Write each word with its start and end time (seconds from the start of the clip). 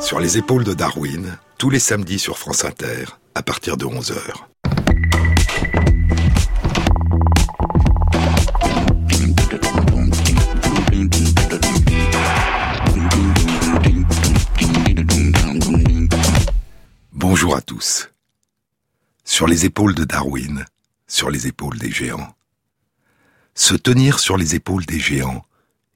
Sur 0.00 0.20
les 0.20 0.38
épaules 0.38 0.64
de 0.64 0.74
Darwin, 0.74 1.38
tous 1.58 1.70
les 1.70 1.78
samedis 1.78 2.18
sur 2.18 2.38
France 2.38 2.64
Inter, 2.64 3.04
à 3.34 3.42
partir 3.42 3.76
de 3.76 3.84
11h. 3.84 4.14
Bonjour 17.12 17.56
à 17.56 17.60
tous. 17.60 18.08
Sur 19.24 19.46
les 19.46 19.66
épaules 19.66 19.94
de 19.94 20.04
Darwin, 20.04 20.64
sur 21.06 21.30
les 21.30 21.46
épaules 21.48 21.78
des 21.78 21.90
géants. 21.90 22.34
Se 23.54 23.74
tenir 23.74 24.20
sur 24.20 24.36
les 24.36 24.54
épaules 24.54 24.86
des 24.86 25.00
géants 25.00 25.44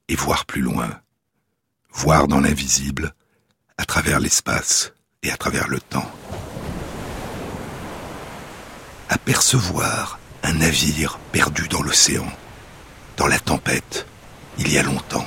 et 0.09 0.16
voir 0.16 0.45
plus 0.45 0.62
loin. 0.62 1.00
Voir 1.93 2.27
dans 2.27 2.41
l'invisible, 2.41 3.14
à 3.82 3.84
travers 3.84 4.20
l'espace 4.20 4.92
et 5.24 5.32
à 5.32 5.36
travers 5.36 5.66
le 5.66 5.80
temps. 5.80 6.09
Apercevoir 9.09 10.20
un 10.45 10.52
navire 10.52 11.18
perdu 11.32 11.66
dans 11.66 11.82
l'océan, 11.82 12.26
dans 13.16 13.26
la 13.26 13.40
tempête, 13.40 14.06
il 14.56 14.73
y 14.73 14.78
a 14.78 14.84
longtemps. 14.84 15.26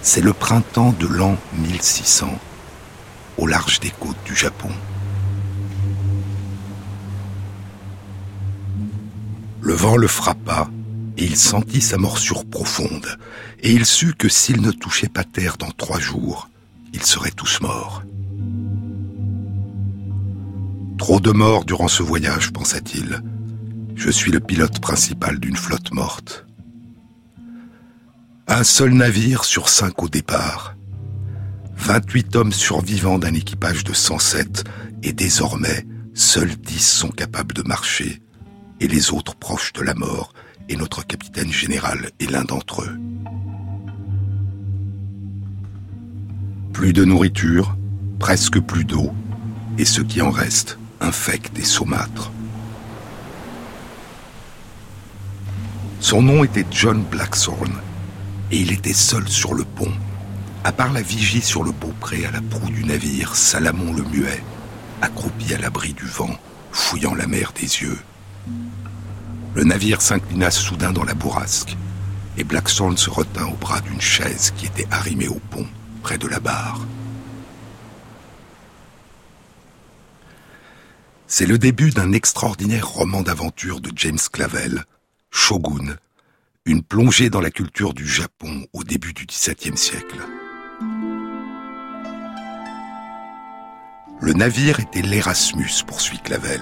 C'est 0.00 0.20
le 0.20 0.32
printemps 0.32 0.92
de 0.92 1.08
l'an 1.08 1.36
1600, 1.54 2.30
au 3.36 3.48
large 3.48 3.80
des 3.80 3.90
côtes 3.90 4.22
du 4.24 4.36
Japon. 4.36 4.70
Le 9.60 9.74
vent 9.74 9.96
le 9.96 10.06
frappa 10.06 10.68
il 11.24 11.36
sentit 11.36 11.80
sa 11.80 11.96
morsure 11.96 12.44
profonde, 12.44 13.18
et 13.60 13.72
il 13.72 13.86
sut 13.86 14.14
que 14.16 14.28
s'il 14.28 14.60
ne 14.60 14.70
touchait 14.70 15.08
pas 15.08 15.24
terre 15.24 15.56
dans 15.56 15.70
trois 15.70 15.98
jours, 15.98 16.50
ils 16.92 17.04
seraient 17.04 17.30
tous 17.30 17.60
morts. 17.60 18.02
Trop 20.98 21.20
de 21.20 21.30
morts 21.30 21.64
durant 21.64 21.88
ce 21.88 22.02
voyage, 22.02 22.52
pensa-t-il. 22.52 23.22
Je 23.94 24.10
suis 24.10 24.32
le 24.32 24.40
pilote 24.40 24.80
principal 24.80 25.38
d'une 25.38 25.56
flotte 25.56 25.92
morte. 25.92 26.46
Un 28.48 28.64
seul 28.64 28.92
navire 28.92 29.44
sur 29.44 29.68
cinq 29.68 30.02
au 30.02 30.08
départ. 30.08 30.76
28 31.76 32.36
hommes 32.36 32.52
survivants 32.52 33.18
d'un 33.18 33.34
équipage 33.34 33.84
de 33.84 33.92
107, 33.92 34.64
et 35.02 35.12
désormais, 35.12 35.86
seuls 36.14 36.56
10 36.56 36.78
sont 36.80 37.10
capables 37.10 37.54
de 37.54 37.62
marcher, 37.62 38.20
et 38.80 38.88
les 38.88 39.12
autres 39.12 39.36
proches 39.36 39.72
de 39.72 39.82
la 39.82 39.94
mort, 39.94 40.32
et 40.68 40.76
notre 40.76 41.06
capitaine 41.06 41.52
général 41.52 42.10
est 42.20 42.30
l'un 42.30 42.44
d'entre 42.44 42.82
eux. 42.82 42.98
Plus 46.72 46.92
de 46.92 47.04
nourriture, 47.04 47.76
presque 48.18 48.60
plus 48.60 48.84
d'eau, 48.84 49.12
et 49.78 49.84
ce 49.84 50.00
qui 50.00 50.22
en 50.22 50.30
reste 50.30 50.78
infecte 51.00 51.58
et 51.58 51.64
saumâtre. 51.64 52.32
Son 56.00 56.22
nom 56.22 56.44
était 56.44 56.66
John 56.70 57.02
Blackthorne, 57.02 57.80
et 58.50 58.58
il 58.58 58.72
était 58.72 58.92
seul 58.92 59.28
sur 59.28 59.54
le 59.54 59.64
pont, 59.64 59.92
à 60.64 60.72
part 60.72 60.92
la 60.92 61.02
vigie 61.02 61.42
sur 61.42 61.64
le 61.64 61.72
beaupré 61.72 62.24
à 62.26 62.30
la 62.30 62.40
proue 62.42 62.70
du 62.70 62.84
navire 62.84 63.34
Salamon 63.34 63.92
le 63.92 64.02
Muet, 64.02 64.42
accroupi 65.02 65.54
à 65.54 65.58
l'abri 65.58 65.92
du 65.94 66.06
vent, 66.06 66.36
fouillant 66.72 67.14
la 67.14 67.26
mer 67.26 67.52
des 67.54 67.82
yeux. 67.82 67.98
Le 69.56 69.64
navire 69.64 70.02
s'inclina 70.02 70.50
soudain 70.50 70.92
dans 70.92 71.02
la 71.02 71.14
bourrasque, 71.14 71.78
et 72.36 72.44
Blackthorne 72.44 72.98
se 72.98 73.08
retint 73.08 73.46
au 73.46 73.54
bras 73.54 73.80
d'une 73.80 74.02
chaise 74.02 74.52
qui 74.54 74.66
était 74.66 74.86
arrimée 74.90 75.28
au 75.28 75.40
pont, 75.50 75.66
près 76.02 76.18
de 76.18 76.28
la 76.28 76.40
barre. 76.40 76.78
C'est 81.26 81.46
le 81.46 81.56
début 81.56 81.88
d'un 81.88 82.12
extraordinaire 82.12 82.86
roman 82.86 83.22
d'aventure 83.22 83.80
de 83.80 83.90
James 83.96 84.18
Clavell, 84.30 84.84
Shogun, 85.30 85.96
une 86.66 86.82
plongée 86.82 87.30
dans 87.30 87.40
la 87.40 87.50
culture 87.50 87.94
du 87.94 88.06
Japon 88.06 88.66
au 88.74 88.84
début 88.84 89.14
du 89.14 89.24
XVIIe 89.24 89.78
siècle. 89.78 90.20
Le 94.20 94.34
navire 94.34 94.80
était 94.80 95.00
l'Erasmus, 95.00 95.82
poursuit 95.86 96.20
Clavel. 96.22 96.60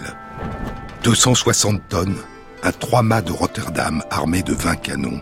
260 1.02 1.88
tonnes, 1.88 2.18
un 2.64 2.72
trois-mâts 2.72 3.20
de 3.20 3.30
Rotterdam 3.30 4.02
armé 4.10 4.42
de 4.42 4.54
20 4.54 4.76
canons, 4.76 5.20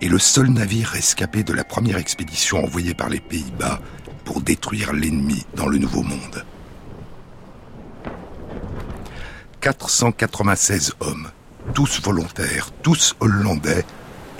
et 0.00 0.08
le 0.08 0.18
seul 0.18 0.48
navire 0.48 0.88
rescapé 0.88 1.44
de 1.44 1.52
la 1.52 1.62
première 1.62 1.98
expédition 1.98 2.64
envoyée 2.64 2.94
par 2.94 3.08
les 3.08 3.20
Pays-Bas 3.20 3.80
pour 4.24 4.40
détruire 4.40 4.92
l'ennemi 4.92 5.46
dans 5.54 5.68
le 5.68 5.78
Nouveau 5.78 6.02
Monde. 6.02 6.44
496 9.60 10.94
hommes, 10.98 11.30
tous 11.74 12.02
volontaires, 12.02 12.70
tous 12.82 13.14
hollandais, 13.20 13.84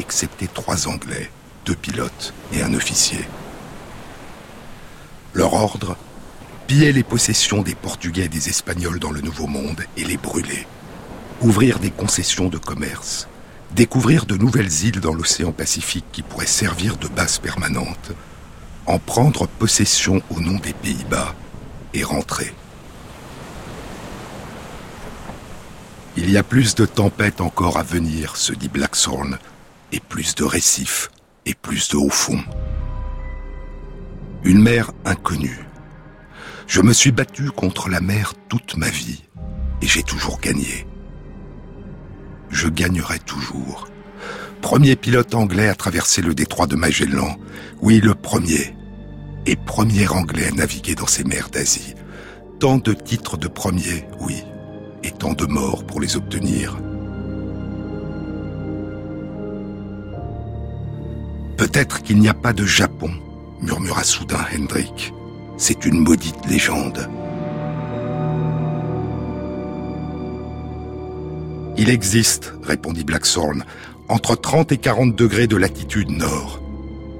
excepté 0.01 0.49
trois 0.49 0.89
Anglais, 0.89 1.31
deux 1.65 1.77
pilotes 1.77 2.35
et 2.53 2.63
un 2.63 2.75
officier. 2.75 3.25
Leur 5.35 5.55
ordre 5.55 5.97
Piller 6.67 6.93
les 6.93 7.03
possessions 7.05 7.63
des 7.63 7.75
Portugais 7.75 8.25
et 8.25 8.29
des 8.29 8.49
Espagnols 8.49 8.99
dans 8.99 9.11
le 9.13 9.21
Nouveau 9.21 9.47
Monde 9.47 9.83
et 9.99 10.05
les 10.05 10.17
brûler 10.17 10.67
ouvrir 11.45 11.79
des 11.79 11.91
concessions 11.91 12.49
de 12.49 12.57
commerce, 12.57 13.29
découvrir 13.73 14.25
de 14.25 14.35
nouvelles 14.35 14.85
îles 14.85 15.01
dans 15.01 15.13
l'océan 15.13 15.53
Pacifique 15.53 16.07
qui 16.11 16.23
pourraient 16.23 16.47
servir 16.47 16.97
de 16.97 17.07
base 17.07 17.39
permanente, 17.39 18.13
en 18.87 18.99
prendre 18.99 19.47
possession 19.47 20.23
au 20.31 20.41
nom 20.41 20.59
des 20.59 20.73
Pays-Bas 20.73 21.35
et 21.93 22.03
rentrer. 22.03 22.55
Il 26.17 26.31
y 26.31 26.39
a 26.39 26.43
plus 26.43 26.75
de 26.77 26.87
tempêtes 26.87 27.43
encore 27.43 27.77
à 27.77 27.83
venir, 27.83 28.37
se 28.37 28.55
dit 28.55 28.69
Blackthorn, 28.69 29.39
et 29.93 30.01
plus 30.01 30.35
de 30.35 30.45
récifs, 30.45 31.11
et 31.45 31.55
plus 31.55 31.91
de 31.91 31.99
hauts 31.99 32.09
fond. 32.09 32.43
Une 34.45 34.63
mer 34.63 34.93
inconnue. 35.05 35.67
Je 36.67 36.81
me 36.81 36.95
suis 36.95 37.13
battu 37.13 37.51
contre 37.51 37.91
la 37.91 38.01
mer 38.01 38.33
toute 38.49 38.79
ma 38.79 38.89
vie, 38.89 39.25
et 39.83 39.87
j'ai 39.87 40.03
toujours 40.03 40.41
gagné 40.41 40.87
je 42.55 42.69
gagnerai 42.69 43.19
toujours. 43.19 43.89
Premier 44.63 44.97
pilote 44.97 45.35
anglais 45.35 45.69
à 45.69 45.75
traverser 45.75 46.23
le 46.23 46.35
détroit 46.35 46.67
de 46.67 46.77
Magellan. 46.77 47.37
Oui, 47.83 48.01
le 48.01 48.15
premier. 48.15 48.75
Et 49.45 49.57
premier 49.57 50.09
anglais 50.09 50.47
à 50.47 50.53
naviguer 50.53 50.95
dans 50.95 51.07
ces 51.07 51.25
mers 51.25 51.51
d'Asie. 51.51 51.95
Tant 52.61 52.79
de 52.79 52.93
titres 52.93 53.37
de 53.37 53.49
premier, 53.49 54.07
oui, 54.21 54.43
et 55.03 55.11
tant 55.11 55.35
de 55.35 55.45
morts 55.45 55.85
pour 55.85 56.01
les 56.01 56.17
obtenir. 56.17 56.79
Peut-être 61.59 62.03
qu'il 62.03 62.19
n'y 62.19 62.29
a 62.29 62.35
pas 62.35 62.53
de 62.53 62.65
Japon, 62.65 63.11
murmura 63.61 64.05
soudain 64.05 64.47
Hendrik. 64.57 65.13
C'est 65.59 65.85
une 65.85 66.01
maudite 66.01 66.47
légende. 66.49 67.09
Il 71.77 71.91
existe, 71.91 72.53
répondit 72.63 73.05
Blackthorn, 73.05 73.65
entre 74.09 74.37
30 74.37 74.73
et 74.73 74.79
40 74.79 75.17
degrés 75.17 75.47
de 75.47 75.57
latitude 75.57 76.11
nord. 76.11 76.61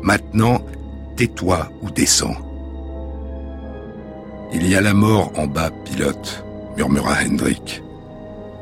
Maintenant, 0.03 0.65
tais-toi 1.17 1.71
ou 1.83 1.91
descends. 1.91 2.37
Il 4.53 4.69
y 4.69 4.77
a 4.77 4.81
la 4.81 4.95
mort 4.95 5.33
en 5.37 5.47
bas, 5.47 5.71
pilote, 5.85 6.45
murmura 6.77 7.17
Hendrik. 7.25 7.83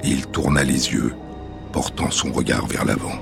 il 0.04 0.26
tourna 0.26 0.64
les 0.64 0.92
yeux, 0.92 1.14
portant 1.72 2.10
son 2.10 2.32
regard 2.32 2.66
vers 2.66 2.84
l'avant. 2.84 3.18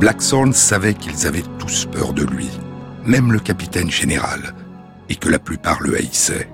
Blackthorn 0.00 0.52
savait 0.52 0.92
qu'ils 0.92 1.26
avaient 1.26 1.44
tous 1.58 1.86
peur 1.86 2.12
de 2.12 2.22
lui, 2.22 2.50
même 3.06 3.32
le 3.32 3.38
capitaine 3.38 3.90
général, 3.90 4.54
et 5.08 5.14
que 5.16 5.30
la 5.30 5.38
plupart 5.38 5.80
le 5.80 5.96
haïssaient. 5.96 6.50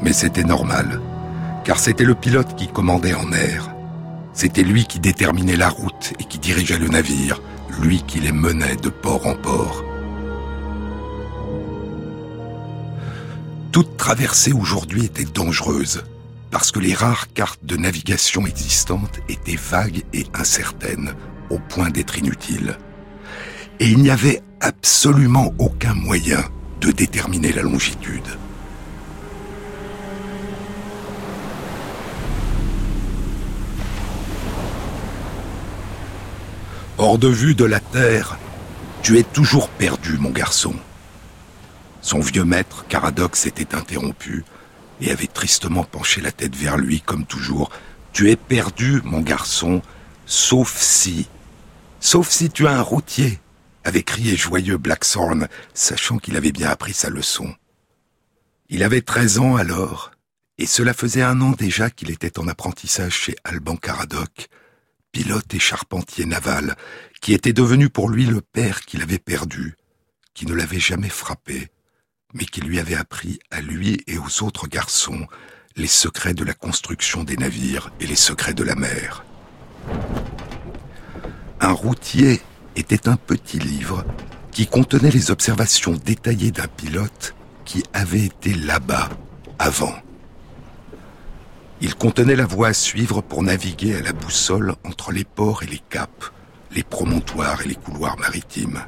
Mais 0.00 0.14
c'était 0.14 0.44
normal, 0.44 1.00
car 1.64 1.78
c'était 1.78 2.04
le 2.04 2.14
pilote 2.14 2.56
qui 2.56 2.66
commandait 2.68 3.12
en 3.12 3.26
mer. 3.26 3.74
C'était 4.32 4.62
lui 4.62 4.86
qui 4.86 5.00
déterminait 5.00 5.56
la 5.56 5.68
route 5.68 6.14
et 6.18 6.24
qui 6.24 6.38
dirigeait 6.38 6.78
le 6.78 6.88
navire, 6.88 7.42
lui 7.78 8.02
qui 8.06 8.20
les 8.20 8.32
menait 8.32 8.76
de 8.76 8.88
port 8.88 9.26
en 9.26 9.34
port. 9.34 9.84
Toute 13.70 13.98
traversée 13.98 14.52
aujourd'hui 14.54 15.04
était 15.04 15.24
dangereuse, 15.24 16.04
parce 16.50 16.72
que 16.72 16.80
les 16.80 16.94
rares 16.94 17.32
cartes 17.34 17.64
de 17.64 17.76
navigation 17.76 18.46
existantes 18.46 19.20
étaient 19.28 19.58
vagues 19.60 20.04
et 20.14 20.26
incertaines, 20.32 21.14
au 21.50 21.58
point 21.58 21.90
d'être 21.90 22.18
inutile. 22.18 22.76
Et 23.78 23.88
il 23.88 23.98
n'y 23.98 24.10
avait 24.10 24.42
absolument 24.60 25.52
aucun 25.58 25.94
moyen 25.94 26.42
de 26.80 26.90
déterminer 26.90 27.52
la 27.52 27.62
longitude. 27.62 28.26
Hors 36.98 37.18
de 37.18 37.28
vue 37.28 37.54
de 37.54 37.64
la 37.64 37.80
Terre, 37.80 38.38
tu 39.02 39.18
es 39.18 39.22
toujours 39.22 39.70
perdu, 39.70 40.18
mon 40.18 40.30
garçon. 40.30 40.74
Son 42.02 42.20
vieux 42.20 42.44
maître, 42.44 42.84
Caradox, 42.88 43.40
s'était 43.40 43.74
interrompu 43.74 44.44
et 45.00 45.10
avait 45.10 45.26
tristement 45.26 45.84
penché 45.84 46.20
la 46.20 46.32
tête 46.32 46.54
vers 46.54 46.76
lui, 46.76 47.00
comme 47.00 47.24
toujours. 47.24 47.70
Tu 48.12 48.30
es 48.30 48.36
perdu, 48.36 49.00
mon 49.04 49.20
garçon, 49.20 49.80
sauf 50.26 50.76
si 50.78 51.28
Sauf 52.00 52.30
si 52.30 52.48
tu 52.48 52.66
as 52.66 52.72
un 52.72 52.82
routier, 52.82 53.38
avait 53.84 54.02
crié 54.02 54.34
joyeux 54.34 54.78
Blackthorn, 54.78 55.48
sachant 55.74 56.18
qu'il 56.18 56.36
avait 56.36 56.50
bien 56.50 56.70
appris 56.70 56.94
sa 56.94 57.10
leçon. 57.10 57.54
Il 58.70 58.82
avait 58.82 59.02
treize 59.02 59.38
ans 59.38 59.56
alors, 59.56 60.10
et 60.56 60.66
cela 60.66 60.94
faisait 60.94 61.22
un 61.22 61.40
an 61.42 61.50
déjà 61.50 61.90
qu'il 61.90 62.10
était 62.10 62.38
en 62.38 62.48
apprentissage 62.48 63.14
chez 63.14 63.36
Alban 63.44 63.76
Caradoc, 63.76 64.48
pilote 65.12 65.52
et 65.52 65.58
charpentier 65.58 66.24
naval, 66.24 66.74
qui 67.20 67.34
était 67.34 67.52
devenu 67.52 67.90
pour 67.90 68.08
lui 68.08 68.24
le 68.24 68.40
père 68.40 68.80
qu'il 68.80 69.02
avait 69.02 69.18
perdu, 69.18 69.76
qui 70.32 70.46
ne 70.46 70.54
l'avait 70.54 70.80
jamais 70.80 71.10
frappé, 71.10 71.68
mais 72.32 72.46
qui 72.46 72.62
lui 72.62 72.78
avait 72.78 72.94
appris 72.94 73.40
à 73.50 73.60
lui 73.60 74.02
et 74.06 74.16
aux 74.16 74.42
autres 74.42 74.68
garçons 74.68 75.26
les 75.76 75.86
secrets 75.86 76.34
de 76.34 76.44
la 76.44 76.54
construction 76.54 77.24
des 77.24 77.36
navires 77.36 77.92
et 78.00 78.06
les 78.06 78.16
secrets 78.16 78.54
de 78.54 78.64
la 78.64 78.74
mer. 78.74 79.24
Un 81.62 81.72
routier 81.72 82.40
était 82.74 83.06
un 83.06 83.16
petit 83.16 83.58
livre 83.58 84.04
qui 84.50 84.66
contenait 84.66 85.10
les 85.10 85.30
observations 85.30 85.92
détaillées 85.92 86.50
d'un 86.50 86.66
pilote 86.66 87.34
qui 87.66 87.84
avait 87.92 88.24
été 88.24 88.54
là-bas 88.54 89.10
avant. 89.58 89.94
Il 91.82 91.94
contenait 91.94 92.36
la 92.36 92.46
voie 92.46 92.68
à 92.68 92.72
suivre 92.72 93.20
pour 93.20 93.42
naviguer 93.42 93.96
à 93.96 94.00
la 94.00 94.14
boussole 94.14 94.74
entre 94.84 95.12
les 95.12 95.24
ports 95.24 95.62
et 95.62 95.66
les 95.66 95.82
caps, 95.90 96.32
les 96.72 96.82
promontoires 96.82 97.60
et 97.62 97.68
les 97.68 97.74
couloirs 97.74 98.18
maritimes. 98.18 98.80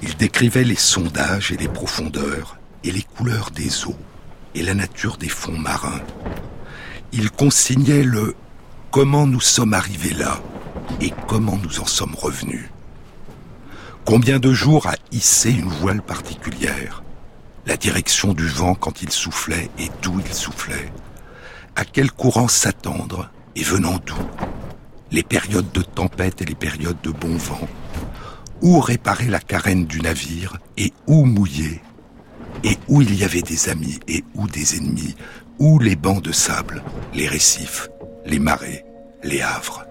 Il 0.00 0.16
décrivait 0.16 0.64
les 0.64 0.76
sondages 0.76 1.50
et 1.50 1.56
les 1.56 1.68
profondeurs, 1.68 2.56
et 2.84 2.92
les 2.92 3.02
couleurs 3.02 3.50
des 3.50 3.86
eaux, 3.86 3.98
et 4.54 4.62
la 4.62 4.74
nature 4.74 5.16
des 5.16 5.28
fonds 5.28 5.58
marins. 5.58 6.02
Il 7.12 7.30
consignait 7.30 8.04
le 8.04 8.34
comment 8.90 9.26
nous 9.26 9.40
sommes 9.40 9.74
arrivés 9.74 10.14
là, 10.14 10.40
et 11.00 11.12
comment 11.26 11.58
nous 11.62 11.80
en 11.80 11.86
sommes 11.86 12.14
revenus? 12.14 12.70
Combien 14.04 14.38
de 14.38 14.52
jours 14.52 14.86
a 14.86 14.96
hissé 15.12 15.50
une 15.50 15.68
voile 15.68 16.02
particulière? 16.02 17.02
La 17.66 17.76
direction 17.76 18.34
du 18.34 18.46
vent 18.46 18.74
quand 18.74 19.00
il 19.02 19.10
soufflait 19.10 19.70
et 19.78 19.88
d'où 20.02 20.20
il 20.20 20.34
soufflait? 20.34 20.92
À 21.76 21.84
quel 21.84 22.12
courant 22.12 22.48
s'attendre 22.48 23.30
et 23.56 23.62
venant 23.62 23.98
d'où? 24.04 24.14
Les 25.10 25.22
périodes 25.22 25.72
de 25.72 25.80
tempête 25.82 26.42
et 26.42 26.44
les 26.44 26.54
périodes 26.54 27.00
de 27.02 27.10
bon 27.10 27.36
vent? 27.36 27.66
Où 28.60 28.80
réparer 28.80 29.26
la 29.26 29.40
carène 29.40 29.86
du 29.86 30.00
navire 30.00 30.58
et 30.76 30.92
où 31.06 31.24
mouiller, 31.24 31.82
et 32.62 32.78
où 32.88 33.02
il 33.02 33.14
y 33.14 33.24
avait 33.24 33.42
des 33.42 33.68
amis 33.68 33.98
et 34.08 34.24
où 34.34 34.46
des 34.46 34.76
ennemis, 34.76 35.16
où 35.58 35.78
les 35.78 35.96
bancs 35.96 36.22
de 36.22 36.32
sable, 36.32 36.82
les 37.14 37.26
récifs, 37.26 37.88
les 38.26 38.38
marais, 38.38 38.84
les 39.22 39.40
havres? 39.40 39.84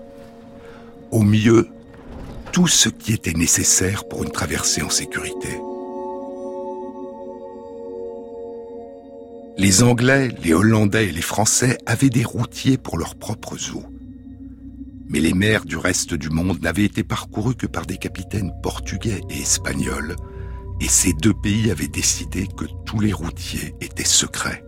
Au 1.14 1.22
mieux, 1.22 1.70
tout 2.52 2.68
ce 2.68 2.90
qui 2.90 3.14
était 3.14 3.34
nécessaire 3.34 4.08
pour 4.10 4.24
une 4.24 4.32
traversée 4.32 4.82
en 4.82 4.90
sécurité. 4.90 5.48
Les 9.58 9.84
Anglais, 9.84 10.30
les 10.44 10.54
Hollandais 10.54 11.08
et 11.08 11.12
les 11.12 11.22
Français 11.22 11.78
avaient 11.86 12.10
des 12.10 12.26
routiers 12.26 12.78
pour 12.78 12.98
leurs 12.98 13.16
propres 13.16 13.56
eaux 13.74 13.86
mais 15.14 15.20
les 15.20 15.36
mers 15.36 15.64
du 15.64 15.78
reste 15.78 16.16
du 16.16 16.32
monde 16.32 16.64
n'avaient 16.64 16.86
été 16.86 17.04
parcourues 17.04 17.54
que 17.54 17.68
par 17.68 17.86
des 17.86 17.98
capitaines 17.98 18.52
portugais 18.64 19.22
et 19.30 19.42
espagnols, 19.42 20.16
et 20.82 20.88
ces 20.88 21.14
deux 21.14 21.36
pays 21.36 21.70
avaient 21.70 21.88
décidé 21.88 22.48
que 22.48 22.66
tous 22.84 23.00
les 23.00 23.14
routiers 23.14 23.76
étaient 23.80 24.04
secrets. 24.04 24.64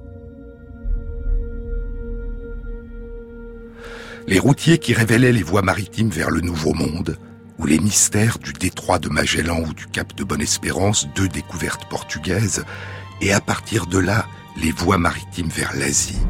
Les 4.27 4.39
routiers 4.39 4.79
qui 4.79 4.95
révélaient 4.95 5.31
les 5.31 5.43
voies 5.43 5.61
maritimes 5.61 6.09
vers 6.09 6.31
le 6.31 6.41
Nouveau 6.41 6.73
Monde, 6.73 7.19
ou 7.59 7.67
les 7.67 7.77
mystères 7.77 8.39
du 8.39 8.53
détroit 8.53 8.97
de 8.97 9.07
Magellan 9.07 9.61
ou 9.61 9.73
du 9.73 9.85
cap 9.85 10.15
de 10.15 10.23
Bonne-Espérance, 10.23 11.07
deux 11.15 11.27
découvertes 11.27 11.87
portugaises, 11.89 12.63
et 13.21 13.33
à 13.33 13.39
partir 13.39 13.85
de 13.85 13.99
là, 13.99 14.25
les 14.57 14.71
voies 14.71 14.97
maritimes 14.97 15.49
vers 15.49 15.75
l'Asie, 15.75 16.25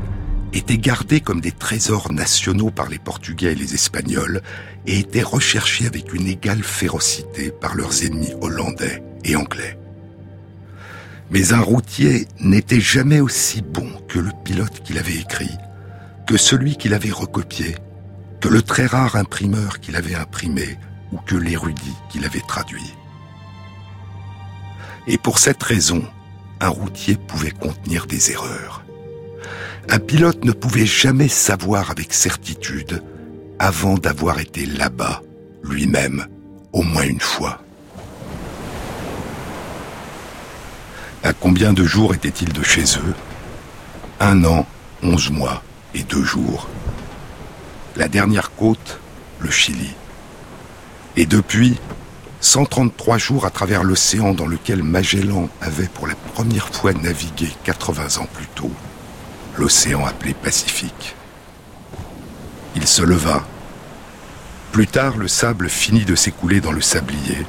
étaient 0.51 0.77
gardés 0.77 1.21
comme 1.21 1.39
des 1.39 1.53
trésors 1.53 2.11
nationaux 2.11 2.69
par 2.69 2.89
les 2.89 2.99
Portugais 2.99 3.53
et 3.53 3.55
les 3.55 3.73
Espagnols 3.73 4.41
et 4.85 4.99
étaient 4.99 5.23
recherchés 5.23 5.87
avec 5.87 6.13
une 6.13 6.27
égale 6.27 6.63
férocité 6.63 7.49
par 7.49 7.75
leurs 7.75 8.03
ennemis 8.03 8.33
hollandais 8.41 9.03
et 9.23 9.37
anglais. 9.37 9.77
Mais 11.31 11.53
un 11.53 11.61
routier 11.61 12.27
n'était 12.39 12.81
jamais 12.81 13.21
aussi 13.21 13.61
bon 13.61 13.89
que 14.09 14.19
le 14.19 14.31
pilote 14.43 14.81
qu'il 14.83 14.97
avait 14.97 15.15
écrit, 15.15 15.57
que 16.27 16.37
celui 16.37 16.75
qu'il 16.77 16.93
avait 16.93 17.11
recopié, 17.11 17.75
que 18.45 18.53
le 18.53 18.61
très 18.61 18.85
rare 18.85 19.15
imprimeur 19.15 19.79
qu'il 19.79 19.95
avait 19.95 20.13
imprimé 20.13 20.77
ou 21.11 21.17
que 21.17 21.35
l'érudit 21.35 21.95
qu'il 22.09 22.25
avait 22.25 22.43
traduit. 22.47 22.93
Et 25.07 25.17
pour 25.17 25.39
cette 25.39 25.63
raison, 25.63 26.03
un 26.61 26.67
routier 26.67 27.15
pouvait 27.15 27.49
contenir 27.49 28.05
des 28.05 28.29
erreurs. 28.29 28.83
Un 29.89 29.97
pilote 29.97 30.45
ne 30.45 30.51
pouvait 30.51 30.85
jamais 30.85 31.27
savoir 31.27 31.89
avec 31.89 32.13
certitude 32.13 33.01
avant 33.57 33.95
d'avoir 33.95 34.39
été 34.39 34.67
là-bas, 34.67 35.23
lui-même, 35.63 36.27
au 36.71 36.83
moins 36.83 37.01
une 37.01 37.19
fois. 37.19 37.63
À 41.23 41.33
combien 41.33 41.73
de 41.73 41.83
jours 41.83 42.13
était-il 42.13 42.53
de 42.53 42.61
chez 42.61 42.83
eux? 42.83 43.15
Un 44.19 44.45
an, 44.45 44.67
onze 45.01 45.31
mois 45.31 45.63
et 45.95 46.03
deux 46.03 46.23
jours. 46.23 46.69
La 47.95 48.07
dernière 48.07 48.53
côte, 48.55 48.99
le 49.39 49.49
Chili. 49.49 49.93
Et 51.15 51.25
depuis, 51.25 51.79
133 52.41 53.17
jours 53.17 53.45
à 53.45 53.49
travers 53.49 53.83
l'océan 53.83 54.33
dans 54.33 54.47
lequel 54.47 54.83
Magellan 54.83 55.49
avait 55.61 55.87
pour 55.87 56.07
la 56.07 56.15
première 56.33 56.69
fois 56.69 56.93
navigué 56.93 57.49
80 57.63 58.21
ans 58.21 58.27
plus 58.33 58.47
tôt 58.47 58.71
l'océan 59.57 60.05
appelé 60.05 60.33
Pacifique. 60.33 61.15
Il 62.75 62.87
se 62.87 63.01
leva. 63.01 63.45
Plus 64.71 64.87
tard, 64.87 65.17
le 65.17 65.27
sable 65.27 65.69
finit 65.69 66.05
de 66.05 66.15
s'écouler 66.15 66.59
dans 66.59 66.71
le 66.71 66.81
sablier. 66.81 67.45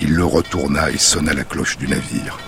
Il 0.00 0.14
le 0.14 0.24
retourna 0.24 0.90
et 0.90 0.98
sonna 0.98 1.34
la 1.34 1.44
cloche 1.44 1.76
du 1.76 1.88
navire. 1.88 2.38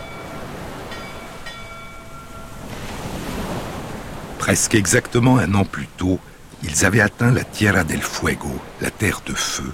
Presque 4.38 4.74
exactement 4.74 5.38
un 5.38 5.54
an 5.54 5.64
plus 5.64 5.88
tôt, 5.98 6.18
ils 6.62 6.84
avaient 6.84 7.00
atteint 7.00 7.30
la 7.30 7.44
Tierra 7.44 7.84
del 7.84 8.02
Fuego, 8.02 8.50
la 8.80 8.90
terre 8.90 9.22
de 9.26 9.34
feu, 9.34 9.72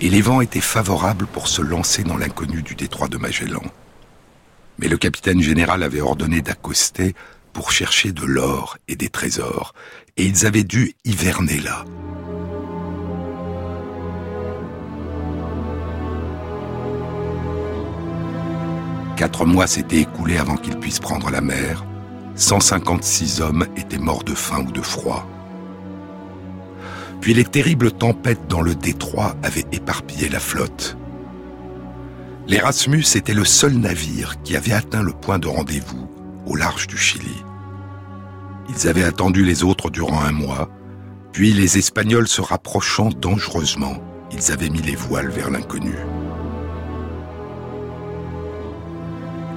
et 0.00 0.08
les 0.08 0.22
vents 0.22 0.40
étaient 0.40 0.60
favorables 0.60 1.26
pour 1.26 1.48
se 1.48 1.62
lancer 1.62 2.04
dans 2.04 2.16
l'inconnu 2.16 2.62
du 2.62 2.74
détroit 2.74 3.08
de 3.08 3.16
Magellan. 3.16 3.62
Mais 4.78 4.88
le 4.88 4.96
capitaine 4.96 5.40
général 5.40 5.82
avait 5.82 6.00
ordonné 6.00 6.42
d'accoster 6.42 7.14
pour 7.52 7.70
chercher 7.70 8.12
de 8.12 8.24
l'or 8.24 8.76
et 8.88 8.96
des 8.96 9.08
trésors, 9.08 9.74
et 10.16 10.24
ils 10.24 10.46
avaient 10.46 10.64
dû 10.64 10.94
hiverner 11.04 11.58
là. 11.60 11.84
Quatre 19.16 19.46
mois 19.46 19.66
s'étaient 19.66 20.00
écoulés 20.00 20.36
avant 20.36 20.56
qu'ils 20.56 20.78
puissent 20.78 21.00
prendre 21.00 21.30
la 21.30 21.40
mer. 21.40 21.86
156 22.34 23.40
hommes 23.40 23.66
étaient 23.74 23.96
morts 23.96 24.24
de 24.24 24.34
faim 24.34 24.66
ou 24.68 24.70
de 24.70 24.82
froid. 24.82 25.26
Puis 27.26 27.34
les 27.34 27.42
terribles 27.42 27.90
tempêtes 27.90 28.46
dans 28.48 28.60
le 28.60 28.76
détroit 28.76 29.34
avaient 29.42 29.66
éparpillé 29.72 30.28
la 30.28 30.38
flotte. 30.38 30.96
L'Erasmus 32.46 33.02
était 33.16 33.34
le 33.34 33.44
seul 33.44 33.72
navire 33.72 34.40
qui 34.44 34.54
avait 34.54 34.74
atteint 34.74 35.02
le 35.02 35.10
point 35.10 35.40
de 35.40 35.48
rendez-vous 35.48 36.08
au 36.46 36.54
large 36.54 36.86
du 36.86 36.96
Chili. 36.96 37.42
Ils 38.68 38.86
avaient 38.86 39.02
attendu 39.02 39.44
les 39.44 39.64
autres 39.64 39.90
durant 39.90 40.20
un 40.20 40.30
mois, 40.30 40.70
puis 41.32 41.52
les 41.52 41.78
Espagnols 41.78 42.28
se 42.28 42.42
rapprochant 42.42 43.08
dangereusement, 43.08 43.96
ils 44.30 44.52
avaient 44.52 44.70
mis 44.70 44.82
les 44.82 44.94
voiles 44.94 45.30
vers 45.30 45.50
l'inconnu. 45.50 45.96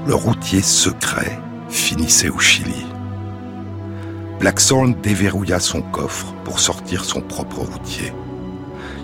Le 0.07 0.15
routier 0.15 0.63
secret 0.63 1.39
finissait 1.69 2.29
au 2.29 2.39
Chili. 2.39 2.88
Blackthorn 4.39 4.95
déverrouilla 5.01 5.59
son 5.59 5.81
coffre 5.81 6.33
pour 6.45 6.59
sortir 6.59 7.03
son 7.03 7.19
propre 7.19 7.59
routier. 7.59 8.13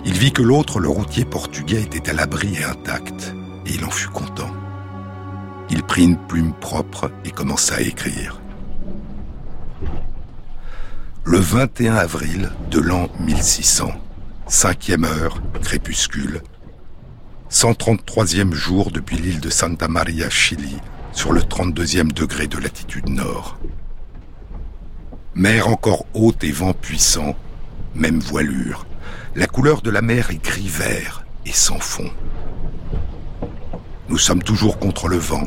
Il 0.06 0.14
vit 0.14 0.32
que 0.32 0.42
l'autre, 0.42 0.80
le 0.80 0.88
routier 0.88 1.26
portugais, 1.26 1.82
était 1.82 2.08
à 2.08 2.14
l'abri 2.14 2.54
et 2.54 2.64
intact, 2.64 3.34
et 3.66 3.74
il 3.74 3.84
en 3.84 3.90
fut 3.90 4.08
content. 4.08 4.50
Il 5.68 5.82
prit 5.82 6.04
une 6.04 6.16
plume 6.16 6.54
propre 6.54 7.10
et 7.24 7.30
commença 7.30 7.74
à 7.74 7.80
écrire. 7.80 8.40
Le 11.24 11.38
21 11.38 11.96
avril 11.96 12.50
de 12.70 12.80
l'an 12.80 13.08
1600, 13.20 13.90
Cinquième 14.48 15.04
heure, 15.04 15.42
crépuscule. 15.60 16.40
133e 17.50 18.52
jour 18.54 18.92
depuis 18.92 19.16
l'île 19.16 19.40
de 19.40 19.50
Santa 19.50 19.88
Maria, 19.88 20.30
Chili, 20.30 20.76
sur 21.12 21.32
le 21.32 21.40
32e 21.40 22.12
degré 22.12 22.46
de 22.46 22.56
latitude 22.58 23.08
nord. 23.08 23.58
Mer 25.36 25.68
encore 25.68 26.06
haute 26.14 26.44
et 26.44 26.50
vent 26.50 26.72
puissant, 26.72 27.36
même 27.94 28.20
voilure. 28.20 28.86
La 29.34 29.46
couleur 29.46 29.82
de 29.82 29.90
la 29.90 30.00
mer 30.00 30.30
est 30.30 30.42
gris-vert 30.42 31.26
et 31.44 31.52
sans 31.52 31.78
fond. 31.78 32.10
Nous 34.08 34.16
sommes 34.16 34.42
toujours 34.42 34.78
contre 34.78 35.08
le 35.08 35.18
vent, 35.18 35.46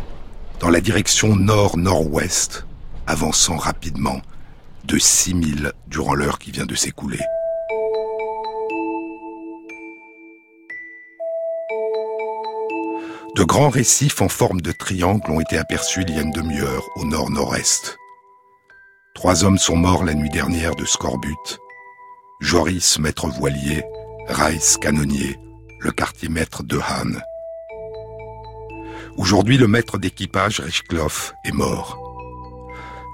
dans 0.60 0.70
la 0.70 0.80
direction 0.80 1.36
nord-nord-ouest, 1.36 2.68
avançant 3.08 3.58
rapidement 3.58 4.22
de 4.84 5.00
6000 5.00 5.74
durant 5.88 6.14
l'heure 6.14 6.38
qui 6.38 6.52
vient 6.52 6.68
de 6.68 6.76
s'écouler. 6.76 7.22
De 13.36 13.44
grands 13.44 13.70
récifs 13.70 14.22
en 14.22 14.30
forme 14.30 14.62
de 14.62 14.72
triangle 14.72 15.32
ont 15.32 15.40
été 15.40 15.58
aperçus 15.58 16.04
il 16.08 16.14
y 16.14 16.20
a 16.20 16.22
une 16.22 16.32
demi-heure 16.32 16.88
au 16.96 17.06
nord-nord-est. 17.06 17.98
Trois 19.20 19.44
hommes 19.44 19.58
sont 19.58 19.76
morts 19.76 20.06
la 20.06 20.14
nuit 20.14 20.30
dernière 20.30 20.76
de 20.76 20.86
scorbut. 20.86 21.60
Joris, 22.40 23.00
maître 23.00 23.28
voilier, 23.28 23.84
Rice, 24.30 24.78
canonnier, 24.78 25.36
le 25.82 25.92
quartier 25.92 26.30
maître 26.30 26.64
de 26.64 26.78
Han. 26.78 27.20
Aujourd'hui, 29.18 29.58
le 29.58 29.68
maître 29.68 29.98
d'équipage, 29.98 30.62
Richkloff, 30.62 31.34
est 31.44 31.52
mort. 31.52 31.98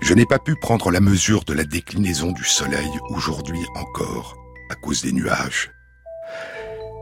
Je 0.04 0.14
n'ai 0.14 0.28
pas 0.28 0.38
pu 0.38 0.56
prendre 0.62 0.92
la 0.92 1.00
mesure 1.00 1.44
de 1.44 1.54
la 1.54 1.64
déclinaison 1.64 2.34
du 2.34 2.44
soleil 2.44 2.92
aujourd'hui 3.10 3.66
encore, 3.74 4.38
à 4.70 4.76
cause 4.76 5.02
des 5.02 5.12
nuages. 5.12 5.72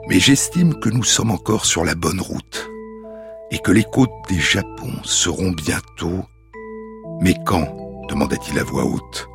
Mais 0.08 0.22
j'estime 0.22 0.80
que 0.80 0.88
nous 0.88 1.04
sommes 1.04 1.32
encore 1.32 1.66
sur 1.66 1.84
la 1.84 1.96
bonne 1.96 2.22
route 2.22 2.70
et 3.52 3.60
que 3.60 3.74
les 3.74 3.84
côtes 3.84 4.30
des 4.30 4.40
Japon 4.40 4.94
seront 5.04 5.52
bientôt. 5.52 6.24
Mais 7.20 7.36
quand 7.46 7.83
demanda-t-il 8.08 8.60
à 8.60 8.64
voix 8.64 8.84
haute. 8.84 9.28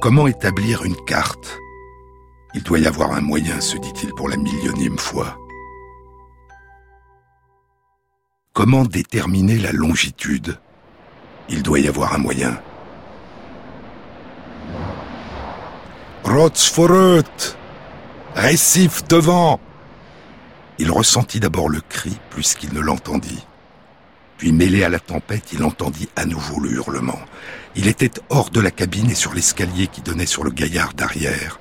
Comment 0.00 0.26
établir 0.26 0.84
une 0.84 0.96
carte? 1.06 1.58
Il 2.54 2.62
doit 2.62 2.78
y 2.78 2.86
avoir 2.86 3.12
un 3.12 3.20
moyen, 3.20 3.60
se 3.60 3.76
dit-il 3.76 4.10
pour 4.14 4.28
la 4.28 4.36
millionième 4.36 4.98
fois. 4.98 5.38
Comment 8.52 8.84
déterminer 8.84 9.58
la 9.58 9.72
longitude? 9.72 10.58
Il 11.48 11.62
doit 11.62 11.80
y 11.80 11.88
avoir 11.88 12.14
un 12.14 12.18
moyen. 12.18 12.60
Rotsforut 16.24 17.56
Récif 18.34 19.06
devant 19.08 19.60
il 20.78 20.90
ressentit 20.90 21.40
d'abord 21.40 21.68
le 21.68 21.80
cri 21.80 22.18
plus 22.30 22.54
qu'il 22.54 22.74
ne 22.74 22.80
l'entendit. 22.80 23.46
Puis 24.38 24.52
mêlé 24.52 24.84
à 24.84 24.88
la 24.88 25.00
tempête, 25.00 25.52
il 25.52 25.62
entendit 25.62 26.08
à 26.14 26.26
nouveau 26.26 26.60
le 26.60 26.72
hurlement. 26.72 27.18
Il 27.74 27.88
était 27.88 28.10
hors 28.28 28.50
de 28.50 28.60
la 28.60 28.70
cabine 28.70 29.10
et 29.10 29.14
sur 29.14 29.34
l'escalier 29.34 29.86
qui 29.86 30.02
donnait 30.02 30.26
sur 30.26 30.44
le 30.44 30.50
gaillard 30.50 30.94
d'arrière, 30.94 31.58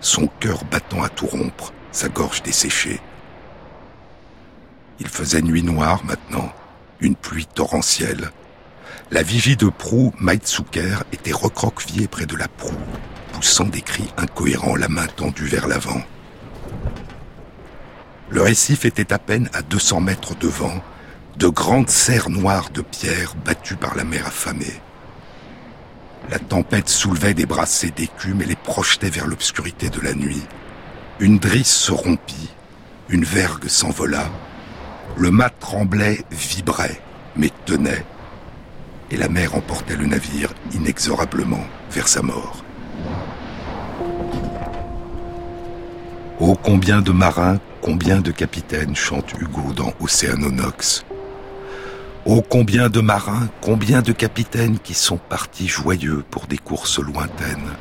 son 0.00 0.26
cœur 0.26 0.64
battant 0.64 1.02
à 1.02 1.08
tout 1.08 1.26
rompre, 1.26 1.72
sa 1.90 2.08
gorge 2.08 2.42
desséchée. 2.42 3.00
Il 5.00 5.08
faisait 5.08 5.42
nuit 5.42 5.62
noire 5.62 6.04
maintenant, 6.04 6.52
une 7.00 7.16
pluie 7.16 7.46
torrentielle. 7.46 8.30
La 9.10 9.22
vigie 9.22 9.56
de 9.56 9.68
proue, 9.68 10.12
Maitsuker, 10.20 11.02
était 11.12 11.32
recroquevillée 11.32 12.08
près 12.08 12.26
de 12.26 12.36
la 12.36 12.48
proue, 12.48 12.78
poussant 13.32 13.64
des 13.64 13.82
cris 13.82 14.08
incohérents, 14.16 14.76
la 14.76 14.88
main 14.88 15.06
tendue 15.06 15.46
vers 15.46 15.66
l'avant. 15.66 16.02
Le 18.30 18.42
récif 18.42 18.84
était 18.84 19.12
à 19.12 19.18
peine 19.18 19.50
à 19.52 19.62
200 19.62 20.00
mètres 20.00 20.34
devant, 20.38 20.82
de 21.36 21.48
grandes 21.48 21.90
serres 21.90 22.30
noires 22.30 22.70
de 22.70 22.82
pierre 22.82 23.34
battues 23.44 23.76
par 23.76 23.96
la 23.96 24.04
mer 24.04 24.26
affamée. 24.26 24.80
La 26.30 26.38
tempête 26.38 26.88
soulevait 26.88 27.34
des 27.34 27.46
brassées 27.46 27.90
d'écume 27.90 28.42
et 28.42 28.46
les 28.46 28.56
projetait 28.56 29.10
vers 29.10 29.26
l'obscurité 29.26 29.88
de 29.88 30.00
la 30.00 30.14
nuit. 30.14 30.42
Une 31.20 31.38
drisse 31.38 31.74
se 31.74 31.92
rompit, 31.92 32.50
une 33.08 33.24
vergue 33.24 33.68
s'envola, 33.68 34.30
le 35.16 35.30
mât 35.30 35.50
tremblait, 35.50 36.24
vibrait, 36.30 37.00
mais 37.36 37.50
tenait, 37.66 38.04
et 39.10 39.16
la 39.16 39.28
mer 39.28 39.54
emportait 39.54 39.96
le 39.96 40.06
navire 40.06 40.52
inexorablement 40.72 41.64
vers 41.90 42.08
sa 42.08 42.22
mort. 42.22 42.64
Oh 46.40 46.56
combien 46.62 47.02
de 47.02 47.12
marins 47.12 47.58
combien 47.82 48.20
de 48.20 48.30
capitaines 48.30 48.96
chante 48.96 49.32
Hugo 49.40 49.72
dans 49.74 49.92
Océanonox? 50.00 51.04
Oh 52.24 52.40
combien 52.40 52.88
de 52.88 53.00
marins, 53.00 53.48
combien 53.60 54.00
de 54.00 54.12
capitaines 54.12 54.78
qui 54.78 54.94
sont 54.94 55.16
partis 55.16 55.66
joyeux 55.66 56.24
pour 56.30 56.46
des 56.46 56.58
courses 56.58 57.00
lointaines, 57.00 57.72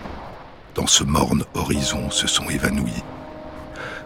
dans 0.74 0.88
ce 0.88 1.04
morne 1.04 1.44
horizon 1.54 2.10
se 2.10 2.28
sont 2.28 2.50
évanouis. 2.50 3.04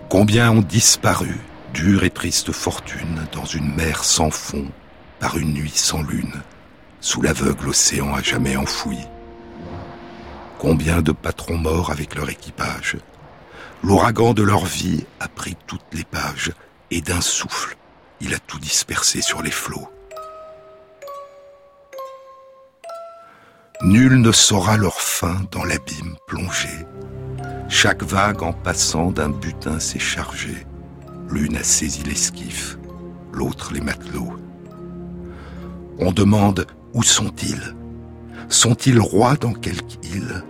Combien 0.10 0.52
ont 0.52 0.62
disparu, 0.62 1.40
dure 1.74 2.04
et 2.04 2.10
triste 2.10 2.52
fortune, 2.52 3.26
dans 3.32 3.46
une 3.46 3.74
mer 3.76 4.04
sans 4.04 4.30
fond, 4.30 4.68
par 5.20 5.38
une 5.38 5.54
nuit 5.54 5.72
sans 5.74 6.02
lune, 6.02 6.42
sous 7.00 7.22
l'aveugle 7.22 7.70
océan 7.70 8.14
à 8.14 8.22
jamais 8.22 8.58
enfoui. 8.58 9.00
Combien 10.60 11.02
de 11.02 11.14
patrons 11.14 11.58
morts 11.58 11.92
avec 11.92 12.14
leur 12.16 12.30
équipage, 12.30 12.98
L'ouragan 13.84 14.34
de 14.34 14.42
leur 14.44 14.66
vie 14.66 15.06
a 15.20 15.28
pris 15.28 15.56
toutes 15.68 15.94
les 15.94 16.06
pages 16.06 16.52
et 16.92 17.02
d'un 17.02 17.22
souffle, 17.22 17.78
il 18.20 18.34
a 18.34 18.40
tout 18.40 18.60
dispersé 18.60 19.22
sur 19.22 19.42
les 19.44 19.52
flots. 19.52 19.88
Nul 23.82 24.22
ne 24.22 24.32
saura 24.32 24.78
leur 24.78 25.00
fin 25.00 25.42
dans 25.52 25.64
l'abîme 25.64 26.16
plongé. 26.28 26.70
Chaque 27.68 28.04
vague 28.04 28.42
en 28.42 28.54
passant 28.54 29.12
d'un 29.12 29.30
butin 29.30 29.80
s'est 29.80 30.00
chargée. 30.00 30.66
L'une 31.30 31.58
a 31.58 31.64
saisi 31.64 32.04
l'esquif, 32.04 32.78
l'autre 33.34 33.74
les 33.74 33.82
matelots. 33.82 34.34
On 36.00 36.12
demande 36.12 36.66
où 36.94 37.04
sont-ils? 37.04 37.76
Sont-ils 38.48 39.00
rois 39.00 39.36
dans 39.36 39.54
quelque 39.54 40.06
île? 40.06 40.44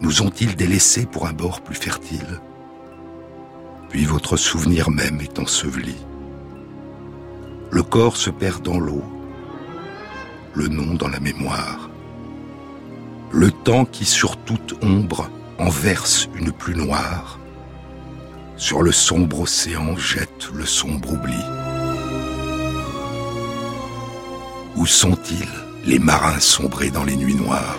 Nous 0.00 0.20
ont-ils 0.22 0.54
délaissés 0.54 1.06
pour 1.06 1.26
un 1.26 1.32
bord 1.32 1.62
plus 1.62 1.76
fertile? 1.76 2.40
Puis 3.88 4.04
votre 4.04 4.36
souvenir 4.36 4.90
même 4.90 5.20
est 5.20 5.38
enseveli. 5.38 5.96
Le 7.70 7.82
corps 7.82 8.16
se 8.16 8.30
perd 8.30 8.62
dans 8.62 8.78
l'eau, 8.78 9.02
le 10.54 10.68
nom 10.68 10.94
dans 10.94 11.08
la 11.08 11.20
mémoire. 11.20 11.85
Le 13.38 13.50
temps 13.50 13.84
qui 13.84 14.06
sur 14.06 14.38
toute 14.38 14.82
ombre 14.82 15.28
en 15.58 15.68
verse 15.68 16.26
une 16.36 16.52
plus 16.52 16.74
noire, 16.74 17.38
sur 18.56 18.80
le 18.80 18.92
sombre 18.92 19.40
océan 19.40 19.94
jette 19.94 20.48
le 20.54 20.64
sombre 20.64 21.12
oubli. 21.12 21.36
Où 24.76 24.86
sont-ils, 24.86 25.50
les 25.84 25.98
marins 25.98 26.40
sombrés 26.40 26.88
dans 26.88 27.04
les 27.04 27.14
nuits 27.14 27.34
noires? 27.34 27.76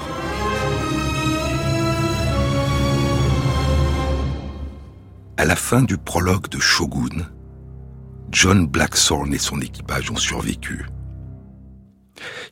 À 5.37 5.45
la 5.45 5.55
fin 5.55 5.81
du 5.81 5.97
prologue 5.97 6.49
de 6.49 6.59
Shogun, 6.59 7.31
John 8.31 8.67
Blackthorne 8.67 9.33
et 9.33 9.39
son 9.39 9.59
équipage 9.61 10.11
ont 10.11 10.17
survécu. 10.17 10.85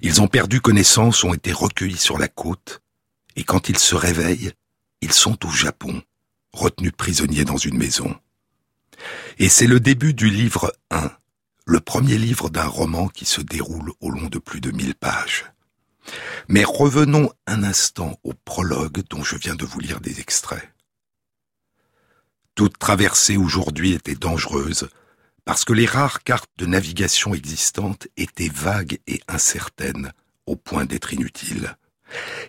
Ils 0.02 0.24
ont 0.24 0.28
perdu 0.28 0.60
connaissance, 0.60 1.24
ont 1.24 1.36
été 1.36 1.52
recueillis 1.52 1.98
sur 1.98 2.18
la 2.18 2.28
côte, 2.28 2.82
et 3.36 3.44
quand 3.44 3.70
ils 3.70 3.78
se 3.78 3.96
réveillent, 3.96 4.54
ils 5.02 5.14
sont 5.14 5.46
au 5.46 5.50
Japon, 5.50 6.02
retenus 6.54 6.94
prisonniers 6.96 7.46
dans 7.46 7.58
une 7.58 7.78
maison. 7.78 8.16
Et 9.38 9.50
c'est 9.50 9.68
le 9.68 9.80
début 9.80 10.14
du 10.14 10.30
livre 10.30 10.74
1, 10.92 11.12
le 11.66 11.80
premier 11.80 12.18
livre 12.18 12.50
d'un 12.50 12.68
roman 12.68 13.08
qui 13.08 13.26
se 13.26 13.42
déroule 13.42 13.92
au 14.00 14.10
long 14.10 14.28
de 14.28 14.40
plus 14.40 14.62
de 14.62 14.72
mille 14.72 14.96
pages. 14.96 15.46
Mais 16.48 16.64
revenons 16.64 17.32
un 17.48 17.64
instant 17.64 18.18
au 18.24 18.34
prologue 18.34 19.04
dont 19.10 19.24
je 19.24 19.36
viens 19.36 19.56
de 19.56 19.66
vous 19.66 19.80
lire 19.80 20.00
des 20.00 20.20
extraits. 20.20 20.72
Toute 22.54 22.78
traversée 22.78 23.36
aujourd'hui 23.36 23.94
était 23.94 24.16
dangereuse, 24.16 24.88
parce 25.44 25.66
que 25.66 25.74
les 25.74 25.86
rares 25.86 26.24
cartes 26.24 26.50
de 26.58 26.66
navigation 26.66 27.34
existantes 27.34 28.08
étaient 28.16 28.50
vagues 28.50 29.00
et 29.08 29.22
incertaines, 29.28 30.14
au 30.46 30.56
point 30.56 30.86
d'être 30.86 31.14
inutiles. 31.14 31.76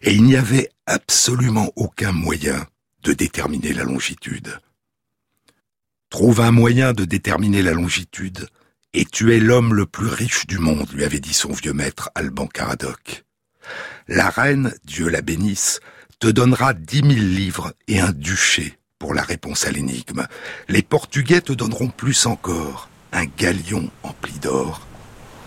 Et 0.03 0.13
il 0.13 0.25
n'y 0.25 0.37
avait 0.37 0.71
absolument 0.87 1.73
aucun 1.77 2.13
moyen 2.13 2.67
de 3.03 3.13
déterminer 3.13 3.73
la 3.73 3.85
longitude. 3.85 4.59
Trouve 6.11 6.41
un 6.41 6.53
moyen 6.53 6.93
de 6.93 7.05
déterminer 7.05 7.63
la 7.63 7.73
longitude, 7.73 8.49
et 8.95 9.05
tu 9.05 9.35
es 9.35 9.41
l'homme 9.41 9.75
le 9.75 9.87
plus 9.87 10.07
riche 10.07 10.47
du 10.47 10.59
monde, 10.59 10.91
lui 10.93 11.05
avait 11.05 11.21
dit 11.21 11.35
son 11.35 11.53
vieux 11.53 11.73
maître 11.73 12.11
Alban 12.15 12.47
Caradoc. 12.47 13.25
La 14.09 14.31
reine, 14.31 14.75
Dieu 14.85 15.09
la 15.09 15.21
bénisse, 15.21 15.81
te 16.19 16.29
donnera 16.29 16.73
dix 16.73 17.03
mille 17.03 17.35
livres 17.35 17.75
et 17.89 18.01
un 18.01 18.13
duché 18.13 18.79
pour 18.99 19.15
la 19.15 19.23
réponse 19.23 19.67
à 19.67 19.71
l'énigme. 19.71 20.27
Les 20.69 20.83
Portugais 20.83 21.41
te 21.41 21.53
donneront 21.53 21.89
plus 21.89 22.27
encore, 22.27 22.89
un 23.13 23.27
galion 23.27 23.91
empli 24.03 24.33
d'or, 24.39 24.87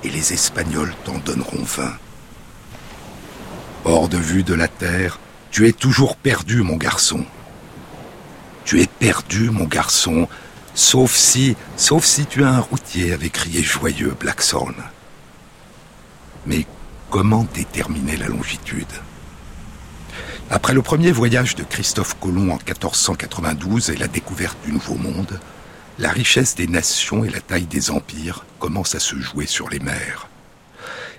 et 0.04 0.10
les 0.10 0.34
Espagnols 0.34 0.94
t'en 1.06 1.18
donneront 1.20 1.64
vingt. 1.64 1.98
Hors 3.86 4.10
de 4.10 4.18
vue 4.18 4.44
de 4.44 4.54
la 4.54 4.68
terre, 4.68 5.20
tu 5.52 5.68
es 5.68 5.72
toujours 5.72 6.16
perdu, 6.16 6.62
mon 6.64 6.76
garçon. 6.76 7.26
Tu 8.66 8.82
es 8.82 8.88
perdu, 8.88 9.50
mon 9.50 9.66
garçon, 9.66 10.28
sauf 10.76 11.16
si, 11.16 11.56
sauf 11.78 12.06
si 12.06 12.26
tu 12.26 12.44
as 12.44 12.50
un 12.50 12.60
routier, 12.60 13.14
avait 13.14 13.30
crié 13.30 13.64
joyeux 13.64 14.16
Blackthorn. 14.20 14.76
Mais 16.46 16.66
comment 17.10 17.48
déterminer 17.54 18.18
la 18.18 18.28
longitude? 18.28 18.86
Après 20.52 20.74
le 20.74 20.82
premier 20.82 21.12
voyage 21.12 21.56
de 21.56 21.64
Christophe 21.64 22.18
Colomb 22.20 22.52
en 22.52 22.58
1492 22.58 23.92
et 23.92 23.98
la 23.98 24.08
découverte 24.08 24.58
du 24.66 24.72
Nouveau 24.72 24.96
Monde, 24.96 25.40
la 26.00 26.10
richesse 26.12 26.56
des 26.56 26.68
nations 26.68 27.24
et 27.24 27.30
la 27.30 27.42
taille 27.42 27.66
des 27.66 27.92
empires 27.92 28.46
commencent 28.58 28.96
à 28.96 29.00
se 29.00 29.16
jouer 29.18 29.46
sur 29.46 29.70
les 29.70 29.80
mers. 29.80 30.29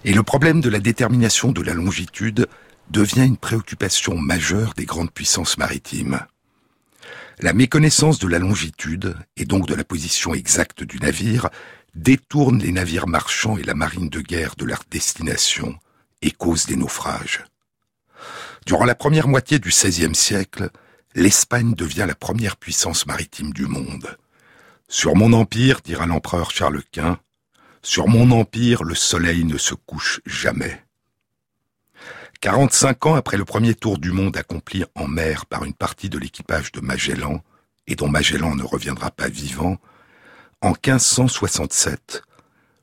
Et 0.04 0.14
le 0.14 0.22
problème 0.22 0.60
de 0.60 0.70
la 0.70 0.80
détermination 0.80 1.52
de 1.52 1.62
la 1.62 1.74
longitude 1.74 2.48
devient 2.90 3.26
une 3.26 3.36
préoccupation 3.36 4.16
majeure 4.16 4.74
des 4.74 4.86
grandes 4.86 5.10
puissances 5.10 5.58
maritimes. 5.58 6.20
La 7.40 7.52
méconnaissance 7.52 8.18
de 8.18 8.28
la 8.28 8.38
longitude, 8.38 9.16
et 9.36 9.44
donc 9.44 9.66
de 9.66 9.74
la 9.74 9.84
position 9.84 10.34
exacte 10.34 10.82
du 10.82 10.98
navire, 10.98 11.48
détourne 11.94 12.58
les 12.58 12.72
navires 12.72 13.06
marchands 13.06 13.56
et 13.56 13.62
la 13.62 13.74
marine 13.74 14.08
de 14.08 14.20
guerre 14.20 14.54
de 14.56 14.64
leur 14.64 14.82
destination 14.90 15.78
et 16.22 16.30
cause 16.30 16.66
des 16.66 16.76
naufrages. 16.76 17.44
Durant 18.66 18.84
la 18.84 18.94
première 18.94 19.28
moitié 19.28 19.58
du 19.58 19.70
XVIe 19.70 20.14
siècle, 20.14 20.70
l'Espagne 21.14 21.74
devient 21.74 22.04
la 22.06 22.14
première 22.14 22.56
puissance 22.56 23.06
maritime 23.06 23.52
du 23.52 23.66
monde. 23.66 24.16
Sur 24.88 25.16
mon 25.16 25.32
empire, 25.32 25.80
dira 25.82 26.06
l'empereur 26.06 26.50
Charles 26.50 26.82
Quint, 26.92 27.18
sur 27.82 28.08
mon 28.08 28.30
empire, 28.30 28.84
le 28.84 28.94
soleil 28.94 29.44
ne 29.44 29.58
se 29.58 29.74
couche 29.74 30.20
jamais. 30.26 30.84
45 32.40 33.06
ans 33.06 33.14
après 33.14 33.36
le 33.36 33.44
premier 33.44 33.74
tour 33.74 33.98
du 33.98 34.12
monde 34.12 34.36
accompli 34.36 34.84
en 34.94 35.06
mer 35.06 35.46
par 35.46 35.64
une 35.64 35.74
partie 35.74 36.08
de 36.08 36.18
l'équipage 36.18 36.72
de 36.72 36.80
Magellan, 36.80 37.42
et 37.86 37.96
dont 37.96 38.08
Magellan 38.08 38.54
ne 38.54 38.62
reviendra 38.62 39.10
pas 39.10 39.28
vivant, 39.28 39.78
en 40.62 40.70
1567, 40.70 42.22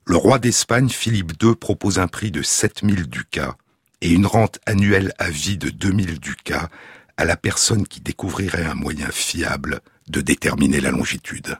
le 0.05 0.15
roi 0.15 0.39
d'Espagne 0.39 0.89
Philippe 0.89 1.33
II 1.41 1.55
propose 1.55 1.99
un 1.99 2.07
prix 2.07 2.31
de 2.31 2.41
7000 2.41 3.07
ducats 3.07 3.57
et 4.01 4.11
une 4.11 4.25
rente 4.25 4.59
annuelle 4.65 5.13
à 5.17 5.29
vie 5.29 5.57
de 5.57 5.69
2000 5.69 6.19
ducats 6.19 6.69
à 7.17 7.25
la 7.25 7.35
personne 7.35 7.87
qui 7.87 7.99
découvrirait 7.99 8.65
un 8.65 8.75
moyen 8.75 9.09
fiable 9.11 9.81
de 10.07 10.21
déterminer 10.21 10.81
la 10.81 10.91
longitude. 10.91 11.57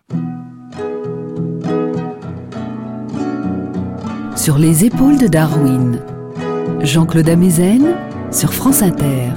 Sur 4.47 4.57
les 4.57 4.85
épaules 4.85 5.17
de 5.17 5.27
Darwin, 5.27 5.99
Jean-Claude 6.79 7.27
Amezen 7.27 7.97
sur 8.31 8.53
France 8.53 8.81
Inter. 8.81 9.33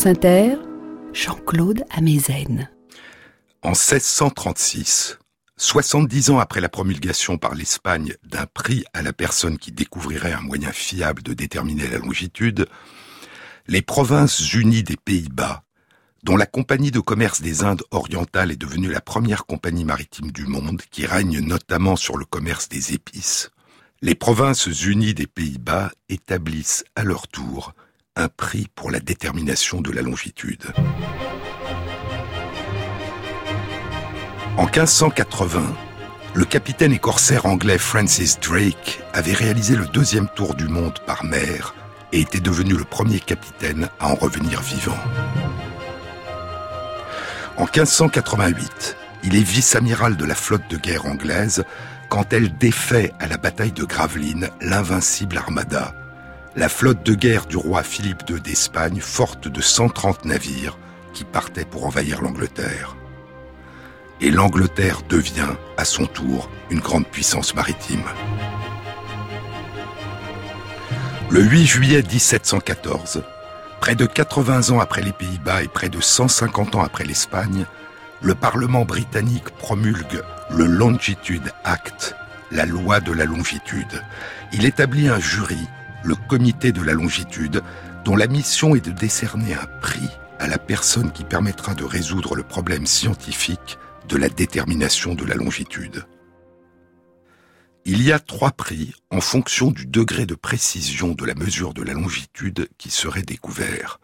France 0.00 0.16
Jean-Claude 1.12 1.84
Amezen. 1.90 2.70
En 3.60 3.72
1636, 3.72 5.18
70 5.58 6.30
ans 6.30 6.38
après 6.38 6.62
la 6.62 6.70
promulgation 6.70 7.36
par 7.36 7.54
l'Espagne 7.54 8.14
d'un 8.24 8.46
prix 8.46 8.82
à 8.94 9.02
la 9.02 9.12
personne 9.12 9.58
qui 9.58 9.72
découvrirait 9.72 10.32
un 10.32 10.40
moyen 10.40 10.72
fiable 10.72 11.22
de 11.22 11.34
déterminer 11.34 11.86
la 11.86 11.98
longitude, 11.98 12.66
les 13.66 13.82
provinces 13.82 14.54
unies 14.54 14.82
des 14.82 14.96
Pays-Bas, 14.96 15.64
dont 16.22 16.38
la 16.38 16.46
Compagnie 16.46 16.92
de 16.92 17.00
commerce 17.00 17.42
des 17.42 17.62
Indes 17.62 17.82
orientales 17.90 18.52
est 18.52 18.56
devenue 18.56 18.90
la 18.90 19.02
première 19.02 19.44
compagnie 19.44 19.84
maritime 19.84 20.32
du 20.32 20.46
monde, 20.46 20.80
qui 20.90 21.04
règne 21.04 21.40
notamment 21.40 21.96
sur 21.96 22.16
le 22.16 22.24
commerce 22.24 22.70
des 22.70 22.94
épices, 22.94 23.50
les 24.00 24.14
provinces 24.14 24.64
unies 24.64 25.12
des 25.12 25.26
Pays-Bas 25.26 25.92
établissent 26.08 26.84
à 26.96 27.04
leur 27.04 27.28
tour 27.28 27.74
un 28.20 28.28
prix 28.28 28.68
pour 28.74 28.90
la 28.90 29.00
détermination 29.00 29.80
de 29.80 29.90
la 29.90 30.02
longitude. 30.02 30.64
En 34.56 34.64
1580, 34.64 35.62
le 36.34 36.44
capitaine 36.44 36.92
et 36.92 36.98
corsaire 36.98 37.46
anglais 37.46 37.78
Francis 37.78 38.38
Drake 38.38 39.02
avait 39.14 39.32
réalisé 39.32 39.74
le 39.74 39.86
deuxième 39.86 40.28
tour 40.28 40.54
du 40.54 40.68
monde 40.68 40.98
par 41.06 41.24
mer 41.24 41.74
et 42.12 42.20
était 42.20 42.40
devenu 42.40 42.74
le 42.74 42.84
premier 42.84 43.20
capitaine 43.20 43.88
à 43.98 44.08
en 44.08 44.14
revenir 44.14 44.60
vivant. 44.60 44.98
En 47.56 47.64
1588, 47.64 48.96
il 49.24 49.36
est 49.36 49.42
vice-amiral 49.42 50.16
de 50.16 50.24
la 50.24 50.34
flotte 50.34 50.68
de 50.68 50.76
guerre 50.76 51.06
anglaise 51.06 51.64
quand 52.10 52.32
elle 52.32 52.56
défait 52.58 53.12
à 53.18 53.26
la 53.26 53.38
bataille 53.38 53.72
de 53.72 53.84
Gravelines 53.84 54.50
l'invincible 54.60 55.38
armada 55.38 55.94
la 56.56 56.68
flotte 56.68 57.04
de 57.04 57.14
guerre 57.14 57.46
du 57.46 57.56
roi 57.56 57.82
Philippe 57.82 58.28
II 58.28 58.40
d'Espagne, 58.40 59.00
forte 59.00 59.48
de 59.48 59.60
130 59.60 60.24
navires, 60.24 60.78
qui 61.12 61.24
partaient 61.24 61.64
pour 61.64 61.86
envahir 61.86 62.22
l'Angleterre. 62.22 62.96
Et 64.20 64.30
l'Angleterre 64.30 65.02
devient, 65.08 65.54
à 65.76 65.84
son 65.84 66.06
tour, 66.06 66.50
une 66.70 66.80
grande 66.80 67.06
puissance 67.06 67.54
maritime. 67.54 68.02
Le 71.30 71.42
8 71.42 71.66
juillet 71.66 72.02
1714, 72.02 73.22
près 73.80 73.94
de 73.94 74.04
80 74.04 74.70
ans 74.70 74.80
après 74.80 75.02
les 75.02 75.12
Pays-Bas 75.12 75.62
et 75.62 75.68
près 75.68 75.88
de 75.88 76.00
150 76.00 76.74
ans 76.74 76.82
après 76.82 77.04
l'Espagne, 77.04 77.64
le 78.20 78.34
Parlement 78.34 78.84
britannique 78.84 79.50
promulgue 79.50 80.22
le 80.50 80.66
Longitude 80.66 81.52
Act, 81.64 82.16
la 82.50 82.66
loi 82.66 83.00
de 83.00 83.12
la 83.12 83.24
longitude. 83.24 84.02
Il 84.52 84.66
établit 84.66 85.08
un 85.08 85.20
jury 85.20 85.68
le 86.04 86.14
comité 86.28 86.72
de 86.72 86.82
la 86.82 86.92
longitude, 86.92 87.62
dont 88.04 88.16
la 88.16 88.26
mission 88.26 88.74
est 88.74 88.84
de 88.84 88.90
décerner 88.90 89.54
un 89.54 89.66
prix 89.80 90.08
à 90.38 90.46
la 90.46 90.58
personne 90.58 91.12
qui 91.12 91.24
permettra 91.24 91.74
de 91.74 91.84
résoudre 91.84 92.34
le 92.34 92.42
problème 92.42 92.86
scientifique 92.86 93.78
de 94.08 94.16
la 94.16 94.28
détermination 94.28 95.14
de 95.14 95.24
la 95.24 95.34
longitude. 95.34 96.06
Il 97.84 98.02
y 98.02 98.12
a 98.12 98.18
trois 98.18 98.50
prix 98.50 98.92
en 99.10 99.20
fonction 99.20 99.70
du 99.70 99.86
degré 99.86 100.26
de 100.26 100.34
précision 100.34 101.12
de 101.12 101.24
la 101.24 101.34
mesure 101.34 101.74
de 101.74 101.82
la 101.82 101.92
longitude 101.92 102.68
qui 102.78 102.90
serait 102.90 103.22
découvert. 103.22 104.00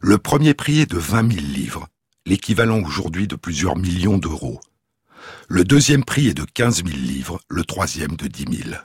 Le 0.00 0.18
premier 0.18 0.54
prix 0.54 0.80
est 0.80 0.90
de 0.90 0.98
20 0.98 1.32
000 1.32 1.46
livres, 1.46 1.88
l'équivalent 2.26 2.80
aujourd'hui 2.80 3.26
de 3.26 3.36
plusieurs 3.36 3.76
millions 3.76 4.18
d'euros. 4.18 4.60
Le 5.48 5.64
deuxième 5.64 6.04
prix 6.04 6.28
est 6.28 6.34
de 6.34 6.44
15 6.44 6.84
000 6.84 6.88
livres, 6.88 7.40
le 7.48 7.64
troisième 7.64 8.16
de 8.16 8.26
10 8.26 8.64
000. 8.64 8.76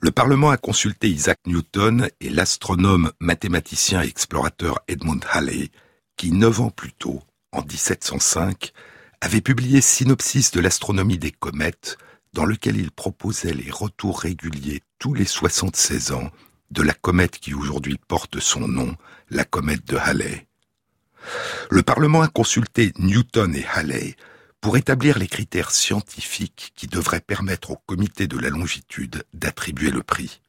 Le 0.00 0.10
Parlement 0.10 0.50
a 0.50 0.56
consulté 0.56 1.08
Isaac 1.08 1.38
Newton 1.46 2.08
et 2.20 2.30
l'astronome, 2.30 3.12
mathématicien 3.20 4.02
et 4.02 4.08
explorateur 4.08 4.80
Edmund 4.88 5.24
Halley, 5.30 5.70
qui 6.16 6.32
neuf 6.32 6.60
ans 6.60 6.70
plus 6.70 6.92
tôt, 6.92 7.22
en 7.52 7.62
1705, 7.62 8.72
avait 9.20 9.40
publié 9.40 9.80
Synopsis 9.80 10.50
de 10.50 10.60
l'astronomie 10.60 11.18
des 11.18 11.30
comètes, 11.30 11.96
dans 12.32 12.44
lequel 12.44 12.76
il 12.76 12.90
proposait 12.90 13.54
les 13.54 13.70
retours 13.70 14.20
réguliers 14.20 14.82
tous 14.98 15.14
les 15.14 15.24
76 15.24 16.12
ans 16.12 16.30
de 16.70 16.82
la 16.82 16.92
comète 16.92 17.38
qui 17.38 17.54
aujourd'hui 17.54 17.98
porte 18.08 18.40
son 18.40 18.66
nom, 18.66 18.96
la 19.30 19.44
comète 19.44 19.86
de 19.86 19.96
Halley. 19.96 20.46
Le 21.70 21.82
Parlement 21.82 22.20
a 22.20 22.28
consulté 22.28 22.92
Newton 22.98 23.54
et 23.54 23.64
Halley 23.72 24.16
pour 24.64 24.78
établir 24.78 25.18
les 25.18 25.26
critères 25.26 25.70
scientifiques 25.70 26.72
qui 26.74 26.86
devraient 26.86 27.20
permettre 27.20 27.72
au 27.72 27.76
comité 27.84 28.26
de 28.26 28.38
la 28.38 28.48
longitude 28.48 29.22
d'attribuer 29.34 29.90
le 29.90 30.02
prix. 30.02 30.40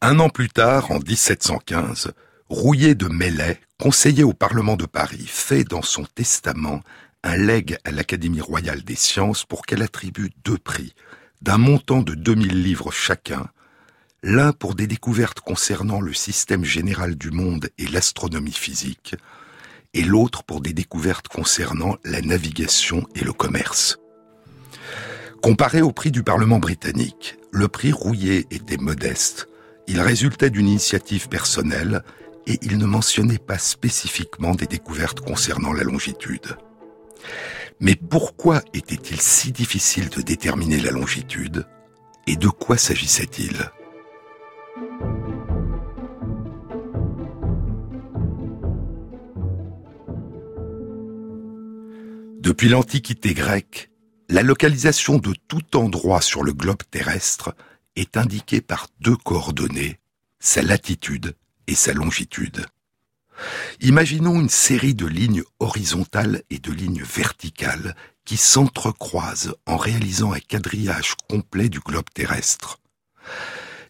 Un 0.00 0.18
an 0.18 0.28
plus 0.28 0.48
tard, 0.48 0.90
en 0.90 0.98
1715, 0.98 2.14
Rouillet 2.48 2.96
de 2.96 3.06
Mellet, 3.06 3.60
conseiller 3.78 4.24
au 4.24 4.32
Parlement 4.32 4.74
de 4.74 4.86
Paris, 4.86 5.24
fait 5.28 5.62
dans 5.62 5.82
son 5.82 6.02
testament 6.02 6.80
un 7.22 7.36
legs 7.36 7.78
à 7.84 7.92
l'Académie 7.92 8.40
royale 8.40 8.82
des 8.82 8.96
sciences 8.96 9.44
pour 9.44 9.66
qu'elle 9.66 9.82
attribue 9.82 10.32
deux 10.44 10.58
prix, 10.58 10.92
d'un 11.42 11.58
montant 11.58 12.02
de 12.02 12.16
2000 12.16 12.60
livres 12.60 12.90
chacun, 12.90 13.46
l'un 14.24 14.50
pour 14.50 14.74
des 14.74 14.88
découvertes 14.88 15.38
concernant 15.38 16.00
le 16.00 16.12
système 16.12 16.64
général 16.64 17.14
du 17.14 17.30
monde 17.30 17.68
et 17.78 17.86
l'astronomie 17.86 18.50
physique, 18.50 19.14
et 19.94 20.02
l'autre 20.02 20.42
pour 20.44 20.60
des 20.60 20.72
découvertes 20.72 21.28
concernant 21.28 21.96
la 22.04 22.20
navigation 22.22 23.06
et 23.14 23.24
le 23.24 23.32
commerce. 23.32 23.98
Comparé 25.42 25.82
au 25.82 25.92
prix 25.92 26.10
du 26.10 26.22
Parlement 26.22 26.58
britannique, 26.58 27.36
le 27.50 27.68
prix 27.68 27.92
Rouillet 27.92 28.46
était 28.50 28.76
modeste. 28.76 29.48
Il 29.88 30.00
résultait 30.00 30.50
d'une 30.50 30.68
initiative 30.68 31.28
personnelle 31.28 32.02
et 32.46 32.58
il 32.62 32.78
ne 32.78 32.86
mentionnait 32.86 33.38
pas 33.38 33.58
spécifiquement 33.58 34.54
des 34.54 34.66
découvertes 34.66 35.20
concernant 35.20 35.72
la 35.72 35.82
longitude. 35.82 36.56
Mais 37.80 37.96
pourquoi 37.96 38.62
était-il 38.74 39.20
si 39.20 39.52
difficile 39.52 40.08
de 40.08 40.22
déterminer 40.22 40.80
la 40.80 40.92
longitude 40.92 41.66
et 42.26 42.36
de 42.36 42.48
quoi 42.48 42.78
s'agissait-il? 42.78 43.70
Depuis 52.42 52.68
l'Antiquité 52.68 53.34
grecque, 53.34 53.88
la 54.28 54.42
localisation 54.42 55.18
de 55.18 55.32
tout 55.46 55.76
endroit 55.76 56.20
sur 56.20 56.42
le 56.42 56.52
globe 56.52 56.82
terrestre 56.90 57.54
est 57.94 58.16
indiquée 58.16 58.60
par 58.60 58.88
deux 58.98 59.14
coordonnées, 59.14 60.00
sa 60.40 60.60
latitude 60.60 61.36
et 61.68 61.76
sa 61.76 61.92
longitude. 61.92 62.66
Imaginons 63.80 64.40
une 64.40 64.48
série 64.48 64.96
de 64.96 65.06
lignes 65.06 65.44
horizontales 65.60 66.42
et 66.50 66.58
de 66.58 66.72
lignes 66.72 67.04
verticales 67.04 67.94
qui 68.24 68.36
s'entrecroisent 68.36 69.54
en 69.66 69.76
réalisant 69.76 70.32
un 70.32 70.40
quadrillage 70.40 71.14
complet 71.30 71.68
du 71.68 71.78
globe 71.78 72.10
terrestre. 72.12 72.80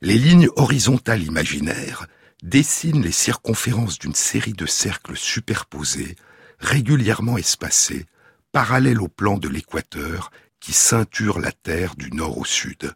Les 0.03 0.19
lignes 0.19 0.51
horizontales 0.57 1.23
imaginaires 1.23 2.07
dessinent 2.43 3.03
les 3.03 3.13
circonférences 3.13 3.99
d'une 3.99 4.15
série 4.15 4.53
de 4.53 4.67
cercles 4.67 5.17
superposés, 5.17 6.17
régulièrement 6.59 7.39
espacés, 7.39 8.05
parallèles 8.53 9.01
au 9.01 9.09
plan 9.09 9.39
de 9.39 9.49
l'équateur 9.49 10.31
qui 10.61 10.73
ceinture 10.73 11.41
la 11.41 11.51
Terre 11.51 11.97
du 11.97 12.11
nord 12.13 12.39
au 12.39 12.45
sud. 12.45 12.95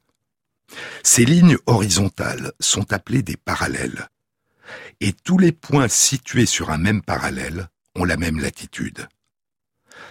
Ces 1.03 1.25
lignes 1.25 1.57
horizontales 1.67 2.53
sont 2.61 2.93
appelées 2.93 3.23
des 3.23 3.37
parallèles. 3.37 4.09
Et 5.01 5.13
tous 5.13 5.39
les 5.39 5.53
points 5.53 5.89
situés 5.89 6.47
sur 6.47 6.71
un 6.71 6.79
même 6.79 7.03
parallèle 7.03 7.69
ont 7.95 8.05
la 8.05 8.17
même 8.17 8.39
latitude. 8.39 9.09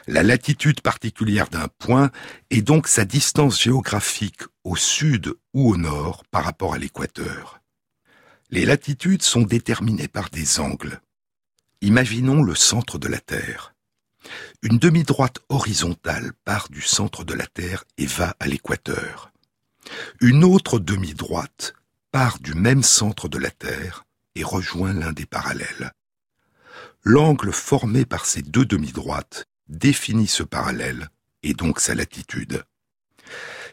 La 0.08 0.24
latitude 0.24 0.82
particulière 0.82 1.50
d'un 1.50 1.68
point 1.68 2.10
est 2.50 2.62
donc 2.62 2.88
sa 2.88 3.06
distance 3.06 3.62
géographique 3.62 4.42
au 4.64 4.76
sud 4.76 5.34
ou 5.54 5.72
au 5.72 5.78
nord 5.78 6.24
par 6.32 6.44
rapport 6.44 6.74
à 6.74 6.78
l'équateur. 6.78 7.62
Les 8.50 8.66
latitudes 8.66 9.24
sont 9.24 9.42
déterminées 9.42 10.08
par 10.08 10.30
des 10.30 10.60
angles. 10.60 11.02
Imaginons 11.82 12.42
le 12.42 12.56
centre 12.56 12.98
de 12.98 13.08
la 13.08 13.20
Terre. 13.20 13.75
Une 14.62 14.78
demi-droite 14.78 15.40
horizontale 15.50 16.32
part 16.44 16.70
du 16.70 16.82
centre 16.82 17.24
de 17.24 17.34
la 17.34 17.48
Terre 17.48 17.84
et 17.98 18.06
va 18.06 18.36
à 18.40 18.48
l'équateur. 18.48 19.32
Une 20.22 20.44
autre 20.44 20.80
demi-droite 20.80 21.74
part 22.12 22.40
du 22.40 22.54
même 22.54 22.84
centre 22.84 23.28
de 23.28 23.38
la 23.38 23.52
Terre 23.52 24.06
et 24.36 24.44
rejoint 24.44 24.94
l'un 24.94 25.12
des 25.12 25.26
parallèles. 25.26 25.92
L'angle 27.04 27.52
formé 27.52 28.06
par 28.06 28.26
ces 28.26 28.42
deux 28.42 28.66
demi-droites 28.66 29.46
définit 29.68 30.28
ce 30.28 30.44
parallèle 30.44 31.10
et 31.44 31.54
donc 31.54 31.80
sa 31.80 31.94
latitude. 31.94 32.64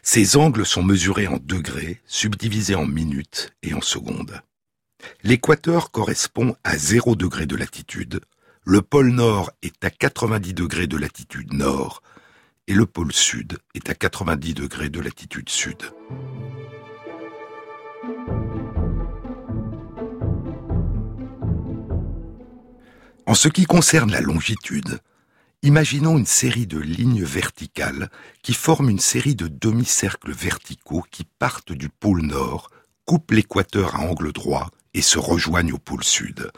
Ces 0.03 0.35
angles 0.35 0.65
sont 0.65 0.83
mesurés 0.83 1.27
en 1.27 1.37
degrés, 1.37 2.01
subdivisés 2.05 2.75
en 2.75 2.85
minutes 2.85 3.51
et 3.63 3.73
en 3.73 3.81
secondes. 3.81 4.41
L'équateur 5.23 5.91
correspond 5.91 6.55
à 6.63 6.77
0 6.77 7.15
degré 7.15 7.45
de 7.45 7.55
latitude, 7.55 8.21
le 8.65 8.81
pôle 8.81 9.09
Nord 9.09 9.51
est 9.61 9.83
à 9.83 9.89
90 9.89 10.53
degrés 10.53 10.87
de 10.87 10.95
latitude 10.95 11.53
nord 11.53 12.01
et 12.67 12.73
le 12.73 12.85
pôle 12.85 13.11
Sud 13.11 13.57
est 13.75 13.89
à 13.89 13.93
90 13.93 14.53
degrés 14.53 14.89
de 14.89 15.01
latitude 15.01 15.49
sud. 15.49 15.83
En 23.25 23.35
ce 23.35 23.49
qui 23.49 23.65
concerne 23.65 24.11
la 24.11 24.21
longitude, 24.21 24.99
imaginons 25.61 26.17
une 26.17 26.25
série 26.25 26.67
de 26.67 26.79
lignes 26.79 27.23
verticales 27.23 28.09
qui 28.43 28.53
forment 28.53 28.89
une 28.89 28.99
série 28.99 29.35
de 29.35 29.47
demi-cercles 29.47 30.31
verticaux 30.31 31.03
qui 31.11 31.25
partent 31.25 31.73
du 31.73 31.89
pôle 31.89 32.21
Nord, 32.21 32.69
coupent 33.05 33.31
l'équateur 33.31 33.95
à 33.95 33.99
angle 33.99 34.31
droit 34.31 34.69
et 34.93 35.01
se 35.01 35.17
rejoignent 35.19 35.73
au 35.73 35.77
pôle 35.77 36.03
sud. 36.03 36.51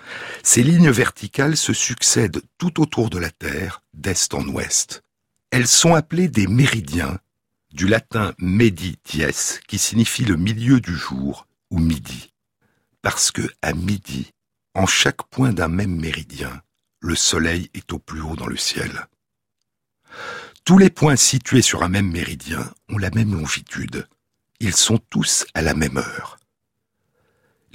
Ces 0.44 0.64
lignes 0.64 0.92
verticales 0.92 1.58
se 1.58 1.74
succèdent 1.74 2.42
tout 2.58 2.82
autour 2.82 3.10
de 3.10 3.18
la 3.18 3.32
Terre, 3.32 3.82
d'est 3.94 4.34
en 4.34 4.46
ouest. 4.48 5.04
Elles 5.52 5.68
sont 5.68 5.94
appelées 5.96 6.28
des 6.28 6.48
méridiens, 6.48 7.20
du 7.72 7.88
latin 7.88 8.34
medi 8.40 8.98
dies, 9.06 9.26
qui 9.68 9.78
signifie 9.78 10.26
le 10.26 10.36
milieu 10.36 10.80
du 10.80 10.96
jour 10.96 11.48
ou 11.72 11.80
midi. 11.80 12.34
Parce 13.02 13.32
que 13.32 13.50
à 13.62 13.74
midi, 13.74 14.32
en 14.74 14.86
chaque 14.86 15.24
point 15.24 15.54
d'un 15.54 15.68
même 15.68 15.96
méridien, 15.96 16.62
le 17.00 17.16
soleil 17.16 17.70
est 17.74 17.94
au 17.94 18.00
plus 18.00 18.22
haut 18.22 18.36
dans 18.36 18.48
le 18.48 18.58
ciel. 18.58 19.08
Tous 20.66 20.78
les 20.78 20.90
points 20.90 21.16
situés 21.16 21.62
sur 21.62 21.84
un 21.84 21.90
même 21.90 22.10
méridien 22.10 22.74
ont 22.90 22.98
la 22.98 23.12
même 23.12 23.34
longitude. 23.34 24.08
Ils 24.60 24.76
sont 24.76 24.98
tous 24.98 25.46
à 25.54 25.62
la 25.62 25.76
même 25.76 25.98
heure. 25.98 26.40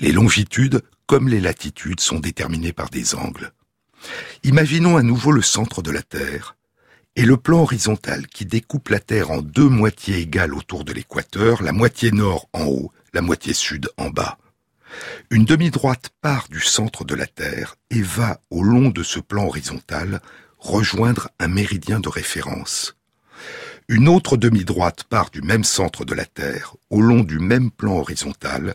Les 0.01 0.13
longitudes, 0.13 0.81
comme 1.07 1.29
les 1.29 1.43
latitudes, 1.43 2.01
sont 2.01 2.21
déterminées 2.21 2.73
par 2.73 2.89
des 2.89 3.15
angles. 3.15 3.53
Imaginons 4.45 4.97
à 4.97 5.03
nouveau 5.03 5.31
le 5.31 5.43
centre 5.43 5.83
de 5.83 5.91
la 5.91 6.01
Terre 6.01 6.57
et 7.17 7.27
le 7.27 7.37
plan 7.37 7.61
horizontal 7.61 8.27
qui 8.27 8.47
découpe 8.47 8.89
la 8.89 8.99
Terre 8.99 9.31
en 9.31 9.43
deux 9.43 9.69
moitiés 9.69 10.17
égales 10.21 10.55
autour 10.55 10.85
de 10.85 10.95
l'équateur, 10.95 11.63
la 11.63 11.73
moitié 11.73 12.13
nord 12.13 12.49
en 12.55 12.65
haut, 12.65 12.93
la 13.13 13.21
moitié 13.21 13.53
sud 13.53 13.91
en 13.99 14.09
bas. 14.09 14.39
Une 15.29 15.45
demi-droite 15.45 16.09
part 16.23 16.49
du 16.49 16.61
centre 16.61 17.05
de 17.05 17.15
la 17.15 17.27
Terre 17.27 17.77
et 17.91 18.01
va, 18.01 18.41
au 18.49 18.63
long 18.63 18.89
de 18.89 19.03
ce 19.03 19.21
plan 19.21 19.49
horizontal, 19.49 20.23
rejoindre 20.59 21.29
un 21.39 21.49
méridien 21.49 22.01
de 22.01 22.09
référence. 22.09 22.97
Une 23.89 24.09
autre 24.09 24.39
demi-droite 24.39 25.05
part 25.05 25.29
du 25.29 25.43
même 25.43 25.65
centre 25.65 26.07
de 26.07 26.15
la 26.15 26.25
Terre, 26.25 26.75
au 26.89 27.03
long 27.03 27.21
du 27.21 27.39
même 27.39 27.71
plan 27.71 27.99
horizontal, 27.99 28.75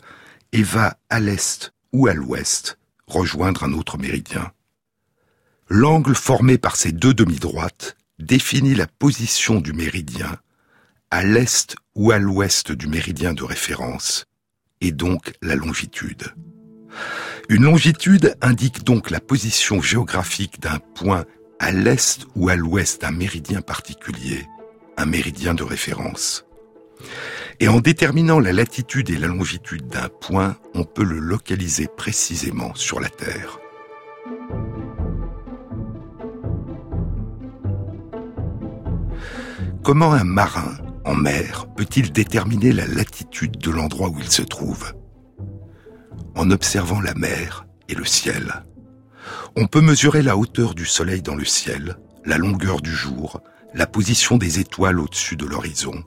et 0.51 0.63
va 0.63 0.97
à 1.09 1.19
l'est 1.19 1.73
ou 1.93 2.07
à 2.07 2.13
l'ouest 2.13 2.77
rejoindre 3.07 3.63
un 3.63 3.73
autre 3.73 3.97
méridien. 3.97 4.51
L'angle 5.69 6.15
formé 6.15 6.57
par 6.57 6.75
ces 6.75 6.91
deux 6.91 7.13
demi-droites 7.13 7.97
définit 8.19 8.75
la 8.75 8.87
position 8.87 9.61
du 9.61 9.73
méridien 9.73 10.37
à 11.11 11.23
l'est 11.23 11.75
ou 11.95 12.11
à 12.11 12.19
l'ouest 12.19 12.71
du 12.71 12.87
méridien 12.87 13.33
de 13.33 13.43
référence, 13.43 14.25
et 14.81 14.91
donc 14.91 15.33
la 15.41 15.55
longitude. 15.55 16.33
Une 17.47 17.63
longitude 17.63 18.35
indique 18.41 18.83
donc 18.83 19.11
la 19.11 19.19
position 19.19 19.81
géographique 19.81 20.59
d'un 20.59 20.79
point 20.95 21.25
à 21.59 21.71
l'est 21.71 22.25
ou 22.35 22.49
à 22.49 22.55
l'ouest 22.55 23.01
d'un 23.01 23.11
méridien 23.11 23.61
particulier, 23.61 24.45
un 24.97 25.05
méridien 25.05 25.53
de 25.53 25.63
référence. 25.63 26.45
Et 27.59 27.67
en 27.69 27.79
déterminant 27.79 28.39
la 28.39 28.51
latitude 28.51 29.09
et 29.09 29.17
la 29.17 29.27
longitude 29.27 29.87
d'un 29.87 30.09
point, 30.09 30.57
on 30.73 30.83
peut 30.83 31.05
le 31.05 31.19
localiser 31.19 31.87
précisément 31.87 32.75
sur 32.75 32.99
la 32.99 33.09
Terre. 33.09 33.59
Comment 39.83 40.13
un 40.13 40.23
marin 40.23 40.77
en 41.05 41.15
mer 41.15 41.67
peut-il 41.77 42.11
déterminer 42.11 42.73
la 42.73 42.87
latitude 42.87 43.57
de 43.57 43.71
l'endroit 43.71 44.09
où 44.09 44.19
il 44.19 44.29
se 44.29 44.41
trouve? 44.41 44.93
En 46.35 46.51
observant 46.51 46.99
la 46.99 47.13
mer 47.13 47.67
et 47.87 47.95
le 47.95 48.05
ciel. 48.05 48.63
On 49.55 49.67
peut 49.67 49.81
mesurer 49.81 50.21
la 50.21 50.35
hauteur 50.35 50.73
du 50.73 50.85
soleil 50.85 51.21
dans 51.21 51.35
le 51.35 51.45
ciel, 51.45 51.97
la 52.25 52.37
longueur 52.37 52.81
du 52.81 52.91
jour, 52.91 53.39
la 53.73 53.87
position 53.87 54.37
des 54.37 54.59
étoiles 54.59 54.99
au-dessus 54.99 55.37
de 55.37 55.45
l'horizon. 55.45 56.03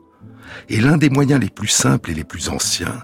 Et 0.68 0.80
l'un 0.80 0.96
des 0.96 1.10
moyens 1.10 1.40
les 1.40 1.50
plus 1.50 1.68
simples 1.68 2.10
et 2.10 2.14
les 2.14 2.24
plus 2.24 2.48
anciens 2.48 3.02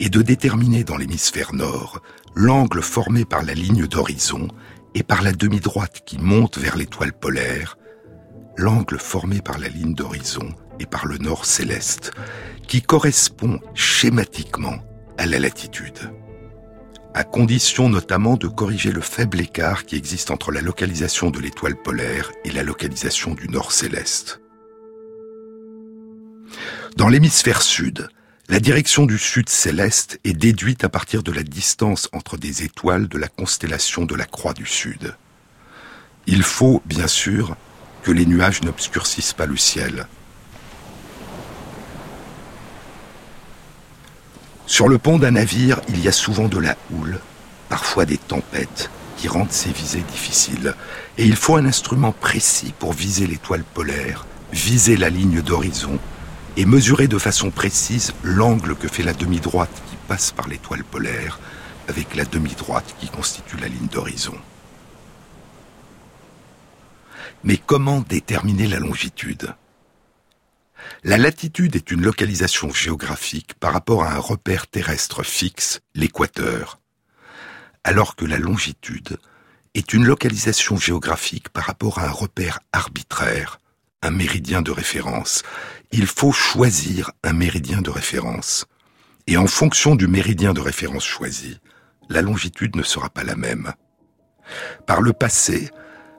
est 0.00 0.10
de 0.10 0.22
déterminer 0.22 0.84
dans 0.84 0.96
l'hémisphère 0.96 1.54
nord 1.54 2.02
l'angle 2.34 2.82
formé 2.82 3.24
par 3.24 3.42
la 3.42 3.54
ligne 3.54 3.86
d'horizon 3.86 4.48
et 4.94 5.02
par 5.02 5.22
la 5.22 5.32
demi-droite 5.32 6.02
qui 6.04 6.18
monte 6.18 6.58
vers 6.58 6.76
l'étoile 6.76 7.12
polaire, 7.12 7.78
l'angle 8.56 8.98
formé 8.98 9.40
par 9.40 9.58
la 9.58 9.68
ligne 9.68 9.94
d'horizon 9.94 10.54
et 10.78 10.86
par 10.86 11.06
le 11.06 11.18
nord 11.18 11.46
céleste, 11.46 12.12
qui 12.66 12.82
correspond 12.82 13.60
schématiquement 13.74 14.76
à 15.18 15.26
la 15.26 15.38
latitude 15.38 16.10
à 17.16 17.24
condition 17.24 17.88
notamment 17.88 18.36
de 18.36 18.46
corriger 18.46 18.92
le 18.92 19.00
faible 19.00 19.40
écart 19.40 19.86
qui 19.86 19.96
existe 19.96 20.30
entre 20.30 20.52
la 20.52 20.60
localisation 20.60 21.30
de 21.30 21.40
l'étoile 21.40 21.74
polaire 21.74 22.30
et 22.44 22.50
la 22.50 22.62
localisation 22.62 23.32
du 23.32 23.48
nord 23.48 23.72
céleste. 23.72 24.42
Dans 26.96 27.08
l'hémisphère 27.08 27.60
sud, 27.62 28.08
la 28.48 28.58
direction 28.58 29.04
du 29.04 29.18
sud 29.18 29.48
céleste 29.48 30.18
est 30.24 30.32
déduite 30.32 30.82
à 30.82 30.88
partir 30.88 31.22
de 31.22 31.30
la 31.30 31.42
distance 31.42 32.08
entre 32.12 32.38
des 32.38 32.62
étoiles 32.62 33.06
de 33.08 33.18
la 33.18 33.28
constellation 33.28 34.06
de 34.06 34.14
la 34.14 34.24
Croix 34.24 34.54
du 34.54 34.64
Sud. 34.64 35.14
Il 36.26 36.42
faut, 36.42 36.82
bien 36.86 37.06
sûr, 37.06 37.54
que 38.02 38.12
les 38.12 38.24
nuages 38.24 38.62
n'obscurcissent 38.62 39.34
pas 39.34 39.46
le 39.46 39.56
ciel, 39.56 40.06
Sur 44.66 44.88
le 44.88 44.98
pont 44.98 45.18
d'un 45.18 45.30
navire, 45.30 45.80
il 45.88 46.02
y 46.02 46.08
a 46.08 46.12
souvent 46.12 46.48
de 46.48 46.58
la 46.58 46.76
houle, 46.90 47.20
parfois 47.68 48.04
des 48.04 48.18
tempêtes, 48.18 48.90
qui 49.16 49.28
rendent 49.28 49.52
ces 49.52 49.70
visées 49.70 50.04
difficiles. 50.10 50.74
Et 51.18 51.24
il 51.24 51.36
faut 51.36 51.54
un 51.54 51.66
instrument 51.66 52.10
précis 52.10 52.74
pour 52.76 52.92
viser 52.92 53.28
l'étoile 53.28 53.62
polaire, 53.62 54.26
viser 54.52 54.96
la 54.96 55.08
ligne 55.08 55.40
d'horizon, 55.40 56.00
et 56.56 56.64
mesurer 56.64 57.08
de 57.08 57.18
façon 57.18 57.50
précise 57.50 58.12
l'angle 58.22 58.74
que 58.74 58.88
fait 58.88 59.02
la 59.02 59.12
demi-droite 59.12 59.82
qui 59.90 59.96
passe 60.08 60.32
par 60.32 60.48
l'étoile 60.48 60.84
polaire 60.84 61.38
avec 61.88 62.14
la 62.16 62.24
demi-droite 62.24 62.96
qui 62.98 63.08
constitue 63.08 63.58
la 63.58 63.68
ligne 63.68 63.88
d'horizon. 63.88 64.36
Mais 67.44 67.58
comment 67.58 68.00
déterminer 68.00 68.66
la 68.66 68.78
longitude? 68.78 69.54
La 71.04 71.18
latitude 71.18 71.76
est 71.76 71.90
une 71.90 72.02
localisation 72.02 72.72
géographique 72.72 73.54
par 73.54 73.72
rapport 73.72 74.04
à 74.04 74.12
un 74.12 74.18
repère 74.18 74.66
terrestre 74.66 75.22
fixe, 75.22 75.80
l'équateur, 75.94 76.80
alors 77.84 78.16
que 78.16 78.24
la 78.24 78.38
longitude 78.38 79.18
est 79.74 79.92
une 79.92 80.06
localisation 80.06 80.76
géographique 80.76 81.50
par 81.50 81.64
rapport 81.64 81.98
à 81.98 82.06
un 82.06 82.10
repère 82.10 82.60
arbitraire, 82.72 83.60
un 84.02 84.10
méridien 84.10 84.62
de 84.62 84.70
référence. 84.70 85.42
Il 85.92 86.06
faut 86.06 86.32
choisir 86.32 87.12
un 87.22 87.32
méridien 87.32 87.80
de 87.80 87.90
référence. 87.90 88.66
Et 89.26 89.36
en 89.36 89.46
fonction 89.46 89.96
du 89.96 90.06
méridien 90.06 90.52
de 90.52 90.60
référence 90.60 91.04
choisi, 91.04 91.58
la 92.08 92.22
longitude 92.22 92.76
ne 92.76 92.82
sera 92.82 93.08
pas 93.08 93.24
la 93.24 93.36
même. 93.36 93.72
Par 94.86 95.00
le 95.00 95.12
passé, 95.12 95.70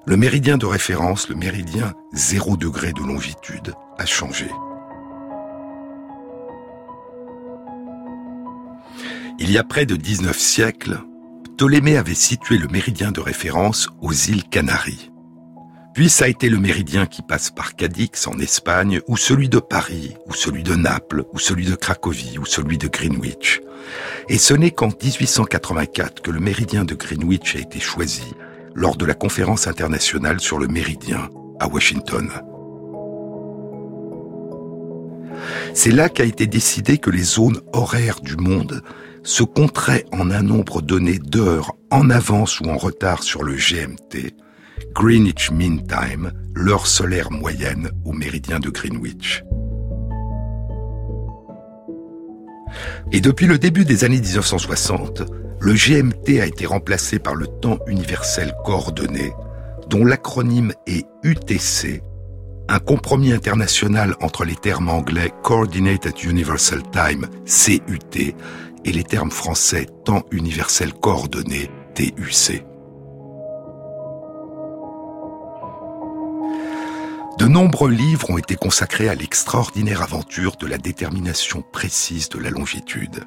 le 0.06 0.18
méridien 0.18 0.58
de 0.58 0.66
référence, 0.66 1.30
le 1.30 1.36
méridien 1.36 1.94
0 2.14 2.58
degré 2.58 2.94
de 2.94 3.02
longitude, 3.02 3.74
a 3.98 4.06
changé. 4.06 4.50
Il 9.40 9.52
y 9.52 9.58
a 9.58 9.64
près 9.64 9.86
de 9.86 9.96
19 9.96 10.38
siècles, 10.38 11.00
Ptolémée 11.58 11.98
avait 11.98 12.14
situé 12.14 12.58
le 12.58 12.68
méridien 12.68 13.12
de 13.12 13.20
référence 13.20 13.90
aux 14.02 14.14
îles 14.14 14.48
Canaries. 14.50 15.12
Puis 15.98 16.10
ça 16.10 16.26
a 16.26 16.28
été 16.28 16.48
le 16.48 16.60
méridien 16.60 17.08
qui 17.08 17.24
passe 17.24 17.50
par 17.50 17.76
Cadix 17.76 18.28
en 18.28 18.38
Espagne, 18.38 19.02
ou 19.08 19.18
celui 19.18 19.50
de 19.50 19.58
Paris, 19.58 20.14
ou 20.28 20.34
celui 20.36 20.62
de 20.62 20.76
Naples, 20.76 21.24
ou 21.34 21.40
celui 21.40 21.66
de 21.66 21.74
Cracovie, 21.74 22.38
ou 22.38 22.46
celui 22.46 22.78
de 22.78 22.88
Greenwich. 22.88 23.62
Et 24.30 24.38
ce 24.38 24.54
n'est 24.54 24.70
qu'en 24.70 24.90
1884 24.90 26.22
que 26.22 26.30
le 26.30 26.40
méridien 26.40 26.86
de 26.86 26.94
Greenwich 26.94 27.56
a 27.56 27.62
été 27.62 27.80
choisi 27.80 28.36
lors 28.76 28.96
de 28.96 29.08
la 29.08 29.16
conférence 29.16 29.66
internationale 29.66 30.40
sur 30.40 30.60
le 30.60 30.68
méridien 30.68 31.32
à 31.60 31.68
Washington. 31.68 32.30
C'est 35.74 35.90
là 35.90 36.10
qu'a 36.10 36.26
été 36.26 36.46
décidé 36.46 37.00
que 37.00 37.10
les 37.10 37.24
zones 37.24 37.62
horaires 37.74 38.22
du 38.22 38.36
monde 38.36 38.84
se 39.24 39.42
compterait 39.42 40.06
en 40.12 40.30
un 40.30 40.44
nombre 40.44 40.84
donné 40.84 41.18
d'heures 41.18 41.74
en 41.90 42.12
avance 42.12 42.60
ou 42.60 42.66
en 42.66 42.78
retard 42.78 43.24
sur 43.24 43.42
le 43.42 43.56
GMT, 43.56 44.36
Greenwich 44.94 45.52
Mean 45.52 45.80
Time, 45.88 46.32
l'heure 46.54 46.88
solaire 46.88 47.32
moyenne 47.32 47.92
au 48.06 48.14
méridien 48.14 48.60
de 48.60 48.70
Greenwich. 48.70 49.44
Et 53.12 53.22
depuis 53.22 53.48
le 53.48 53.58
début 53.58 53.86
des 53.86 54.04
années 54.04 54.20
1960, 54.20 55.24
le 55.60 55.74
GMT 55.74 56.42
a 56.42 56.46
été 56.46 56.66
remplacé 56.66 57.20
par 57.20 57.36
le 57.36 57.48
temps 57.48 57.80
universel 57.88 58.54
coordonné, 58.66 59.34
dont 59.90 60.06
l'acronyme 60.06 60.74
est 60.86 61.06
UTC, 61.24 62.02
un 62.70 62.80
compromis 62.80 63.32
international 63.32 64.16
entre 64.22 64.44
les 64.44 64.56
termes 64.56 64.90
anglais 64.90 65.32
Coordinated 65.44 66.22
Universal 66.24 66.84
Time, 66.92 67.28
CUT, 67.46 68.36
et 68.86 68.92
les 68.92 69.04
termes 69.04 69.32
français 69.32 69.88
temps 70.06 70.24
universel 70.32 70.94
coordonné, 70.94 71.70
TUC. 71.96 72.64
De 77.38 77.46
nombreux 77.46 77.92
livres 77.92 78.32
ont 78.32 78.40
été 78.40 78.56
consacrés 78.56 79.10
à 79.10 79.16
l'extraordinaire 79.16 80.02
aventure 80.02 80.56
de 80.56 80.66
la 80.66 80.80
détermination 80.80 81.62
précise 81.62 82.30
de 82.30 82.40
la 82.40 82.50
longitude. 82.50 83.26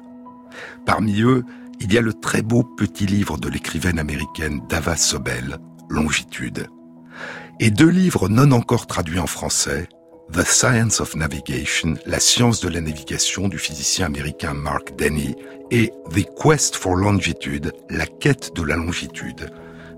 Parmi 0.85 1.21
eux, 1.21 1.45
il 1.79 1.93
y 1.93 1.97
a 1.97 2.01
le 2.01 2.13
très 2.13 2.41
beau 2.41 2.63
petit 2.63 3.05
livre 3.05 3.37
de 3.37 3.47
l'écrivaine 3.47 3.99
américaine 3.99 4.61
Dava 4.67 4.97
Sobel, 4.97 5.59
Longitude, 5.89 6.67
et 7.61 7.71
deux 7.71 7.87
livres 7.87 8.27
non 8.27 8.51
encore 8.51 8.85
traduits 8.85 9.19
en 9.19 9.27
français, 9.27 9.87
The 10.33 10.43
Science 10.45 10.99
of 10.99 11.15
Navigation, 11.15 11.95
la 12.05 12.19
science 12.19 12.59
de 12.59 12.67
la 12.67 12.81
navigation 12.81 13.47
du 13.47 13.57
physicien 13.57 14.07
américain 14.07 14.53
Mark 14.53 14.97
Denny, 14.97 15.35
et 15.71 15.93
The 16.13 16.25
Quest 16.37 16.75
for 16.75 16.95
Longitude, 16.95 17.71
la 17.89 18.07
quête 18.07 18.53
de 18.55 18.63
la 18.63 18.75
longitude, 18.75 19.53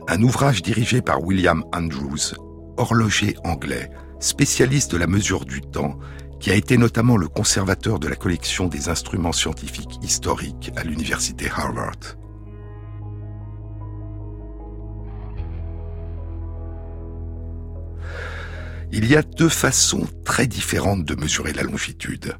un 0.07 0.21
ouvrage 0.21 0.61
dirigé 0.61 1.01
par 1.01 1.23
William 1.23 1.63
Andrews, 1.73 2.35
horloger 2.77 3.35
anglais, 3.43 3.89
spécialiste 4.23 4.91
de 4.91 4.97
la 4.97 5.07
mesure 5.07 5.45
du 5.45 5.61
temps, 5.61 5.99
qui 6.39 6.49
a 6.49 6.55
été 6.55 6.77
notamment 6.77 7.17
le 7.17 7.27
conservateur 7.27 7.99
de 7.99 8.07
la 8.07 8.15
collection 8.15 8.67
des 8.67 8.89
instruments 8.89 9.31
scientifiques 9.31 9.99
historiques 10.01 10.71
à 10.75 10.83
l'université 10.83 11.49
Harvard. 11.49 12.17
Il 18.91 19.07
y 19.07 19.15
a 19.15 19.23
deux 19.23 19.49
façons 19.49 20.07
très 20.23 20.47
différentes 20.47 21.03
de 21.03 21.15
mesurer 21.15 21.51
la 21.51 21.63
longitude. 21.63 22.37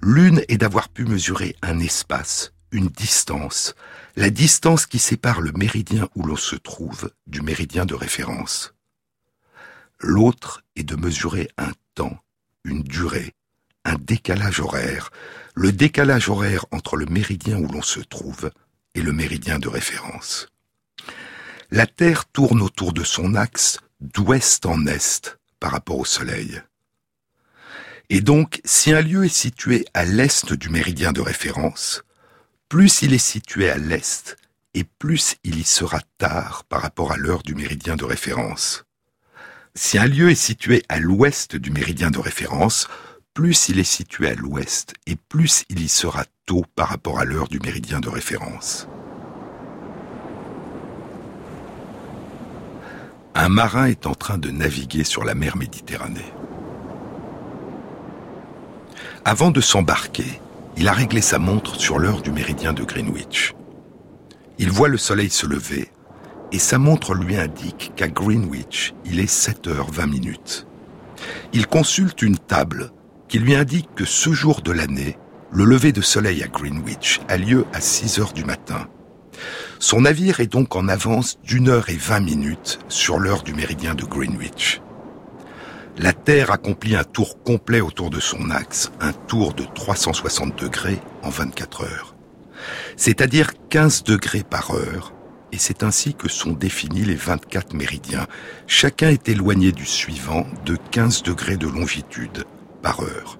L'une 0.00 0.42
est 0.48 0.58
d'avoir 0.58 0.88
pu 0.88 1.04
mesurer 1.04 1.56
un 1.62 1.80
espace, 1.80 2.52
une 2.70 2.88
distance, 2.88 3.74
la 4.16 4.30
distance 4.30 4.86
qui 4.86 4.98
sépare 4.98 5.40
le 5.40 5.52
méridien 5.52 6.08
où 6.14 6.24
l'on 6.24 6.36
se 6.36 6.56
trouve 6.56 7.10
du 7.26 7.42
méridien 7.42 7.86
de 7.86 7.94
référence. 7.94 8.77
L'autre 10.00 10.62
est 10.76 10.84
de 10.84 10.96
mesurer 10.96 11.48
un 11.58 11.72
temps, 11.94 12.18
une 12.64 12.82
durée, 12.82 13.34
un 13.84 13.96
décalage 13.96 14.60
horaire, 14.60 15.10
le 15.54 15.72
décalage 15.72 16.28
horaire 16.28 16.66
entre 16.70 16.96
le 16.96 17.06
méridien 17.06 17.58
où 17.58 17.66
l'on 17.66 17.82
se 17.82 18.00
trouve 18.00 18.50
et 18.94 19.02
le 19.02 19.12
méridien 19.12 19.58
de 19.58 19.68
référence. 19.68 20.48
La 21.70 21.86
Terre 21.86 22.26
tourne 22.26 22.62
autour 22.62 22.92
de 22.92 23.04
son 23.04 23.34
axe 23.34 23.78
d'ouest 24.00 24.66
en 24.66 24.86
est, 24.86 25.38
par 25.60 25.72
rapport 25.72 25.98
au 25.98 26.04
Soleil. 26.04 26.62
Et 28.08 28.20
donc, 28.20 28.60
si 28.64 28.92
un 28.92 29.02
lieu 29.02 29.24
est 29.24 29.28
situé 29.28 29.84
à 29.92 30.04
l'est 30.04 30.52
du 30.52 30.70
méridien 30.70 31.12
de 31.12 31.20
référence, 31.20 32.04
plus 32.68 33.02
il 33.02 33.12
est 33.12 33.18
situé 33.18 33.68
à 33.68 33.76
l'est, 33.76 34.36
et 34.74 34.84
plus 34.84 35.36
il 35.44 35.58
y 35.58 35.64
sera 35.64 36.00
tard 36.18 36.64
par 36.64 36.82
rapport 36.82 37.12
à 37.12 37.16
l'heure 37.16 37.42
du 37.42 37.54
méridien 37.54 37.96
de 37.96 38.04
référence. 38.04 38.84
Si 39.74 39.98
un 39.98 40.06
lieu 40.06 40.30
est 40.30 40.34
situé 40.34 40.82
à 40.88 40.98
l'ouest 40.98 41.56
du 41.56 41.70
méridien 41.70 42.10
de 42.10 42.18
référence, 42.18 42.88
plus 43.34 43.68
il 43.68 43.78
est 43.78 43.84
situé 43.84 44.28
à 44.28 44.34
l'ouest 44.34 44.94
et 45.06 45.16
plus 45.16 45.64
il 45.68 45.80
y 45.80 45.88
sera 45.88 46.24
tôt 46.46 46.64
par 46.74 46.88
rapport 46.88 47.20
à 47.20 47.24
l'heure 47.24 47.48
du 47.48 47.60
méridien 47.60 48.00
de 48.00 48.08
référence. 48.08 48.88
Un 53.34 53.48
marin 53.48 53.86
est 53.86 54.06
en 54.06 54.14
train 54.14 54.38
de 54.38 54.50
naviguer 54.50 55.04
sur 55.04 55.24
la 55.24 55.34
mer 55.34 55.56
Méditerranée. 55.56 56.32
Avant 59.24 59.52
de 59.52 59.60
s'embarquer, 59.60 60.40
il 60.76 60.88
a 60.88 60.92
réglé 60.92 61.20
sa 61.20 61.38
montre 61.38 61.76
sur 61.76 61.98
l'heure 61.98 62.22
du 62.22 62.32
méridien 62.32 62.72
de 62.72 62.82
Greenwich. 62.82 63.54
Il 64.58 64.72
voit 64.72 64.88
le 64.88 64.98
soleil 64.98 65.30
se 65.30 65.46
lever 65.46 65.92
et 66.52 66.58
sa 66.58 66.78
montre 66.78 67.14
lui 67.14 67.36
indique 67.36 67.92
qu'à 67.96 68.08
Greenwich, 68.08 68.94
il 69.04 69.20
est 69.20 69.30
7h20 69.30 70.08
minutes. 70.08 70.66
Il 71.52 71.66
consulte 71.66 72.22
une 72.22 72.38
table 72.38 72.92
qui 73.28 73.38
lui 73.38 73.54
indique 73.54 73.88
que 73.94 74.04
ce 74.04 74.32
jour 74.32 74.62
de 74.62 74.72
l'année, 74.72 75.18
le 75.50 75.64
lever 75.64 75.92
de 75.92 76.00
soleil 76.00 76.42
à 76.42 76.48
Greenwich 76.48 77.20
a 77.28 77.36
lieu 77.36 77.66
à 77.72 77.80
6 77.80 78.20
heures 78.20 78.32
du 78.32 78.44
matin. 78.44 78.88
Son 79.78 80.02
navire 80.02 80.40
est 80.40 80.52
donc 80.52 80.74
en 80.74 80.88
avance 80.88 81.38
d'une 81.44 81.68
heure 81.68 81.88
et 81.88 81.96
vingt 81.96 82.20
minutes 82.20 82.80
sur 82.88 83.18
l'heure 83.18 83.42
du 83.42 83.54
méridien 83.54 83.94
de 83.94 84.04
Greenwich. 84.04 84.80
La 85.98 86.12
Terre 86.12 86.50
accomplit 86.50 86.96
un 86.96 87.04
tour 87.04 87.42
complet 87.42 87.80
autour 87.80 88.10
de 88.10 88.20
son 88.20 88.50
axe, 88.50 88.90
un 89.00 89.12
tour 89.12 89.52
de 89.54 89.64
360 89.74 90.56
degrés 90.56 91.00
en 91.22 91.30
24 91.30 91.84
heures. 91.84 92.14
C'est-à-dire 92.96 93.50
15 93.68 94.04
degrés 94.04 94.44
par 94.48 94.74
heure, 94.74 95.12
et 95.52 95.58
c'est 95.58 95.82
ainsi 95.82 96.14
que 96.14 96.28
sont 96.28 96.52
définis 96.52 97.04
les 97.04 97.14
24 97.14 97.74
méridiens. 97.74 98.26
Chacun 98.66 99.10
est 99.10 99.28
éloigné 99.28 99.72
du 99.72 99.86
suivant 99.86 100.46
de 100.64 100.76
15 100.90 101.22
degrés 101.22 101.56
de 101.56 101.66
longitude 101.66 102.44
par 102.82 103.00
heure. 103.00 103.38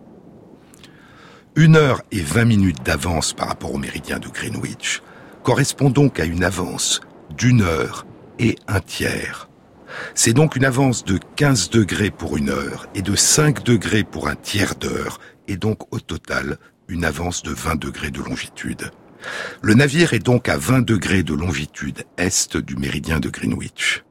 Une 1.57 1.77
heure 1.77 2.03
et 2.12 2.21
20 2.21 2.44
minutes 2.44 2.83
d'avance 2.85 3.33
par 3.33 3.49
rapport 3.49 3.75
au 3.75 3.79
méridien 3.79 4.18
de 4.18 4.29
Greenwich 4.29 5.03
correspond 5.42 5.90
donc 5.90 6.21
à 6.21 6.25
une 6.25 6.44
avance 6.44 7.01
d'une 7.37 7.62
heure 7.62 8.07
et 8.38 8.57
un 8.68 8.81
tiers. 8.81 9.49
C'est 10.14 10.33
donc 10.33 10.57
une 10.57 10.64
avance 10.64 11.05
de 11.05 11.18
15 11.37 11.71
degrés 11.71 12.11
pour 12.11 12.37
une 12.37 12.51
heure 12.51 12.87
et 12.94 13.03
de 13.03 13.16
5 13.16 13.64
degrés 13.64 14.05
pour 14.05 14.29
un 14.29 14.37
tiers 14.37 14.75
d'heure, 14.77 15.18
et 15.49 15.57
donc 15.57 15.92
au 15.92 16.01
total 16.01 16.59
une 16.88 17.05
avance 17.05 17.42
de 17.42 17.53
20 17.53 17.77
degrés 17.77 18.11
de 18.11 18.23
longitude. 18.23 18.90
Le 19.62 19.74
navire 19.74 20.14
est 20.14 20.18
donc 20.18 20.48
à 20.48 20.57
20 20.57 20.83
degrés 20.83 21.22
de 21.22 21.35
longitude 21.35 22.04
est 22.16 22.57
du 22.57 22.76
méridien 22.76 23.20
de 23.20 23.28
Greenwich. 23.28 24.04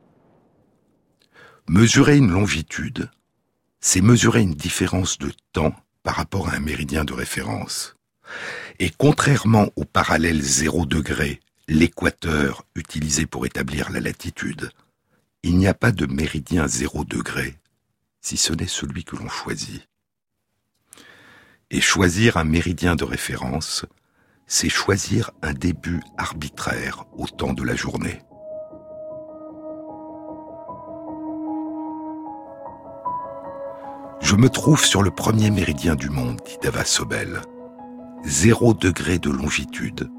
Mesurer 1.70 2.18
une 2.18 2.32
longitude, 2.32 3.10
c'est 3.80 4.02
mesurer 4.02 4.42
une 4.42 4.54
différence 4.54 5.18
de 5.18 5.32
temps 5.54 5.76
par 6.04 6.16
rapport 6.16 6.50
à 6.50 6.56
un 6.56 6.60
méridien 6.60 7.06
de 7.06 7.14
référence. 7.14 7.96
Et 8.80 8.90
contrairement 8.90 9.70
au 9.76 9.86
parallèle 9.86 10.42
0 10.42 10.86
degré, 10.86 11.40
l'équateur 11.68 12.66
utilisé 12.76 13.26
pour 13.26 13.46
établir 13.46 13.90
la 13.92 14.00
latitude, 14.00 14.70
il 15.44 15.58
n'y 15.58 15.68
a 15.68 15.74
pas 15.74 15.92
de 15.92 16.06
méridien 16.06 16.68
0 16.68 17.06
degré, 17.06 17.58
si 18.22 18.38
ce 18.38 18.54
n'est 18.54 18.68
celui 18.68 19.04
que 19.04 19.16
l'on 19.16 19.30
choisit. 19.30 19.88
Et 21.70 21.82
choisir 21.82 22.38
un 22.38 22.44
méridien 22.46 22.96
de 22.96 23.04
référence, 23.04 23.86
c'est 24.48 24.70
choisir 24.70 25.32
un 25.42 25.54
début 25.54 26.02
arbitraire 26.18 27.04
au 27.18 27.28
temps 27.28 27.54
de 27.54 27.64
la 27.64 27.76
journée. 27.76 28.22
Je 34.22 34.36
me 34.36 34.50
trouve 34.50 34.84
sur 34.84 35.04
le 35.04 35.12
premier 35.12 35.52
méridien 35.52 35.96
du 35.96 36.10
monde, 36.10 36.40
dit 36.46 36.58
Dava 36.64 36.86
Sobel. 36.86 37.42
Zéro 38.24 38.74
degré 38.74 39.20
de 39.20 39.30
longitude, 39.30 40.10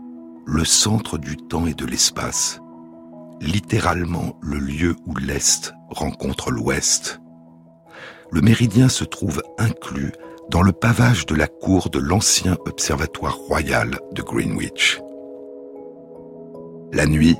le 0.46 0.64
centre 0.64 1.18
du 1.18 1.36
temps 1.36 1.66
et 1.66 1.74
de 1.74 1.84
l'espace, 1.84 2.60
littéralement 3.40 4.36
le 4.40 4.58
lieu 4.58 4.96
où 5.06 5.16
l'Est 5.16 5.74
rencontre 5.90 6.50
l'Ouest. 6.50 7.20
Le 8.30 8.40
méridien 8.40 8.88
se 8.88 9.04
trouve 9.04 9.42
inclus 9.58 10.12
dans 10.50 10.62
le 10.62 10.72
pavage 10.72 11.26
de 11.26 11.34
la 11.34 11.46
cour 11.46 11.90
de 11.90 11.98
l'ancien 11.98 12.56
observatoire 12.66 13.36
royal 13.36 13.98
de 14.12 14.22
Greenwich. 14.22 15.00
La 16.92 17.06
nuit, 17.06 17.36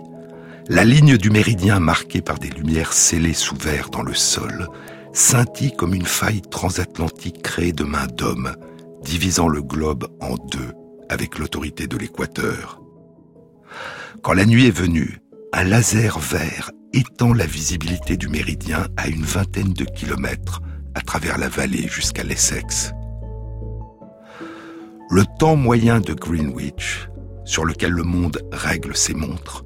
la 0.69 0.85
ligne 0.85 1.17
du 1.17 1.31
méridien 1.31 1.81
marquée 1.81 2.21
par 2.21 2.39
des 2.39 2.51
lumières 2.51 2.93
scellées 2.93 3.33
sous 3.33 3.57
verre 3.57 3.89
dans 3.89 4.03
le 4.03 4.15
sol 4.15 4.69
scintille 5.13 5.75
comme 5.75 5.95
une 5.95 6.07
faille 6.07 6.43
transatlantique 6.43 7.43
créée 7.43 7.73
de 7.73 7.85
main 7.85 8.07
d'homme, 8.07 8.55
divisant 9.03 9.49
le 9.49 9.63
globe 9.63 10.07
en 10.21 10.35
deux 10.35 10.73
avec 11.09 11.39
l'autorité 11.39 11.87
de 11.87 11.97
l'équateur. 11.97 12.81
Quand 14.23 14.35
la 14.35 14.45
nuit 14.45 14.67
est 14.67 14.77
venue, 14.77 15.21
un 15.53 15.65
laser 15.65 16.19
vert 16.19 16.71
étend 16.93 17.33
la 17.33 17.47
visibilité 17.47 18.17
du 18.17 18.29
méridien 18.29 18.87
à 18.97 19.09
une 19.09 19.25
vingtaine 19.25 19.73
de 19.73 19.85
kilomètres 19.85 20.61
à 20.95 21.01
travers 21.01 21.39
la 21.39 21.49
vallée 21.49 21.89
jusqu'à 21.89 22.25
l'Essex. 22.25 22.93
Le 25.11 25.25
temps 25.39 25.57
moyen 25.57 26.01
de 26.01 26.13
Greenwich, 26.13 27.09
sur 27.47 27.65
lequel 27.65 27.93
le 27.93 28.03
monde 28.03 28.43
règle 28.53 28.95
ses 28.95 29.15
montres, 29.15 29.65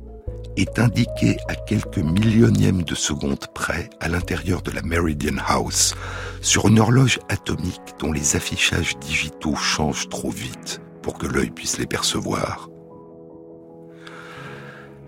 est 0.56 0.78
indiqué 0.78 1.36
à 1.48 1.56
quelques 1.56 1.98
millionièmes 1.98 2.84
de 2.84 2.94
seconde 2.94 3.44
près 3.52 3.90
à 3.98 4.08
l'intérieur 4.08 4.62
de 4.62 4.70
la 4.70 4.82
Meridian 4.82 5.38
House, 5.44 5.96
sur 6.42 6.68
une 6.68 6.78
horloge 6.78 7.18
atomique 7.28 7.80
dont 7.98 8.12
les 8.12 8.36
affichages 8.36 8.96
digitaux 9.00 9.56
changent 9.56 10.08
trop 10.08 10.30
vite 10.30 10.80
pour 11.02 11.18
que 11.18 11.26
l'œil 11.26 11.50
puisse 11.50 11.76
les 11.76 11.86
percevoir. 11.86 12.68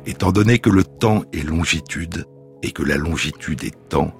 Étant 0.05 0.33
donné 0.33 0.59
que 0.59 0.71
le 0.71 0.83
temps 0.83 1.23
est 1.33 1.47
longitude 1.47 2.27
et 2.65 2.73
que 2.73 2.83
la 2.83 2.97
longitude 2.97 3.63
est 3.63 3.89
temps, 3.89 4.13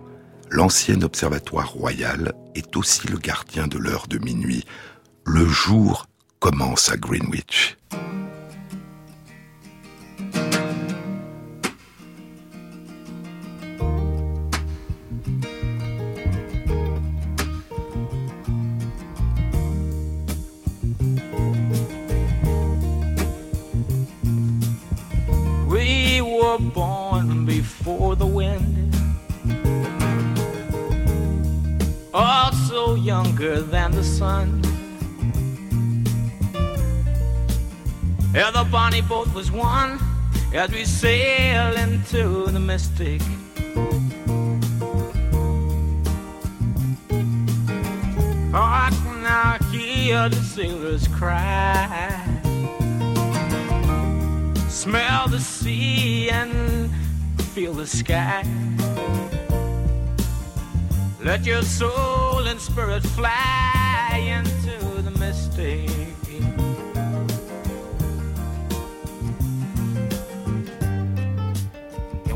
l'ancien 0.49 1.03
observatoire 1.03 1.71
royal 1.71 2.35
est 2.55 2.77
aussi 2.77 3.09
le 3.09 3.19
gardien 3.19 3.67
de 3.67 3.79
l'heure 3.79 4.07
de 4.09 4.19
minuit, 4.19 4.65
le 5.25 5.47
jour 5.47 6.07
commence 6.41 6.91
à 6.91 6.97
Greenwich. 6.97 7.77
We 25.69 26.21
were 26.21 26.59
born 26.59 27.47
before 27.47 28.17
the 28.17 28.27
wind, 28.27 28.95
also 32.13 32.95
younger 32.95 33.61
than 33.61 33.91
the 33.93 34.05
sun. 34.05 34.74
Yeah, 38.35 38.51
the 38.51 38.65
bonnie 38.65 39.01
boat 39.01 39.33
was 39.33 39.53
one 39.53 40.01
as 40.53 40.69
we 40.73 40.85
sail 40.85 41.77
into 41.77 42.47
the 42.47 42.59
mystic. 42.59 43.23
Oh, 48.53 48.61
I 48.61 48.91
can 48.91 49.23
now 49.23 49.59
hear 49.71 50.29
the 50.29 50.43
sailors 50.43 51.07
cry. 51.07 52.11
Smell 54.69 55.29
the 55.29 55.39
sea 55.39 56.29
and 56.31 56.91
feel 57.53 57.73
the 57.73 57.87
sky. 57.87 58.45
Let 61.23 61.47
your 61.47 61.63
soul 61.63 62.49
and 62.49 62.61
spirit 62.61 63.05
fly 63.05 64.43
into 64.43 65.03
the 65.03 65.13
mystic. 65.21 66.04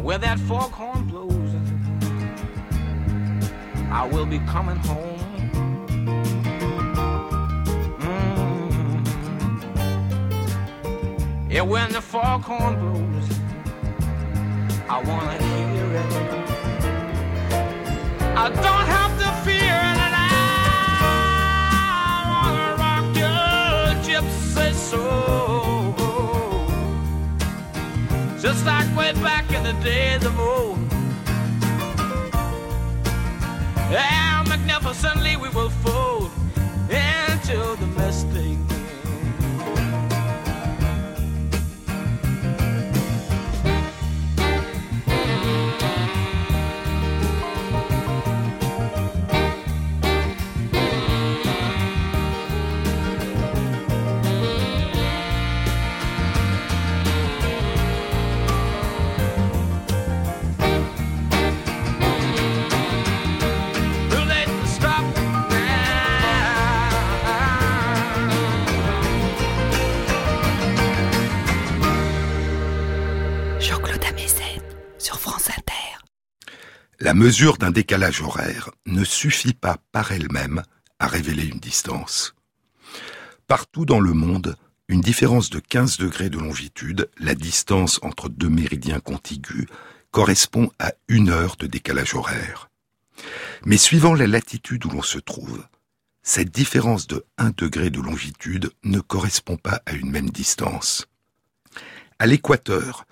Where 0.08 0.16
that 0.16 0.38
foghorn 0.38 1.04
blows, 1.04 1.52
I 3.90 4.08
will 4.10 4.24
be 4.24 4.38
coming 4.54 4.76
home. 4.76 5.18
Mm. 8.00 9.02
Yeah, 11.50 11.60
when 11.60 11.92
the 11.92 12.00
foghorn 12.00 12.80
blows, 12.80 13.28
I 14.88 15.02
wanna 15.08 15.36
hear 15.48 15.96
it. 16.02 16.12
I 18.34 18.48
don't 18.48 18.86
have 18.96 19.12
to 19.22 19.28
fear 19.44 19.76
and 20.04 20.14
I 20.16 20.28
wanna 22.32 22.68
rock 22.82 23.06
your 23.14 23.44
gypsy 24.08 24.72
soul, 24.72 25.27
just 28.40 28.64
like 28.64 28.86
way 28.96 29.12
back 29.14 29.50
in 29.52 29.62
the 29.64 29.72
days 29.84 30.24
of 30.24 30.38
old. 30.38 30.78
How 33.90 34.44
magnificently 34.48 35.36
we 35.36 35.48
will 35.48 35.70
fold 35.70 36.30
into 36.88 37.76
the 37.80 37.86
mistake. 37.96 38.77
Mesure 77.18 77.58
d'un 77.58 77.72
décalage 77.72 78.22
horaire 78.22 78.70
ne 78.86 79.02
suffit 79.02 79.52
pas 79.52 79.78
par 79.90 80.12
elle-même 80.12 80.62
à 81.00 81.08
révéler 81.08 81.46
une 81.46 81.58
distance. 81.58 82.36
Partout 83.48 83.84
dans 83.84 83.98
le 83.98 84.12
monde, 84.12 84.56
une 84.86 85.00
différence 85.00 85.50
de 85.50 85.58
15 85.58 85.98
degrés 85.98 86.30
de 86.30 86.38
longitude, 86.38 87.10
la 87.18 87.34
distance 87.34 87.98
entre 88.02 88.28
deux 88.28 88.48
méridiens 88.48 89.00
contigus, 89.00 89.66
correspond 90.12 90.70
à 90.78 90.92
une 91.08 91.30
heure 91.30 91.56
de 91.56 91.66
décalage 91.66 92.14
horaire. 92.14 92.70
Mais 93.64 93.78
suivant 93.78 94.14
la 94.14 94.28
latitude 94.28 94.86
où 94.86 94.90
l'on 94.90 95.02
se 95.02 95.18
trouve, 95.18 95.66
cette 96.22 96.52
différence 96.52 97.08
de 97.08 97.24
1 97.36 97.50
degré 97.50 97.90
de 97.90 98.00
longitude 98.00 98.70
ne 98.84 99.00
correspond 99.00 99.56
pas 99.56 99.82
à 99.86 99.92
une 99.92 100.10
même 100.10 100.30
distance. 100.30 101.08
À 102.20 102.26
l'équateur, 102.26 103.06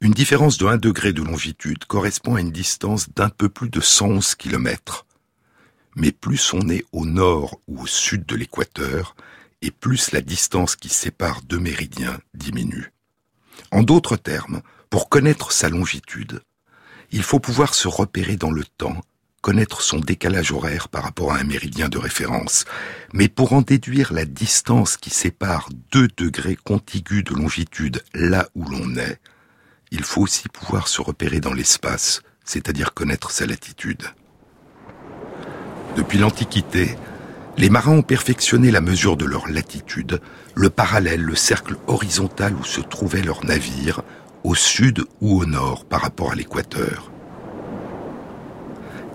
une 0.00 0.12
différence 0.12 0.58
de 0.58 0.66
1 0.66 0.76
degré 0.76 1.12
de 1.12 1.22
longitude 1.22 1.84
correspond 1.84 2.36
à 2.36 2.40
une 2.40 2.52
distance 2.52 3.08
d'un 3.10 3.30
peu 3.30 3.48
plus 3.48 3.68
de 3.68 3.80
111 3.80 4.36
km. 4.36 5.06
Mais 5.96 6.12
plus 6.12 6.52
on 6.54 6.68
est 6.68 6.84
au 6.92 7.04
nord 7.04 7.60
ou 7.66 7.82
au 7.82 7.86
sud 7.86 8.24
de 8.24 8.36
l'équateur, 8.36 9.16
et 9.60 9.72
plus 9.72 10.12
la 10.12 10.20
distance 10.20 10.76
qui 10.76 10.88
sépare 10.88 11.42
deux 11.42 11.58
méridiens 11.58 12.20
diminue. 12.32 12.92
En 13.72 13.82
d'autres 13.82 14.16
termes, 14.16 14.62
pour 14.88 15.08
connaître 15.08 15.50
sa 15.50 15.68
longitude, 15.68 16.42
il 17.10 17.24
faut 17.24 17.40
pouvoir 17.40 17.74
se 17.74 17.88
repérer 17.88 18.36
dans 18.36 18.52
le 18.52 18.64
temps, 18.64 19.02
connaître 19.40 19.82
son 19.82 19.98
décalage 19.98 20.52
horaire 20.52 20.88
par 20.88 21.02
rapport 21.02 21.32
à 21.32 21.38
un 21.38 21.44
méridien 21.44 21.88
de 21.88 21.98
référence. 21.98 22.66
Mais 23.12 23.28
pour 23.28 23.52
en 23.52 23.62
déduire 23.62 24.12
la 24.12 24.26
distance 24.26 24.96
qui 24.96 25.10
sépare 25.10 25.68
deux 25.90 26.06
degrés 26.16 26.56
contigus 26.56 27.24
de 27.24 27.34
longitude 27.34 28.04
là 28.14 28.48
où 28.54 28.64
l'on 28.64 28.94
est, 28.94 29.18
il 29.90 30.04
faut 30.04 30.22
aussi 30.22 30.48
pouvoir 30.48 30.88
se 30.88 31.00
repérer 31.00 31.40
dans 31.40 31.52
l'espace, 31.52 32.22
c'est-à-dire 32.44 32.94
connaître 32.94 33.30
sa 33.30 33.46
latitude. 33.46 34.04
Depuis 35.96 36.18
l'Antiquité, 36.18 36.96
les 37.56 37.70
marins 37.70 37.98
ont 37.98 38.02
perfectionné 38.02 38.70
la 38.70 38.80
mesure 38.80 39.16
de 39.16 39.24
leur 39.24 39.48
latitude, 39.48 40.20
le 40.54 40.70
parallèle, 40.70 41.22
le 41.22 41.34
cercle 41.34 41.76
horizontal 41.86 42.54
où 42.54 42.64
se 42.64 42.80
trouvait 42.80 43.22
leur 43.22 43.44
navire, 43.44 44.02
au 44.44 44.54
sud 44.54 45.04
ou 45.20 45.40
au 45.40 45.46
nord 45.46 45.84
par 45.84 46.02
rapport 46.02 46.32
à 46.32 46.34
l'équateur. 46.34 47.10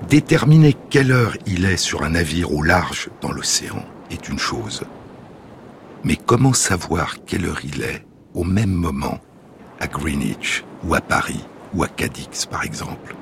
Déterminer 0.10 0.76
quelle 0.90 1.12
heure 1.12 1.38
il 1.46 1.66
est 1.66 1.78
sur 1.78 2.04
un 2.04 2.10
navire 2.10 2.52
au 2.54 2.62
large 2.62 3.10
dans 3.22 3.32
l'océan 3.32 3.86
est 4.12 4.28
une 4.28 4.40
chose. 4.40 4.84
Mais 6.04 6.18
comment 6.18 6.54
savoir 6.54 7.24
quelle 7.26 7.46
heure 7.46 7.62
il 7.64 7.82
est 7.84 8.06
au 8.34 8.44
même 8.44 8.74
moment 8.74 9.20
à 9.84 9.88
Greenwich 9.88 10.64
ou 10.86 10.96
à 10.96 11.02
Paris 11.02 11.44
ou 11.74 11.84
à 11.84 11.90
Cadix 11.90 12.46
par 12.46 12.64
exemple 12.64 13.16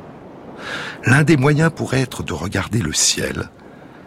L'un 1.06 1.24
des 1.24 1.36
moyens 1.36 1.72
pourrait 1.76 2.02
être 2.02 2.22
de 2.22 2.34
regarder 2.34 2.80
le 2.80 2.94
ciel 2.94 3.50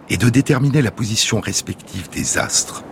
et 0.08 0.16
de 0.16 0.28
déterminer 0.28 0.80
la 0.80 0.92
position 0.92 1.40
respective 1.40 2.08
des 2.10 2.38
astres 2.38 2.84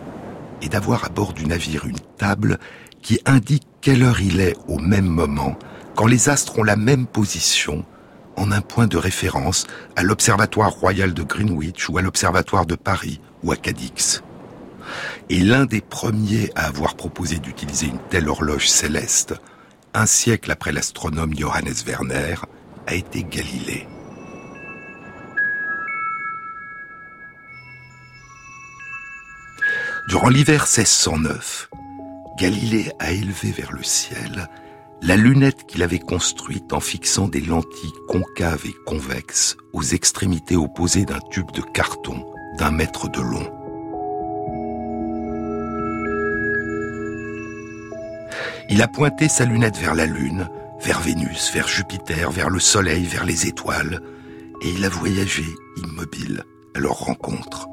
et 0.63 0.69
d'avoir 0.69 1.05
à 1.05 1.11
bord 1.11 1.33
du 1.33 1.47
navire 1.47 1.87
une 1.87 2.01
table 2.19 2.59
qui 3.03 3.21
indique 3.25 3.67
quelle 3.81 4.03
heure 4.03 4.21
il 4.21 4.41
est 4.41 4.57
au 4.67 4.79
même 4.79 5.07
moment 5.07 5.57
quand 5.95 6.07
les 6.07 6.29
astres 6.29 6.59
ont 6.59 6.65
la 6.65 6.77
même 6.77 7.07
position 7.07 7.85
en 8.37 8.51
un 8.51 8.63
point 8.63 8.89
de 8.89 8.97
référence 8.97 9.69
à 9.95 10.03
l'Observatoire 10.03 10.73
royal 10.73 11.15
de 11.15 11.23
Greenwich 11.23 11.89
ou 11.89 11.99
à 11.99 12.03
l'Observatoire 12.03 12.67
de 12.67 12.75
Paris 12.75 13.21
ou 13.45 13.53
à 13.53 13.57
Cadix. 13.57 14.23
Et 15.31 15.39
l'un 15.39 15.67
des 15.67 15.81
premiers 15.81 16.51
à 16.57 16.67
avoir 16.67 16.97
proposé 16.97 17.39
d'utiliser 17.39 17.87
une 17.87 18.01
telle 18.11 18.29
horloge 18.29 18.69
céleste, 18.69 19.35
un 19.95 20.07
siècle 20.07 20.51
après 20.51 20.73
l'astronome 20.73 21.35
Johannes 21.37 21.75
Werner, 21.87 22.37
a 22.87 22.95
été 22.95 23.25
Galilée. 23.25 23.87
Durant 30.09 30.29
l'hiver 30.29 30.63
1609, 30.63 31.71
Galilée 32.39 32.91
a 32.99 33.13
élevé 33.13 33.53
vers 33.53 33.73
le 33.73 33.83
ciel 33.83 34.49
la 35.01 35.17
lunette 35.17 35.67
qu'il 35.67 35.83
avait 35.83 35.99
construite 35.99 36.73
en 36.73 36.81
fixant 36.81 37.29
des 37.29 37.41
lentilles 37.41 37.93
concaves 38.09 38.67
et 38.67 38.75
convexes 38.87 39.57
aux 39.73 39.83
extrémités 39.83 40.57
opposées 40.57 41.05
d'un 41.05 41.21
tube 41.31 41.51
de 41.53 41.61
carton 41.61 42.25
d'un 42.59 42.71
mètre 42.71 43.09
de 43.11 43.21
long. 43.21 43.62
Il 48.73 48.81
a 48.81 48.89
pointé 48.89 49.29
sa 49.29 49.45
lunette 49.45 49.77
vers 49.77 49.95
la 49.95 50.07
Lune, 50.07 50.49
vers 50.81 50.99
Vénus, 51.01 51.53
vers 51.53 51.69
Jupiter, 51.69 52.31
vers 52.31 52.49
le 52.49 52.59
Soleil, 52.59 53.05
vers 53.05 53.27
les 53.27 53.47
étoiles, 53.47 54.01
et 54.63 54.71
il 54.71 54.83
a 54.87 54.89
voyagé 54.89 55.45
immobile 55.77 56.43
à 56.75 56.81
leur 56.81 56.95
rencontre. 56.95 57.69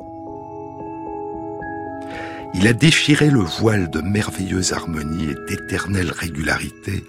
Il 2.53 2.67
a 2.67 2.73
déchiré 2.73 3.29
le 3.29 3.39
voile 3.39 3.89
de 3.89 4.01
merveilleuse 4.01 4.73
harmonie 4.73 5.29
et 5.29 5.35
d'éternelle 5.47 6.11
régularité 6.11 7.05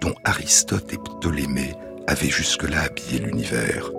dont 0.00 0.14
Aristote 0.22 0.92
et 0.92 0.98
Ptolémée 0.98 1.74
avaient 2.06 2.30
jusque-là 2.30 2.82
habillé 2.82 3.18
l'univers. 3.18 3.90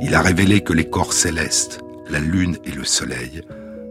Il 0.00 0.16
a 0.16 0.22
révélé 0.22 0.62
que 0.62 0.72
les 0.72 0.90
corps 0.90 1.12
célestes, 1.12 1.78
la 2.10 2.18
lune 2.18 2.58
et 2.64 2.72
le 2.72 2.84
soleil, 2.84 3.42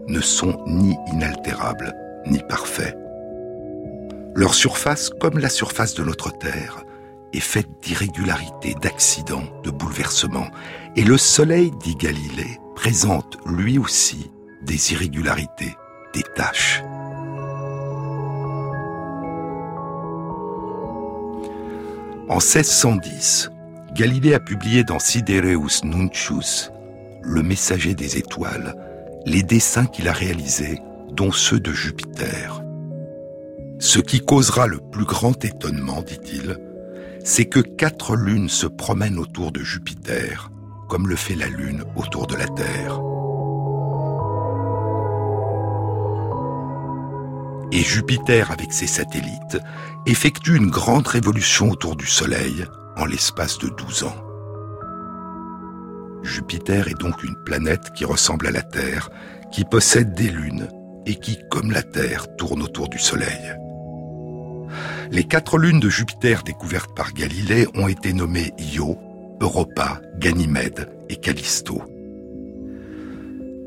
ne 0.06 0.20
sont 0.20 0.62
ni 0.66 0.98
inaltérables 1.14 1.94
ni 2.26 2.40
parfaits. 2.40 3.01
Leur 4.42 4.54
surface, 4.54 5.08
comme 5.20 5.38
la 5.38 5.48
surface 5.48 5.94
de 5.94 6.02
notre 6.02 6.36
Terre, 6.36 6.82
est 7.32 7.38
faite 7.38 7.68
d'irrégularités, 7.80 8.74
d'accidents, 8.74 9.44
de 9.62 9.70
bouleversements. 9.70 10.48
Et 10.96 11.04
le 11.04 11.16
Soleil, 11.16 11.70
dit 11.78 11.94
Galilée, 11.94 12.58
présente 12.74 13.38
lui 13.46 13.78
aussi 13.78 14.32
des 14.60 14.94
irrégularités, 14.94 15.76
des 16.12 16.24
taches. 16.34 16.82
En 22.28 22.40
1610, 22.40 23.52
Galilée 23.94 24.34
a 24.34 24.40
publié 24.40 24.82
dans 24.82 24.98
Sidereus 24.98 25.84
Nuncius, 25.84 26.72
le 27.22 27.44
messager 27.44 27.94
des 27.94 28.18
étoiles, 28.18 28.74
les 29.24 29.44
dessins 29.44 29.86
qu'il 29.86 30.08
a 30.08 30.12
réalisés, 30.12 30.80
dont 31.12 31.30
ceux 31.30 31.60
de 31.60 31.72
Jupiter. 31.72 32.61
Ce 33.82 33.98
qui 33.98 34.20
causera 34.20 34.68
le 34.68 34.78
plus 34.78 35.04
grand 35.04 35.44
étonnement, 35.44 36.02
dit-il, 36.02 36.56
c'est 37.24 37.46
que 37.46 37.58
quatre 37.58 38.14
lunes 38.14 38.48
se 38.48 38.68
promènent 38.68 39.18
autour 39.18 39.50
de 39.50 39.58
Jupiter, 39.58 40.52
comme 40.88 41.08
le 41.08 41.16
fait 41.16 41.34
la 41.34 41.48
Lune 41.48 41.82
autour 41.96 42.28
de 42.28 42.36
la 42.36 42.46
Terre. 42.46 43.00
et 47.72 47.82
Jupiter 47.82 48.52
avec 48.52 48.72
ses 48.72 48.86
satellites 48.86 49.58
effectue 50.06 50.56
une 50.56 50.70
grande 50.70 51.08
révolution 51.08 51.70
autour 51.70 51.96
du 51.96 52.06
Soleil 52.06 52.66
en 52.96 53.06
l'espace 53.06 53.58
de 53.58 53.68
12 53.68 54.04
ans. 54.04 54.16
Jupiter 56.22 56.86
est 56.88 57.00
donc 57.00 57.24
une 57.24 57.34
planète 57.44 57.90
qui 57.94 58.04
ressemble 58.04 58.46
à 58.46 58.52
la 58.52 58.62
Terre, 58.62 59.08
qui 59.50 59.64
possède 59.64 60.14
des 60.14 60.28
lunes 60.28 60.68
et 61.06 61.16
qui, 61.16 61.38
comme 61.50 61.72
la 61.72 61.82
Terre, 61.82 62.26
tourne 62.36 62.62
autour 62.62 62.88
du 62.88 62.98
Soleil. 62.98 63.56
Les 65.10 65.24
quatre 65.24 65.58
lunes 65.58 65.80
de 65.80 65.88
Jupiter 65.88 66.42
découvertes 66.42 66.94
par 66.94 67.12
Galilée 67.12 67.66
ont 67.74 67.88
été 67.88 68.12
nommées 68.12 68.52
Io, 68.58 68.98
Europa, 69.40 70.00
Ganymède 70.18 70.90
et 71.08 71.16
Callisto 71.16 71.82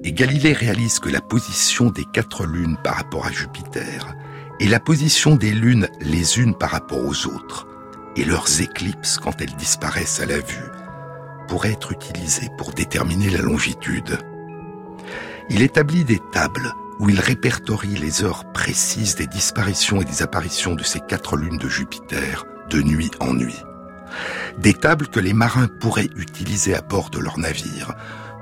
et 0.06 0.14
Galilée 0.14 0.54
réalise 0.54 1.00
que 1.00 1.10
la 1.10 1.20
position 1.20 1.90
des 1.90 2.06
quatre 2.14 2.46
lunes 2.46 2.78
par 2.84 2.96
rapport 2.98 3.26
à 3.26 3.32
Jupiter 3.32 4.16
et 4.60 4.68
la 4.68 4.80
position 4.80 5.36
des 5.36 5.52
lunes 5.52 5.88
les 6.00 6.40
unes 6.40 6.54
par 6.54 6.70
rapport 6.70 7.04
aux 7.04 7.26
autres 7.26 7.68
et 8.16 8.24
leurs 8.24 8.62
éclipses 8.62 9.18
quand 9.18 9.42
elles 9.42 9.56
disparaissent 9.56 10.22
à 10.22 10.28
la 10.28 10.38
vue 10.38 10.70
pourraient 11.48 11.72
être 11.72 11.92
utilisées 11.92 12.50
pour 12.56 12.72
déterminer 12.72 13.32
la 13.32 13.42
longitude. 13.42 14.20
Il 15.50 15.64
établit 15.64 16.04
des 16.04 16.22
tables 16.32 16.72
où 17.00 17.10
il 17.10 17.20
répertorie 17.20 17.96
les 17.96 18.24
heures 18.24 18.52
précises 18.54 19.16
des 19.16 19.28
disparitions 19.28 20.02
et 20.02 20.06
des 20.06 20.22
apparitions 20.22 20.76
de 20.76 20.84
ces 20.84 21.00
quatre 21.00 21.36
lunes 21.38 21.58
de 21.58 21.68
Jupiter 21.68 22.46
de 22.70 22.82
nuit 22.82 23.12
en 23.20 23.34
nuit. 23.34 23.62
Des 24.58 24.74
tables 24.74 25.08
que 25.08 25.20
les 25.20 25.34
marins 25.34 25.68
pourraient 25.68 26.10
utiliser 26.16 26.76
à 26.76 26.82
bord 26.82 27.10
de 27.10 27.20
leur 27.20 27.38
navire 27.38 27.94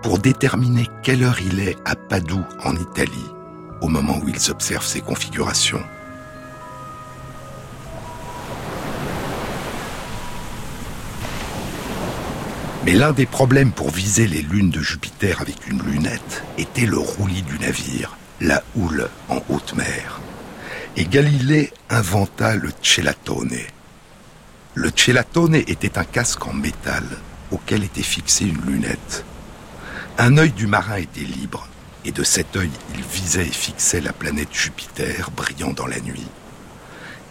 pour 0.02 0.20
déterminer 0.20 0.88
quelle 1.02 1.24
heure 1.24 1.40
il 1.42 1.60
est 1.60 1.78
à 1.86 1.96
Padoue, 1.96 2.46
en 2.64 2.76
Italie, 2.76 3.32
au 3.82 3.88
moment 3.88 4.20
où 4.24 4.30
ils 4.30 4.52
observent 4.52 4.86
ces 4.86 5.02
configurations. 5.02 5.84
Mais 12.86 12.94
l'un 12.94 13.14
des 13.14 13.26
problèmes 13.26 13.72
pour 13.72 13.92
viser 13.92 14.28
les 14.28 14.42
lunes 14.42 14.70
de 14.70 14.82
Jupiter 14.82 15.40
avec 15.40 15.70
une 15.70 15.82
lunette 15.82 16.44
était 16.58 16.86
le 16.86 16.98
roulis 16.98 17.42
du 17.44 17.58
navire, 17.60 18.18
la 18.44 18.62
houle 18.76 19.10
en 19.30 19.42
haute 19.48 19.74
mer. 19.74 20.20
Et 20.98 21.06
Galilée 21.06 21.72
inventa 21.90 22.56
le 22.56 22.72
celatone. 22.82 23.58
Le 24.76 24.92
celatone 24.94 25.56
était 25.56 25.98
un 25.98 26.04
casque 26.04 26.46
en 26.46 26.54
métal 26.54 27.06
auquel 27.52 27.86
était 27.86 28.04
fixée 28.04 28.46
une 28.46 28.62
lunette. 28.66 29.24
Un 30.18 30.38
œil 30.38 30.52
du 30.52 30.68
marin 30.68 30.98
était 30.98 31.22
libre, 31.22 31.68
et 32.04 32.12
de 32.12 32.24
cet 32.24 32.58
œil 32.58 32.70
il 32.94 33.02
visait 33.02 33.48
et 33.48 33.52
fixait 33.52 34.02
la 34.02 34.12
planète 34.12 34.54
Jupiter 34.54 35.32
brillant 35.32 35.72
dans 35.72 35.88
la 35.88 36.02
nuit. 36.02 36.28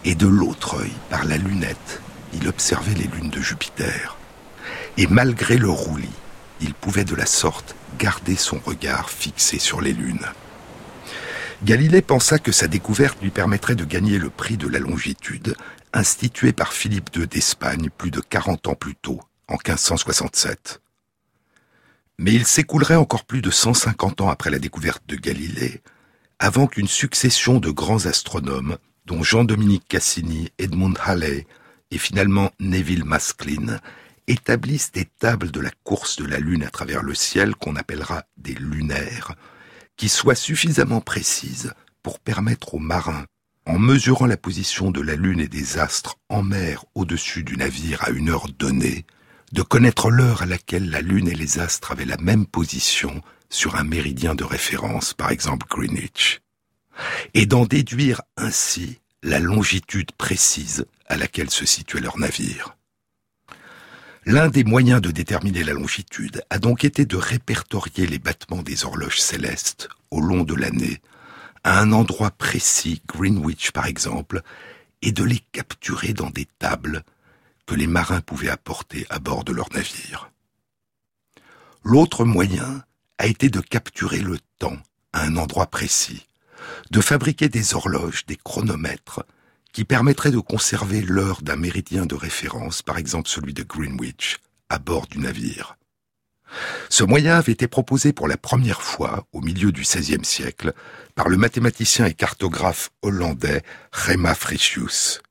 Et 0.05 0.15
de 0.15 0.27
l'autre 0.27 0.81
œil, 0.81 0.91
par 1.11 1.25
la 1.25 1.37
lunette, 1.37 2.01
il 2.33 2.47
observait 2.47 2.95
les 2.95 3.07
lunes 3.07 3.29
de 3.29 3.39
Jupiter. 3.39 4.17
Et 4.97 5.05
malgré 5.05 5.57
le 5.57 5.69
roulis, 5.69 6.09
il 6.59 6.73
pouvait 6.73 7.05
de 7.05 7.15
la 7.15 7.27
sorte 7.27 7.75
garder 7.99 8.35
son 8.35 8.59
regard 8.65 9.11
fixé 9.11 9.59
sur 9.59 9.79
les 9.79 9.93
lunes. 9.93 10.25
Galilée 11.63 12.01
pensa 12.01 12.39
que 12.39 12.51
sa 12.51 12.67
découverte 12.67 13.21
lui 13.21 13.29
permettrait 13.29 13.75
de 13.75 13.85
gagner 13.85 14.17
le 14.17 14.29
prix 14.29 14.57
de 14.57 14.67
la 14.67 14.79
longitude, 14.79 15.55
institué 15.93 16.51
par 16.51 16.73
Philippe 16.73 17.15
II 17.15 17.25
d'Espagne 17.25 17.89
plus 17.97 18.11
de 18.11 18.19
40 18.19 18.67
ans 18.67 18.75
plus 18.75 18.95
tôt, 18.95 19.21
en 19.47 19.53
1567. 19.53 20.81
Mais 22.19 22.33
il 22.33 22.45
s'écoulerait 22.45 22.97
encore 22.97 23.23
plus 23.23 23.41
de 23.41 23.49
150 23.49 24.19
ans 24.19 24.29
après 24.29 24.49
la 24.49 24.59
découverte 24.59 25.03
de 25.07 25.15
Galilée, 25.15 25.81
avant 26.37 26.67
qu'une 26.67 26.89
succession 26.89 27.61
de 27.61 27.69
grands 27.69 28.07
astronomes, 28.07 28.77
dont 29.05 29.23
Jean-Dominique 29.23 29.87
Cassini, 29.87 30.51
Edmund 30.57 30.97
Halley 31.05 31.47
et 31.91 31.97
finalement 31.97 32.51
Neville 32.59 33.05
Maskelyne, 33.05 33.79
établissent 34.27 34.91
des 34.91 35.05
tables 35.05 35.49
de 35.49 35.61
la 35.61 35.71
course 35.85 36.17
de 36.17 36.25
la 36.25 36.39
Lune 36.39 36.63
à 36.63 36.69
travers 36.69 37.03
le 37.03 37.15
ciel 37.15 37.55
qu'on 37.55 37.77
appellera 37.77 38.23
des 38.35 38.55
lunaires, 38.55 39.33
qui 39.97 40.09
soient 40.09 40.35
suffisamment 40.35 41.01
précises 41.01 41.73
pour 42.01 42.19
permettre 42.19 42.73
aux 42.73 42.79
marins, 42.79 43.25
en 43.65 43.79
mesurant 43.79 44.25
la 44.25 44.37
position 44.37 44.91
de 44.91 45.01
la 45.01 45.15
Lune 45.15 45.39
et 45.39 45.47
des 45.47 45.77
astres 45.77 46.17
en 46.29 46.43
mer 46.43 46.85
au-dessus 46.95 47.43
du 47.43 47.57
navire 47.57 48.03
à 48.03 48.09
une 48.09 48.29
heure 48.29 48.47
donnée, 48.47 49.05
de 49.51 49.61
connaître 49.61 50.09
l'heure 50.09 50.41
à 50.41 50.45
laquelle 50.45 50.89
la 50.89 51.01
Lune 51.01 51.27
et 51.27 51.35
les 51.35 51.59
astres 51.59 51.91
avaient 51.91 52.05
la 52.05 52.17
même 52.17 52.45
position 52.45 53.21
sur 53.49 53.75
un 53.75 53.83
méridien 53.83 54.35
de 54.35 54.43
référence, 54.43 55.13
par 55.13 55.29
exemple 55.29 55.67
Greenwich, 55.69 56.41
et 57.33 57.45
d'en 57.45 57.65
déduire 57.65 58.21
ainsi 58.35 58.99
la 59.21 59.39
longitude 59.39 60.11
précise 60.13 60.85
à 61.07 61.15
laquelle 61.15 61.49
se 61.49 61.65
situait 61.65 62.01
leur 62.01 62.17
navire. 62.17 62.75
L'un 64.25 64.47
des 64.47 64.63
moyens 64.63 65.01
de 65.01 65.11
déterminer 65.11 65.65
la 65.65 65.73
longitude 65.73 66.43
a 66.49 66.57
donc 66.57 66.85
été 66.85 67.05
de 67.05 67.17
répertorier 67.17 68.07
les 68.07 68.19
battements 68.19 68.63
des 68.63 68.85
horloges 68.85 69.19
célestes 69.19 69.89
au 70.11 70.21
long 70.21 70.43
de 70.43 70.55
l'année, 70.55 71.01
à 71.65 71.81
un 71.81 71.91
endroit 71.91 72.31
précis, 72.31 73.01
Greenwich 73.05 73.71
par 73.71 73.85
exemple, 73.85 74.41
et 75.01 75.11
de 75.11 75.25
les 75.25 75.39
capturer 75.51 76.13
dans 76.13 76.29
des 76.29 76.47
tables 76.57 77.03
que 77.65 77.75
les 77.75 77.87
marins 77.87 78.21
pouvaient 78.21 78.49
apporter 78.49 79.05
à 79.09 79.19
bord 79.19 79.43
de 79.43 79.51
leur 79.51 79.67
navire. 79.73 80.31
L'autre 81.83 82.23
moyen 82.23 82.85
a 83.17 83.27
été 83.27 83.49
de 83.49 83.59
capturer 83.59 84.19
le 84.19 84.37
temps 84.57 84.77
à 85.11 85.23
un 85.23 85.35
endroit 85.35 85.67
précis, 85.67 86.27
de 86.91 87.01
fabriquer 87.01 87.49
des 87.49 87.73
horloges, 87.73 88.25
des 88.25 88.37
chronomètres, 88.37 89.25
qui 89.73 89.83
permettrait 89.83 90.31
de 90.31 90.39
conserver 90.39 91.01
l'heure 91.01 91.41
d'un 91.41 91.55
méridien 91.55 92.05
de 92.05 92.15
référence, 92.15 92.81
par 92.81 92.97
exemple 92.97 93.27
celui 93.27 93.53
de 93.53 93.63
Greenwich, 93.63 94.37
à 94.69 94.79
bord 94.79 95.07
du 95.07 95.17
navire. 95.19 95.75
Ce 96.89 97.03
moyen 97.03 97.35
avait 97.35 97.51
été 97.51 97.67
proposé 97.67 98.13
pour 98.13 98.27
la 98.27 98.37
première 98.37 98.83
fois, 98.83 99.27
au 99.33 99.41
milieu 99.41 99.71
du 99.71 99.81
XVIe 99.81 100.23
siècle, 100.23 100.73
par 101.15 101.27
le 101.27 101.37
mathématicien 101.37 102.05
et 102.05 102.13
cartographe 102.13 102.91
hollandais 103.01 103.63
Rema 103.91 104.35
Frisius. 104.35 105.21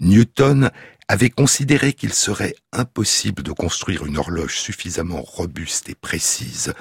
Newton 0.00 0.70
avait 1.08 1.30
considéré 1.30 1.94
qu'il 1.94 2.12
serait 2.12 2.54
impossible 2.72 3.42
de 3.42 3.52
construire 3.52 4.04
une 4.04 4.18
horloge 4.18 4.58
suffisamment 4.58 5.22
robuste 5.22 5.88
et 5.88 5.94
précise 5.94 6.74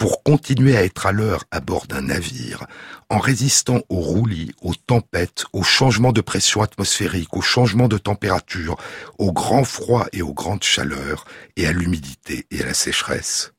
pour 0.00 0.22
continuer 0.22 0.78
à 0.78 0.82
être 0.82 1.04
à 1.04 1.12
l'heure 1.12 1.44
à 1.50 1.60
bord 1.60 1.86
d'un 1.86 2.00
navire, 2.00 2.66
en 3.10 3.18
résistant 3.18 3.82
aux 3.90 4.00
roulis, 4.00 4.50
aux 4.62 4.74
tempêtes, 4.74 5.44
aux 5.52 5.62
changements 5.62 6.12
de 6.12 6.22
pression 6.22 6.62
atmosphérique, 6.62 7.36
aux 7.36 7.42
changements 7.42 7.86
de 7.86 7.98
température, 7.98 8.78
au 9.18 9.30
grand 9.30 9.62
froid 9.62 10.06
et 10.14 10.22
aux 10.22 10.32
grandes 10.32 10.62
chaleurs, 10.62 11.26
et 11.56 11.66
à 11.66 11.72
l'humidité 11.72 12.46
et 12.50 12.62
à 12.62 12.66
la 12.66 12.72
sécheresse. 12.72 13.52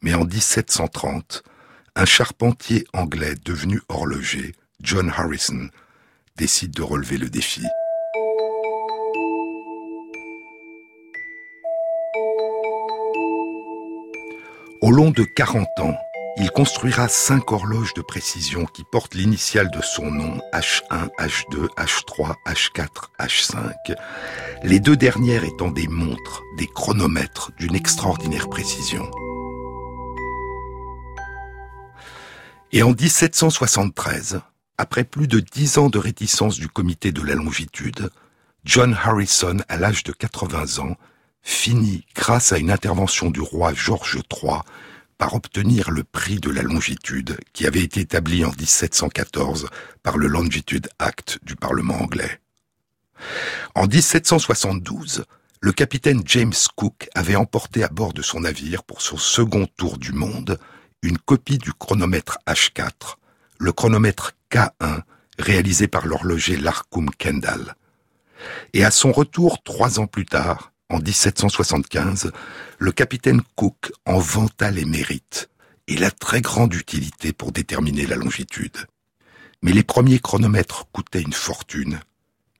Mais 0.00 0.14
en 0.14 0.24
1730, 0.24 1.42
un 1.96 2.06
charpentier 2.06 2.86
anglais 2.94 3.34
devenu 3.44 3.82
horloger, 3.90 4.54
John 4.80 5.12
Harrison, 5.14 5.68
décide 6.36 6.70
de 6.70 6.82
relever 6.82 7.18
le 7.18 7.28
défi. 7.28 7.62
Au 14.80 14.92
long 14.92 15.10
de 15.10 15.24
40 15.24 15.66
ans, 15.80 15.98
il 16.36 16.52
construira 16.52 17.08
cinq 17.08 17.50
horloges 17.50 17.94
de 17.94 18.00
précision 18.00 18.64
qui 18.64 18.84
portent 18.84 19.16
l'initiale 19.16 19.72
de 19.72 19.82
son 19.82 20.08
nom, 20.08 20.40
H1, 20.52 21.08
H2, 21.18 21.66
H3, 21.76 22.34
H4, 22.46 22.86
H5, 23.18 23.96
les 24.62 24.78
deux 24.78 24.96
dernières 24.96 25.42
étant 25.42 25.72
des 25.72 25.88
montres, 25.88 26.44
des 26.58 26.68
chronomètres 26.68 27.50
d'une 27.58 27.74
extraordinaire 27.74 28.48
précision. 28.48 29.10
Et 32.70 32.84
en 32.84 32.90
1773, 32.90 34.40
après 34.76 35.02
plus 35.02 35.26
de 35.26 35.40
dix 35.40 35.78
ans 35.78 35.88
de 35.88 35.98
réticence 35.98 36.56
du 36.56 36.68
comité 36.68 37.10
de 37.10 37.22
la 37.22 37.34
longitude, 37.34 38.10
John 38.64 38.94
Harrison, 38.94 39.56
à 39.68 39.76
l'âge 39.76 40.04
de 40.04 40.12
80 40.12 40.78
ans, 40.84 40.96
finit, 41.48 42.04
grâce 42.14 42.52
à 42.52 42.58
une 42.58 42.70
intervention 42.70 43.30
du 43.30 43.40
roi 43.40 43.72
George 43.72 44.18
III, 44.30 44.58
par 45.16 45.34
obtenir 45.34 45.90
le 45.90 46.04
prix 46.04 46.38
de 46.38 46.50
la 46.50 46.60
longitude 46.60 47.38
qui 47.54 47.66
avait 47.66 47.82
été 47.82 48.00
établi 48.00 48.44
en 48.44 48.50
1714 48.50 49.68
par 50.02 50.18
le 50.18 50.26
Longitude 50.26 50.90
Act 50.98 51.38
du 51.42 51.56
Parlement 51.56 52.00
anglais. 52.02 52.40
En 53.74 53.86
1772, 53.86 55.24
le 55.60 55.72
capitaine 55.72 56.22
James 56.26 56.52
Cook 56.76 57.08
avait 57.14 57.34
emporté 57.34 57.82
à 57.82 57.88
bord 57.88 58.12
de 58.12 58.22
son 58.22 58.40
navire 58.40 58.84
pour 58.84 59.00
son 59.00 59.16
second 59.16 59.66
tour 59.78 59.96
du 59.96 60.12
monde 60.12 60.58
une 61.02 61.18
copie 61.18 61.58
du 61.58 61.72
chronomètre 61.72 62.38
H4, 62.46 63.16
le 63.58 63.72
chronomètre 63.72 64.32
K1 64.52 65.00
réalisé 65.38 65.88
par 65.88 66.06
l'horloger 66.06 66.58
Larcum 66.58 67.10
Kendall. 67.10 67.74
Et 68.74 68.84
à 68.84 68.90
son 68.90 69.12
retour 69.12 69.62
trois 69.62 69.98
ans 69.98 70.06
plus 70.06 70.26
tard, 70.26 70.72
en 70.90 70.98
1775, 70.98 72.32
le 72.78 72.92
capitaine 72.92 73.42
Cook 73.56 73.92
en 74.06 74.18
vanta 74.18 74.70
les 74.70 74.86
mérites 74.86 75.50
et 75.86 75.96
la 75.96 76.10
très 76.10 76.40
grande 76.40 76.74
utilité 76.74 77.32
pour 77.32 77.52
déterminer 77.52 78.06
la 78.06 78.16
longitude. 78.16 78.76
Mais 79.62 79.72
les 79.72 79.82
premiers 79.82 80.18
chronomètres 80.18 80.86
coûtaient 80.92 81.20
une 81.20 81.32
fortune, 81.32 82.00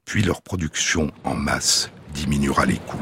puis 0.04 0.22
leur 0.22 0.42
production 0.42 1.10
en 1.24 1.34
masse 1.34 1.90
diminuera 2.12 2.66
les 2.66 2.78
coûts. 2.78 2.98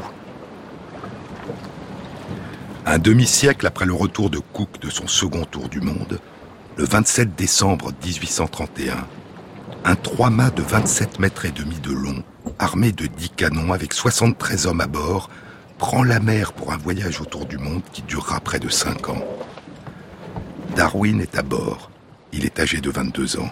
Un 2.85 2.99
demi-siècle 2.99 3.67
après 3.67 3.85
le 3.85 3.93
retour 3.93 4.29
de 4.29 4.39
Cook 4.39 4.79
de 4.79 4.89
son 4.89 5.07
second 5.07 5.43
tour 5.43 5.67
du 5.67 5.81
monde, 5.81 6.21
le 6.77 6.85
27 6.85 7.35
décembre 7.35 7.91
1831, 8.05 9.07
un 9.83 9.95
trois-mâts 9.95 10.51
de 10.51 10.61
27 10.61 11.19
mètres 11.19 11.45
et 11.45 11.51
demi 11.51 11.79
de 11.79 11.91
long 11.91 12.23
armé 12.59 12.91
de 12.91 13.07
dix 13.07 13.29
canons 13.29 13.73
avec 13.73 13.93
73 13.93 14.67
hommes 14.67 14.81
à 14.81 14.87
bord, 14.87 15.29
prend 15.77 16.03
la 16.03 16.19
mer 16.19 16.53
pour 16.53 16.73
un 16.73 16.77
voyage 16.77 17.21
autour 17.21 17.45
du 17.45 17.57
monde 17.57 17.83
qui 17.91 18.01
durera 18.01 18.39
près 18.39 18.59
de 18.59 18.69
cinq 18.69 19.09
ans. 19.09 19.23
Darwin 20.75 21.21
est 21.21 21.37
à 21.37 21.43
bord. 21.43 21.91
Il 22.33 22.45
est 22.45 22.59
âgé 22.59 22.81
de 22.81 22.89
22 22.89 23.39
ans. 23.39 23.49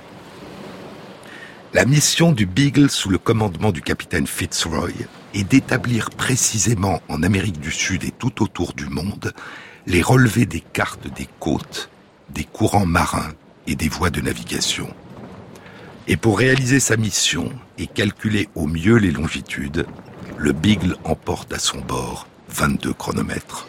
La 1.74 1.86
mission 1.86 2.32
du 2.32 2.46
Beagle 2.46 2.90
sous 2.90 3.10
le 3.10 3.18
commandement 3.18 3.72
du 3.72 3.82
capitaine 3.82 4.28
Fitzroy 4.28 4.92
est 5.34 5.44
d'établir 5.44 6.10
précisément 6.10 7.02
en 7.10 7.22
Amérique 7.22 7.60
du 7.60 7.72
Sud 7.72 8.04
et 8.04 8.12
tout 8.12 8.42
autour 8.42 8.74
du 8.74 8.86
monde 8.86 9.34
les 9.88 10.02
relevés 10.02 10.46
des 10.46 10.62
cartes 10.62 11.08
des 11.14 11.28
côtes, 11.40 11.90
des 12.30 12.44
courants 12.44 12.86
marins 12.86 13.34
et 13.68 13.76
des 13.76 13.90
voies 13.90 14.10
de 14.10 14.22
navigation. 14.22 14.88
Et 16.08 16.18
pour 16.18 16.38
réaliser 16.38 16.80
sa 16.80 16.98
mission 16.98 17.52
et 17.80 17.88
calculer 17.88 18.48
au 18.54 18.68
mieux 18.68 18.98
les 18.98 19.10
longitudes, 19.10 19.88
le 20.38 20.52
Beagle 20.52 20.98
emporte 21.04 21.52
à 21.52 21.58
son 21.58 21.80
bord 21.80 22.28
22 22.50 22.94
chronomètres. 22.94 23.68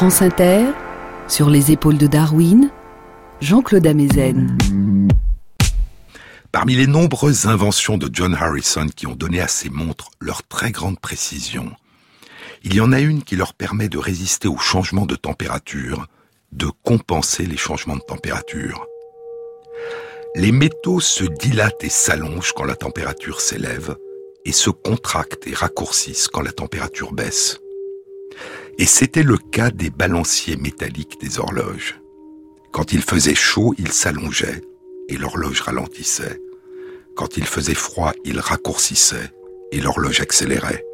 France 0.00 0.22
Inter, 0.22 0.64
sur 1.28 1.50
les 1.50 1.72
épaules 1.72 1.98
de 1.98 2.06
Darwin, 2.06 2.70
Jean-Claude 3.42 3.86
Amezen. 3.86 4.56
Parmi 6.52 6.74
les 6.74 6.86
nombreuses 6.86 7.44
inventions 7.44 7.98
de 7.98 8.08
John 8.10 8.34
Harrison 8.34 8.86
qui 8.86 9.06
ont 9.06 9.14
donné 9.14 9.42
à 9.42 9.46
ces 9.46 9.68
montres 9.68 10.08
leur 10.18 10.42
très 10.42 10.70
grande 10.70 10.98
précision, 10.98 11.72
il 12.62 12.74
y 12.74 12.80
en 12.80 12.92
a 12.92 13.00
une 13.00 13.22
qui 13.22 13.36
leur 13.36 13.52
permet 13.52 13.90
de 13.90 13.98
résister 13.98 14.48
aux 14.48 14.56
changements 14.56 15.04
de 15.04 15.16
température, 15.16 16.06
de 16.52 16.70
compenser 16.82 17.44
les 17.44 17.58
changements 17.58 17.96
de 17.96 18.00
température. 18.00 18.86
Les 20.34 20.50
métaux 20.50 21.00
se 21.00 21.24
dilatent 21.24 21.84
et 21.84 21.90
s'allongent 21.90 22.54
quand 22.56 22.64
la 22.64 22.74
température 22.74 23.42
s'élève, 23.42 23.94
et 24.46 24.52
se 24.52 24.70
contractent 24.70 25.46
et 25.46 25.52
raccourcissent 25.52 26.28
quand 26.28 26.40
la 26.40 26.52
température 26.52 27.12
baisse. 27.12 27.60
Et 28.78 28.86
c'était 28.86 29.22
le 29.22 29.36
cas 29.36 29.70
des 29.70 29.90
balanciers 29.90 30.56
métalliques 30.56 31.20
des 31.20 31.38
horloges. 31.38 32.00
Quand 32.72 32.92
il 32.92 33.02
faisait 33.02 33.34
chaud, 33.34 33.74
ils 33.78 33.92
s'allongeaient 33.92 34.62
et 35.08 35.16
l'horloge 35.16 35.60
ralentissait. 35.60 36.40
Quand 37.16 37.36
il 37.36 37.44
faisait 37.44 37.74
froid, 37.74 38.12
ils 38.24 38.40
raccourcissaient 38.40 39.30
et 39.72 39.80
l'horloge 39.80 40.20
accélérait. 40.20 40.84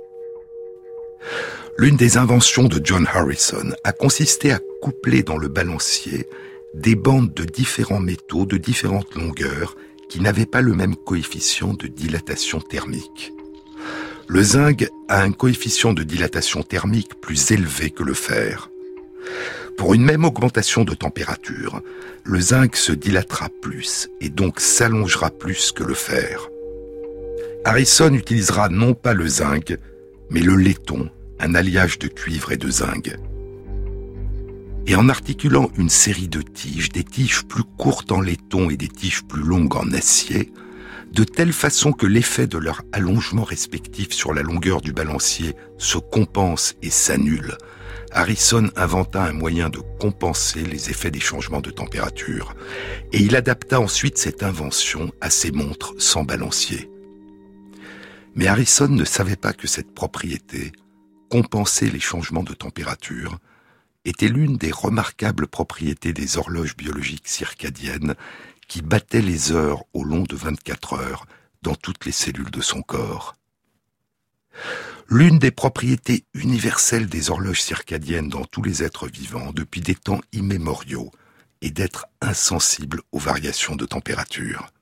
L'une 1.79 1.97
des 1.97 2.17
inventions 2.17 2.65
de 2.65 2.81
John 2.83 3.07
Harrison 3.13 3.71
a 3.85 3.93
consisté 3.93 4.51
à 4.53 4.61
coupler 4.81 5.23
dans 5.23 5.37
le 5.37 5.49
balancier 5.49 6.27
des 6.75 6.95
bandes 6.95 7.35
de 7.35 7.45
différents 7.45 8.01
métaux 8.01 8.47
de 8.47 8.57
différentes 8.57 9.15
longueurs 9.15 9.77
qui 10.09 10.21
n'avaient 10.21 10.47
pas 10.47 10.63
le 10.63 10.75
même 10.75 10.97
coefficient 10.97 11.75
de 11.75 11.87
dilatation 11.87 12.61
thermique. 12.61 13.33
Le 14.29 14.43
zinc 14.43 14.89
a 15.09 15.23
un 15.23 15.31
coefficient 15.31 15.93
de 15.93 16.03
dilatation 16.03 16.63
thermique 16.63 17.21
plus 17.21 17.53
élevé 17.53 17.91
que 17.91 18.03
le 18.03 18.15
fer. 18.15 18.71
Pour 19.77 19.95
une 19.95 20.03
même 20.03 20.25
augmentation 20.25 20.85
de 20.85 20.95
température, 20.95 21.81
le 22.25 22.41
zinc 22.41 22.75
se 22.75 22.93
dilatera 22.93 23.49
plus 23.63 24.09
et 24.21 24.29
donc 24.29 24.59
s'allongera 24.59 25.31
plus 25.31 25.71
que 25.71 25.85
le 25.85 25.95
fer. 25.95 26.49
Harrison 27.65 28.13
utilisera 28.15 28.69
non 28.69 28.95
pas 28.95 29.15
le 29.15 29.29
zinc, 29.29 29.77
mais 30.31 30.41
le 30.41 30.57
laiton, 30.57 31.09
un 31.39 31.55
alliage 31.55 31.99
de 31.99 32.09
cuivre 32.09 32.51
et 32.51 32.57
de 32.57 32.71
zinc. 32.71 33.17
Et 34.89 34.97
en 34.97 35.09
articulant 35.09 35.71
une 35.77 35.91
série 35.91 36.29
de 36.29 36.43
tiges, 36.43 36.91
des 36.91 37.05
tiges 37.05 37.45
plus 37.45 37.65
courtes 37.77 38.11
en 38.11 38.21
laiton 38.21 38.71
et 38.71 38.77
des 38.77 38.89
tiges 38.89 39.23
plus 39.25 39.43
longues 39.43 39.77
en 39.77 39.93
acier, 39.93 40.53
de 41.17 41.25
telle 41.25 41.55
façon 41.55 41.93
que 41.93 42.05
l'effet 42.05 42.47
de 42.47 42.59
leur 42.59 42.83
allongement 42.93 43.43
respectif 43.43 44.13
sur 44.13 44.35
la 44.35 44.43
longueur 44.43 44.83
du 44.83 44.93
balancier 44.93 45.57
se 45.79 45.97
compense 45.97 46.75
et 46.83 46.91
s'annule, 46.91 47.57
Harrison 48.13 48.69
inventa 48.77 49.25
un 49.25 49.33
moyen 49.33 49.71
de 49.71 49.79
compenser 49.99 50.61
les 50.61 50.91
effets 50.91 51.11
des 51.11 51.21
changements 51.21 51.63
de 51.63 51.71
température, 51.71 52.55
et 53.13 53.19
il 53.19 53.35
adapta 53.35 53.81
ensuite 53.81 54.19
cette 54.19 54.43
invention 54.43 55.11
à 55.23 55.31
ses 55.31 55.53
montres 55.53 55.95
sans 55.97 56.23
balancier. 56.23 56.91
Mais 58.35 58.47
Harrison 58.47 58.89
ne 58.89 59.05
savait 59.05 59.37
pas 59.37 59.55
que 59.55 59.67
cette 59.67 59.95
propriété, 59.95 60.73
compenser 61.31 61.91
les 61.91 62.01
changements 62.01 62.45
de 62.45 62.53
température, 62.53 63.39
était 64.05 64.29
l'une 64.29 64.59
des 64.59 64.71
remarquables 64.71 65.47
propriétés 65.47 66.13
des 66.13 66.37
horloges 66.37 66.77
biologiques 66.77 67.27
circadiennes 67.27 68.17
qui 68.69 68.83
battait 68.83 69.23
les 69.23 69.53
heures 69.53 69.85
au 69.93 70.05
long 70.05 70.23
de 70.23 70.37
24 70.37 70.95
heures 70.95 71.27
dans 71.63 71.75
toutes 71.75 72.05
les 72.05 72.13
cellules 72.13 72.51
de 72.51 72.61
son 72.61 72.83
corps. 72.83 73.35
L'une 75.09 75.39
des 75.39 75.51
propriétés 75.51 76.25
universelles 76.35 77.07
des 77.07 77.31
horloges 77.31 77.63
circadiennes 77.63 78.29
dans 78.29 78.45
tous 78.45 78.63
les 78.63 78.83
êtres 78.83 79.07
vivants 79.07 79.53
depuis 79.53 79.81
des 79.81 79.95
temps 79.95 80.21
immémoriaux 80.33 81.13
est 81.63 81.71
d'être 81.71 82.07
insensible 82.21 83.03
aux 83.13 83.19
variations 83.19 83.77
de 83.77 83.87
température. 83.87 84.73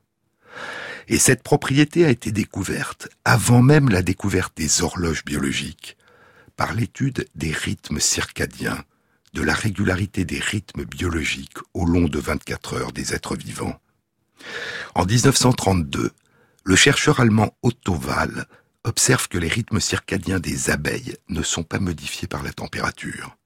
Et 1.09 1.19
cette 1.19 1.43
propriété 1.43 2.07
a 2.07 2.11
été 2.11 2.33
découverte 2.33 3.09
avant 3.25 3.61
même 3.61 3.91
la 3.91 4.03
découverte 4.03 4.57
des 4.57 4.83
horloges 4.83 5.25
biologiques 5.25 5.99
par 6.57 6.73
l'étude 6.73 7.27
des 7.35 7.53
rythmes 7.53 8.01
circadiens 8.01 8.83
de 9.35 9.43
la 9.43 9.53
régularité 9.53 10.25
des 10.25 10.39
rythmes 10.39 10.85
biologiques 10.85 11.59
au 11.75 11.85
long 11.85 12.07
de 12.07 12.19
24 12.19 12.75
heures 12.75 12.93
des 12.93 13.15
êtres 13.15 13.37
vivants. 13.37 13.79
En 14.95 15.05
1932, 15.05 16.13
le 16.65 16.77
chercheur 16.77 17.21
allemand 17.21 17.55
Otto 17.63 17.95
Wahl 17.95 18.47
observe 18.85 19.29
que 19.29 19.39
les 19.39 19.49
rythmes 19.49 19.81
circadiens 19.81 20.39
des 20.39 20.71
abeilles 20.71 21.17
ne 21.29 21.43
sont 21.43 21.65
pas 21.65 21.81
modifiés 21.81 22.29
par 22.29 22.43
la 22.43 22.53
température. 22.53 23.37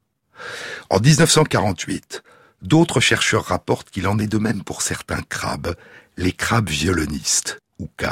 En 0.91 1.01
1948, 1.01 2.23
d'autres 2.61 3.01
chercheurs 3.01 3.47
rapportent 3.47 3.91
qu'il 3.91 4.07
en 4.07 4.19
est 4.19 4.27
de 4.27 4.39
même 4.39 4.63
pour 4.63 4.83
certains 4.83 5.23
crabes, 5.23 5.75
les 6.17 6.33
crabes 6.33 6.69
violonistes, 6.69 7.61
ou 7.79 7.87
K. 7.97 8.07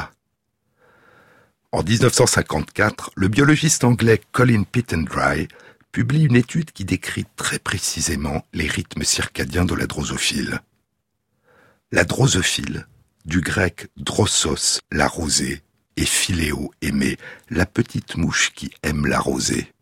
En 1.71 1.83
1954, 1.83 3.11
le 3.15 3.27
biologiste 3.27 3.83
anglais 3.83 4.21
Colin 4.31 4.63
Pittendry 4.63 5.47
publie 5.91 6.25
une 6.25 6.35
étude 6.35 6.71
qui 6.71 6.85
décrit 6.85 7.25
très 7.35 7.59
précisément 7.59 8.45
les 8.53 8.67
rythmes 8.67 9.03
circadiens 9.03 9.65
de 9.65 9.75
la 9.75 9.87
drosophile. 9.87 10.61
La 11.91 12.03
drosophile, 12.03 12.87
du 13.25 13.41
grec 13.41 13.87
drossos, 13.97 14.81
la 14.91 15.07
rosée, 15.07 15.63
et 15.97 16.05
philéo, 16.05 16.71
aimer, 16.81 17.17
la 17.49 17.65
petite 17.65 18.15
mouche 18.15 18.51
qui 18.53 18.71
aime 18.83 19.05
la 19.05 19.19
rosée. 19.19 19.73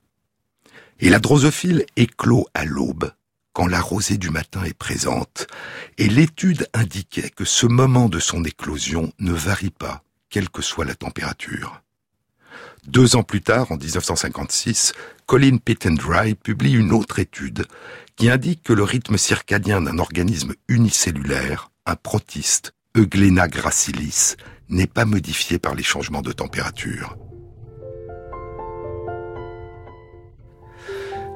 Et 1.00 1.10
la 1.10 1.20
drosophile 1.20 1.86
éclot 1.98 2.48
à 2.54 2.66
l'aube, 2.66 3.12
quand 3.54 3.68
la 3.68 3.82
rosée 3.82 4.18
du 4.18 4.30
matin 4.30 4.64
est 4.64 4.78
présente, 4.78 5.48
et 5.98 6.08
l'étude 6.08 6.68
indiquait 6.74 7.30
que 7.30 7.46
ce 7.46 7.66
moment 7.66 8.10
de 8.10 8.20
son 8.20 8.44
éclosion 8.44 9.12
ne 9.20 9.34
varie 9.34 9.72
pas, 9.72 10.04
quelle 10.30 10.50
que 10.50 10.62
soit 10.62 10.86
la 10.86 10.96
température. 10.96 11.82
Deux 12.88 13.16
ans 13.16 13.24
plus 13.24 13.42
tard, 13.42 13.72
en 13.72 13.78
1956, 13.78 14.94
Colin 15.26 15.58
Pittendry 15.58 16.36
publie 16.36 16.74
une 16.74 16.92
autre 16.92 17.18
étude 17.18 17.66
qui 18.16 18.30
indique 18.30 18.62
que 18.62 18.74
le 18.74 18.84
rythme 18.84 19.18
circadien 19.18 19.82
d'un 19.82 19.98
organisme 19.98 20.54
unicellulaire, 20.68 21.72
un 21.88 21.96
protiste, 21.96 22.74
Euglena 22.96 23.48
gracilis, 23.48 24.36
n'est 24.70 24.88
pas 24.88 25.06
modifié 25.06 25.58
par 25.58 25.74
les 25.74 25.84
changements 25.84 26.22
de 26.22 26.32
température. 26.32 27.18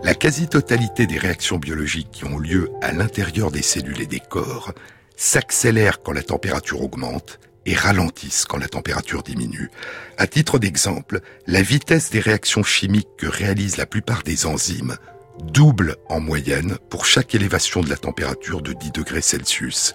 La 0.03 0.13
quasi-totalité 0.13 1.07
des 1.07 1.17
réactions 1.17 1.57
biologiques 1.57 2.11
qui 2.11 2.25
ont 2.25 2.37
lieu 2.37 2.69
à 2.81 2.93
l'intérieur 2.93 3.51
des 3.51 3.63
cellules 3.63 4.01
et 4.01 4.07
des 4.07 4.21
corps 4.21 4.71
s'accélèrent 5.17 6.01
quand 6.01 6.13
la 6.13 6.23
température 6.23 6.81
augmente 6.81 7.39
et 7.65 7.75
ralentissent 7.75 8.45
quand 8.45 8.57
la 8.57 8.67
température 8.67 9.23
diminue. 9.23 9.69
À 10.17 10.27
titre 10.27 10.59
d'exemple, 10.59 11.21
la 11.47 11.61
vitesse 11.61 12.09
des 12.09 12.19
réactions 12.19 12.63
chimiques 12.63 13.15
que 13.17 13.27
réalisent 13.27 13.77
la 13.77 13.85
plupart 13.85 14.23
des 14.23 14.45
enzymes 14.45 14.97
double 15.43 15.95
en 16.09 16.19
moyenne 16.19 16.77
pour 16.89 17.05
chaque 17.05 17.35
élévation 17.35 17.81
de 17.81 17.89
la 17.89 17.97
température 17.97 18.61
de 18.61 18.73
10 18.73 18.91
degrés 18.91 19.21
Celsius, 19.21 19.93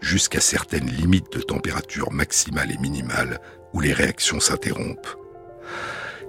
jusqu'à 0.00 0.40
certaines 0.40 0.88
limites 0.88 1.32
de 1.32 1.42
température 1.42 2.12
maximale 2.12 2.72
et 2.72 2.78
minimale 2.78 3.40
où 3.72 3.80
les 3.80 3.92
réactions 3.92 4.40
s'interrompent. 4.40 5.16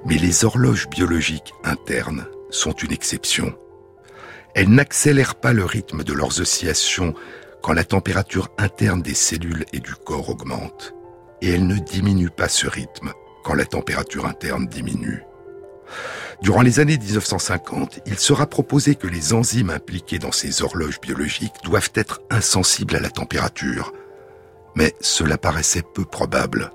Mais 0.05 0.17
les 0.17 0.45
horloges 0.45 0.89
biologiques 0.89 1.53
internes 1.63 2.25
sont 2.49 2.73
une 2.73 2.91
exception. 2.91 3.57
Elles 4.55 4.69
n'accélèrent 4.69 5.35
pas 5.35 5.53
le 5.53 5.65
rythme 5.65 6.03
de 6.03 6.13
leurs 6.13 6.41
oscillations 6.41 7.13
quand 7.67 7.73
la 7.73 7.83
température 7.83 8.47
interne 8.57 9.01
des 9.01 9.13
cellules 9.13 9.65
et 9.73 9.81
du 9.81 9.93
corps 9.93 10.29
augmente, 10.29 10.95
et 11.41 11.49
elle 11.49 11.67
ne 11.67 11.75
diminue 11.75 12.29
pas 12.29 12.47
ce 12.47 12.65
rythme 12.65 13.11
quand 13.43 13.55
la 13.55 13.65
température 13.65 14.25
interne 14.25 14.67
diminue. 14.67 15.23
Durant 16.41 16.61
les 16.61 16.79
années 16.79 16.97
1950, 16.97 17.99
il 18.05 18.17
sera 18.19 18.45
proposé 18.45 18.95
que 18.95 19.07
les 19.07 19.33
enzymes 19.33 19.69
impliquées 19.69 20.17
dans 20.17 20.31
ces 20.31 20.61
horloges 20.61 21.01
biologiques 21.01 21.61
doivent 21.65 21.91
être 21.93 22.21
insensibles 22.29 22.95
à 22.95 23.01
la 23.01 23.09
température. 23.09 23.91
Mais 24.75 24.95
cela 25.01 25.37
paraissait 25.37 25.83
peu 25.93 26.05
probable. 26.05 26.71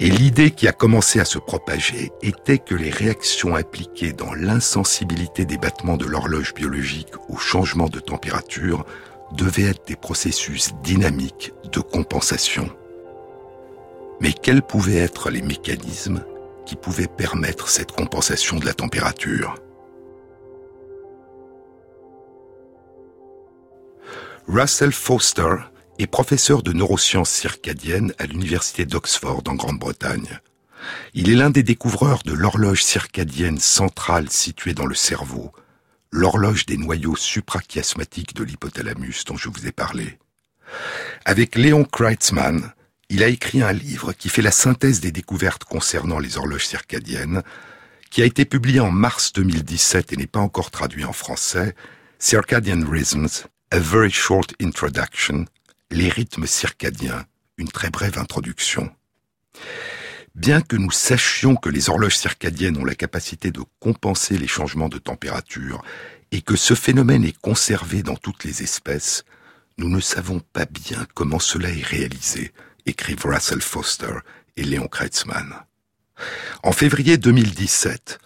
Et 0.00 0.08
l'idée 0.08 0.52
qui 0.52 0.66
a 0.68 0.72
commencé 0.72 1.20
à 1.20 1.26
se 1.26 1.38
propager 1.38 2.12
était 2.22 2.56
que 2.56 2.74
les 2.74 2.88
réactions 2.88 3.56
impliquées 3.56 4.14
dans 4.14 4.32
l'insensibilité 4.32 5.44
des 5.44 5.58
battements 5.58 5.98
de 5.98 6.06
l'horloge 6.06 6.54
biologique 6.54 7.12
au 7.28 7.36
changement 7.36 7.90
de 7.90 8.00
température 8.00 8.86
devaient 9.34 9.70
être 9.70 9.86
des 9.86 9.96
processus 9.96 10.72
dynamiques 10.82 11.52
de 11.72 11.80
compensation. 11.80 12.70
Mais 14.20 14.32
quels 14.32 14.62
pouvaient 14.62 14.96
être 14.96 15.30
les 15.30 15.42
mécanismes 15.42 16.24
qui 16.66 16.76
pouvaient 16.76 17.08
permettre 17.08 17.68
cette 17.68 17.92
compensation 17.92 18.58
de 18.58 18.64
la 18.64 18.74
température? 18.74 19.56
Russell 24.46 24.92
Foster 24.92 25.56
est 25.98 26.06
professeur 26.06 26.62
de 26.62 26.72
neurosciences 26.72 27.30
circadiennes 27.30 28.12
à 28.18 28.26
l'université 28.26 28.84
d'Oxford 28.84 29.42
en 29.48 29.54
Grande-Bretagne. 29.54 30.40
Il 31.14 31.30
est 31.30 31.34
l'un 31.34 31.50
des 31.50 31.62
découvreurs 31.62 32.22
de 32.24 32.32
l'horloge 32.32 32.82
circadienne 32.82 33.58
centrale 33.58 34.28
située 34.28 34.74
dans 34.74 34.86
le 34.86 34.94
cerveau, 34.94 35.52
l'horloge 36.14 36.64
des 36.64 36.76
noyaux 36.76 37.16
suprachiasmatiques 37.16 38.36
de 38.36 38.44
l'hypothalamus 38.44 39.24
dont 39.26 39.36
je 39.36 39.48
vous 39.48 39.66
ai 39.66 39.72
parlé. 39.72 40.16
Avec 41.24 41.56
Léon 41.56 41.84
Kreitzmann, 41.84 42.72
il 43.08 43.24
a 43.24 43.28
écrit 43.28 43.62
un 43.62 43.72
livre 43.72 44.12
qui 44.12 44.28
fait 44.28 44.40
la 44.40 44.52
synthèse 44.52 45.00
des 45.00 45.10
découvertes 45.10 45.64
concernant 45.64 46.20
les 46.20 46.38
horloges 46.38 46.68
circadiennes, 46.68 47.42
qui 48.10 48.22
a 48.22 48.26
été 48.26 48.44
publié 48.44 48.78
en 48.78 48.92
mars 48.92 49.32
2017 49.32 50.12
et 50.12 50.16
n'est 50.16 50.28
pas 50.28 50.38
encore 50.38 50.70
traduit 50.70 51.04
en 51.04 51.12
français, 51.12 51.74
Circadian 52.20 52.88
Rhythms, 52.88 53.48
A 53.72 53.80
Very 53.80 54.12
Short 54.12 54.54
Introduction, 54.62 55.46
les 55.90 56.08
rythmes 56.08 56.46
circadiens, 56.46 57.26
une 57.58 57.68
très 57.68 57.90
brève 57.90 58.18
introduction. 58.18 58.88
Bien 60.34 60.60
que 60.60 60.74
nous 60.76 60.90
sachions 60.90 61.54
que 61.54 61.68
les 61.68 61.88
horloges 61.88 62.18
circadiennes 62.18 62.76
ont 62.76 62.84
la 62.84 62.96
capacité 62.96 63.52
de 63.52 63.62
compenser 63.78 64.36
les 64.36 64.48
changements 64.48 64.88
de 64.88 64.98
température 64.98 65.82
et 66.32 66.42
que 66.42 66.56
ce 66.56 66.74
phénomène 66.74 67.24
est 67.24 67.38
conservé 67.40 68.02
dans 68.02 68.16
toutes 68.16 68.42
les 68.42 68.62
espèces, 68.62 69.24
nous 69.78 69.88
ne 69.88 70.00
savons 70.00 70.40
pas 70.40 70.66
bien 70.66 71.06
comment 71.14 71.38
cela 71.38 71.70
est 71.70 71.84
réalisé, 71.84 72.52
écrivent 72.84 73.26
Russell 73.26 73.60
Foster 73.60 74.12
et 74.56 74.64
Léon 74.64 74.88
Kreitzmann. 74.88 75.54
En 76.64 76.72
février 76.72 77.16
2017, 77.16 78.18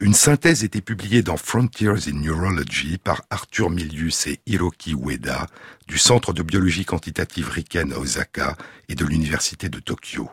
une 0.00 0.14
synthèse 0.14 0.64
était 0.64 0.80
publiée 0.80 1.22
dans 1.22 1.36
Frontiers 1.36 2.08
in 2.08 2.20
Neurology 2.20 2.98
par 2.98 3.22
Arthur 3.30 3.70
Milius 3.70 4.26
et 4.26 4.40
Hiroki 4.46 4.94
Ueda 4.94 5.46
du 5.86 5.96
Centre 5.96 6.32
de 6.32 6.42
biologie 6.42 6.84
quantitative 6.84 7.48
Riken 7.48 7.92
à 7.92 7.98
Osaka 7.98 8.56
et 8.88 8.96
de 8.96 9.04
l'Université 9.04 9.68
de 9.68 9.78
Tokyo. 9.78 10.28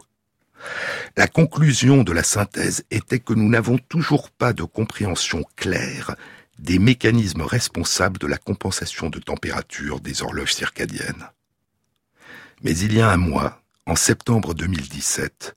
La 1.18 1.28
conclusion 1.28 2.04
de 2.04 2.12
la 2.12 2.24
synthèse 2.24 2.84
était 2.92 3.20
que 3.20 3.34
nous 3.34 3.50
n'avons 3.50 3.78
toujours 3.78 4.30
pas 4.30 4.54
de 4.54 4.64
compréhension 4.64 5.44
claire 5.56 6.16
des 6.60 6.80
mécanismes 6.80 7.42
responsables 7.42 8.18
de 8.18 8.28
la 8.28 8.38
compensation 8.38 9.10
de 9.10 9.20
température 9.20 10.00
des 10.00 10.22
horloges 10.22 10.54
circadiennes. 10.54 11.30
Mais 12.64 12.78
il 12.78 12.94
y 12.94 13.02
a 13.02 13.10
un 13.10 13.18
mois, 13.18 13.62
en 13.86 13.96
septembre 13.96 14.54
2017, 14.54 15.56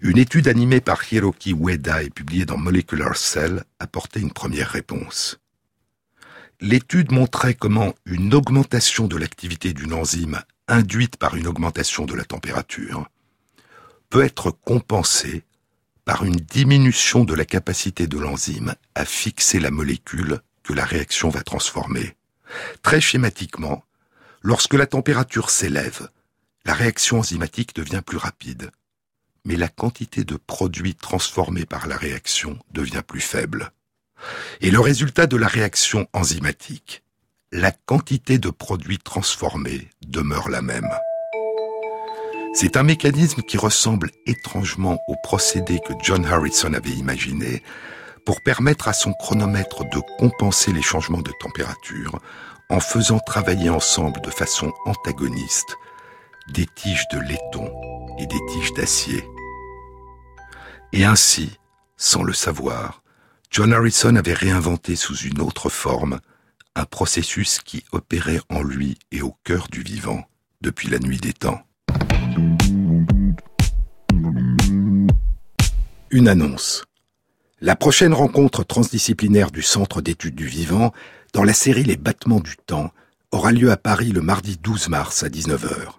une 0.00 0.18
étude 0.18 0.48
animée 0.48 0.80
par 0.80 1.00
Hiroki 1.10 1.54
Ueda 1.54 2.02
et 2.02 2.10
publiée 2.10 2.44
dans 2.44 2.58
Molecular 2.58 3.16
Cell 3.16 3.64
apportait 3.78 4.20
une 4.20 4.32
première 4.32 4.68
réponse. 4.68 5.38
L'étude 6.60 7.12
montrait 7.12 7.54
comment 7.54 7.94
une 8.04 8.34
augmentation 8.34 9.06
de 9.06 9.16
l'activité 9.16 9.72
d'une 9.72 9.94
enzyme 9.94 10.42
induite 10.68 11.16
par 11.16 11.36
une 11.36 11.46
augmentation 11.46 12.04
de 12.06 12.14
la 12.14 12.24
température 12.24 13.08
peut 14.14 14.22
être 14.22 14.52
compensé 14.52 15.42
par 16.04 16.24
une 16.24 16.36
diminution 16.36 17.24
de 17.24 17.34
la 17.34 17.44
capacité 17.44 18.06
de 18.06 18.16
l'enzyme 18.16 18.76
à 18.94 19.04
fixer 19.04 19.58
la 19.58 19.72
molécule 19.72 20.38
que 20.62 20.72
la 20.72 20.84
réaction 20.84 21.30
va 21.30 21.42
transformer. 21.42 22.14
Très 22.82 23.00
schématiquement, 23.00 23.82
lorsque 24.40 24.74
la 24.74 24.86
température 24.86 25.50
s'élève, 25.50 26.10
la 26.64 26.74
réaction 26.74 27.18
enzymatique 27.18 27.74
devient 27.74 28.02
plus 28.06 28.16
rapide, 28.16 28.70
mais 29.44 29.56
la 29.56 29.66
quantité 29.66 30.22
de 30.22 30.36
produits 30.36 30.94
transformés 30.94 31.66
par 31.66 31.88
la 31.88 31.96
réaction 31.96 32.56
devient 32.70 33.02
plus 33.04 33.20
faible. 33.20 33.72
Et 34.60 34.70
le 34.70 34.78
résultat 34.78 35.26
de 35.26 35.36
la 35.36 35.48
réaction 35.48 36.06
enzymatique, 36.12 37.02
la 37.50 37.72
quantité 37.72 38.38
de 38.38 38.50
produits 38.50 38.98
transformés 38.98 39.90
demeure 40.06 40.50
la 40.50 40.62
même. 40.62 40.94
C'est 42.56 42.76
un 42.76 42.84
mécanisme 42.84 43.42
qui 43.42 43.56
ressemble 43.56 44.12
étrangement 44.26 45.00
au 45.08 45.16
procédé 45.24 45.80
que 45.84 45.92
John 46.00 46.24
Harrison 46.24 46.72
avait 46.72 46.90
imaginé 46.90 47.64
pour 48.24 48.40
permettre 48.42 48.86
à 48.86 48.92
son 48.92 49.12
chronomètre 49.12 49.82
de 49.84 50.00
compenser 50.18 50.72
les 50.72 50.80
changements 50.80 51.20
de 51.20 51.32
température 51.40 52.20
en 52.70 52.78
faisant 52.78 53.18
travailler 53.18 53.70
ensemble 53.70 54.20
de 54.20 54.30
façon 54.30 54.72
antagoniste 54.86 55.76
des 56.52 56.66
tiges 56.76 57.08
de 57.12 57.18
laiton 57.18 57.72
et 58.20 58.26
des 58.26 58.40
tiges 58.52 58.72
d'acier. 58.74 59.24
Et 60.92 61.04
ainsi, 61.04 61.58
sans 61.96 62.22
le 62.22 62.32
savoir, 62.32 63.02
John 63.50 63.72
Harrison 63.72 64.14
avait 64.14 64.32
réinventé 64.32 64.94
sous 64.94 65.16
une 65.16 65.40
autre 65.40 65.70
forme 65.70 66.20
un 66.76 66.84
processus 66.84 67.58
qui 67.58 67.82
opérait 67.90 68.40
en 68.48 68.62
lui 68.62 68.96
et 69.10 69.22
au 69.22 69.34
cœur 69.42 69.66
du 69.72 69.82
vivant 69.82 70.22
depuis 70.60 70.88
la 70.88 71.00
nuit 71.00 71.18
des 71.18 71.32
temps. 71.32 71.60
Une 76.10 76.28
annonce. 76.28 76.84
La 77.60 77.76
prochaine 77.76 78.14
rencontre 78.14 78.64
transdisciplinaire 78.64 79.50
du 79.50 79.62
Centre 79.62 80.00
d'études 80.00 80.34
du 80.34 80.46
vivant, 80.46 80.92
dans 81.32 81.44
la 81.44 81.52
série 81.52 81.82
Les 81.82 81.96
battements 81.96 82.40
du 82.40 82.56
temps, 82.56 82.92
aura 83.32 83.52
lieu 83.52 83.70
à 83.70 83.76
Paris 83.76 84.12
le 84.12 84.20
mardi 84.20 84.56
12 84.62 84.88
mars 84.88 85.22
à 85.22 85.28
19h. 85.28 85.94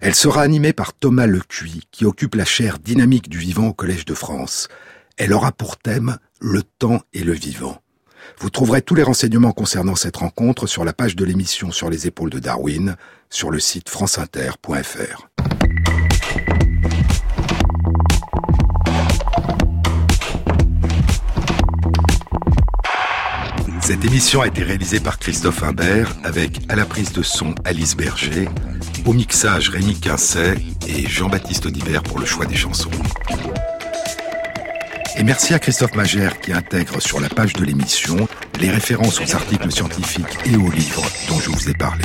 Elle 0.00 0.14
sera 0.14 0.42
animée 0.42 0.72
par 0.72 0.92
Thomas 0.92 1.26
Lecuy, 1.26 1.82
qui 1.90 2.04
occupe 2.04 2.34
la 2.34 2.44
chaire 2.44 2.78
dynamique 2.78 3.28
du 3.28 3.38
vivant 3.38 3.68
au 3.68 3.72
Collège 3.72 4.04
de 4.04 4.14
France. 4.14 4.68
Elle 5.16 5.32
aura 5.32 5.52
pour 5.52 5.76
thème 5.76 6.18
Le 6.40 6.62
temps 6.62 7.02
et 7.12 7.22
le 7.22 7.32
vivant. 7.32 7.80
Vous 8.38 8.50
trouverez 8.50 8.82
tous 8.82 8.94
les 8.94 9.02
renseignements 9.02 9.52
concernant 9.52 9.96
cette 9.96 10.16
rencontre 10.18 10.66
sur 10.66 10.84
la 10.84 10.92
page 10.92 11.16
de 11.16 11.24
l'émission 11.24 11.72
Sur 11.72 11.90
les 11.90 12.06
épaules 12.06 12.30
de 12.30 12.38
Darwin, 12.38 12.96
sur 13.28 13.50
le 13.50 13.60
site 13.60 13.88
franceinter.fr. 13.88 15.28
Cette 23.90 24.04
émission 24.04 24.40
a 24.40 24.46
été 24.46 24.62
réalisée 24.62 25.00
par 25.00 25.18
Christophe 25.18 25.64
Imbert 25.64 26.14
avec 26.22 26.60
à 26.68 26.76
la 26.76 26.84
prise 26.84 27.10
de 27.10 27.22
son 27.22 27.56
Alice 27.64 27.96
Berger, 27.96 28.48
au 29.04 29.12
mixage 29.12 29.68
Rémi 29.68 29.98
Quincet 29.98 30.54
et 30.86 31.08
Jean-Baptiste 31.08 31.66
Audibert 31.66 32.04
pour 32.04 32.20
le 32.20 32.24
choix 32.24 32.46
des 32.46 32.54
chansons. 32.54 32.92
Et 35.16 35.24
merci 35.24 35.54
à 35.54 35.58
Christophe 35.58 35.96
Magère 35.96 36.38
qui 36.38 36.52
intègre 36.52 37.02
sur 37.02 37.18
la 37.18 37.28
page 37.28 37.52
de 37.54 37.64
l'émission 37.64 38.28
les 38.60 38.70
références 38.70 39.20
aux 39.20 39.34
articles 39.34 39.72
scientifiques 39.72 40.38
et 40.44 40.54
aux 40.54 40.70
livres 40.70 41.04
dont 41.28 41.40
je 41.40 41.50
vous 41.50 41.68
ai 41.68 41.74
parlé. 41.74 42.04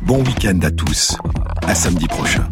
Bon 0.00 0.24
week-end 0.24 0.58
à 0.64 0.72
tous, 0.72 1.16
à 1.68 1.76
samedi 1.76 2.08
prochain. 2.08 2.48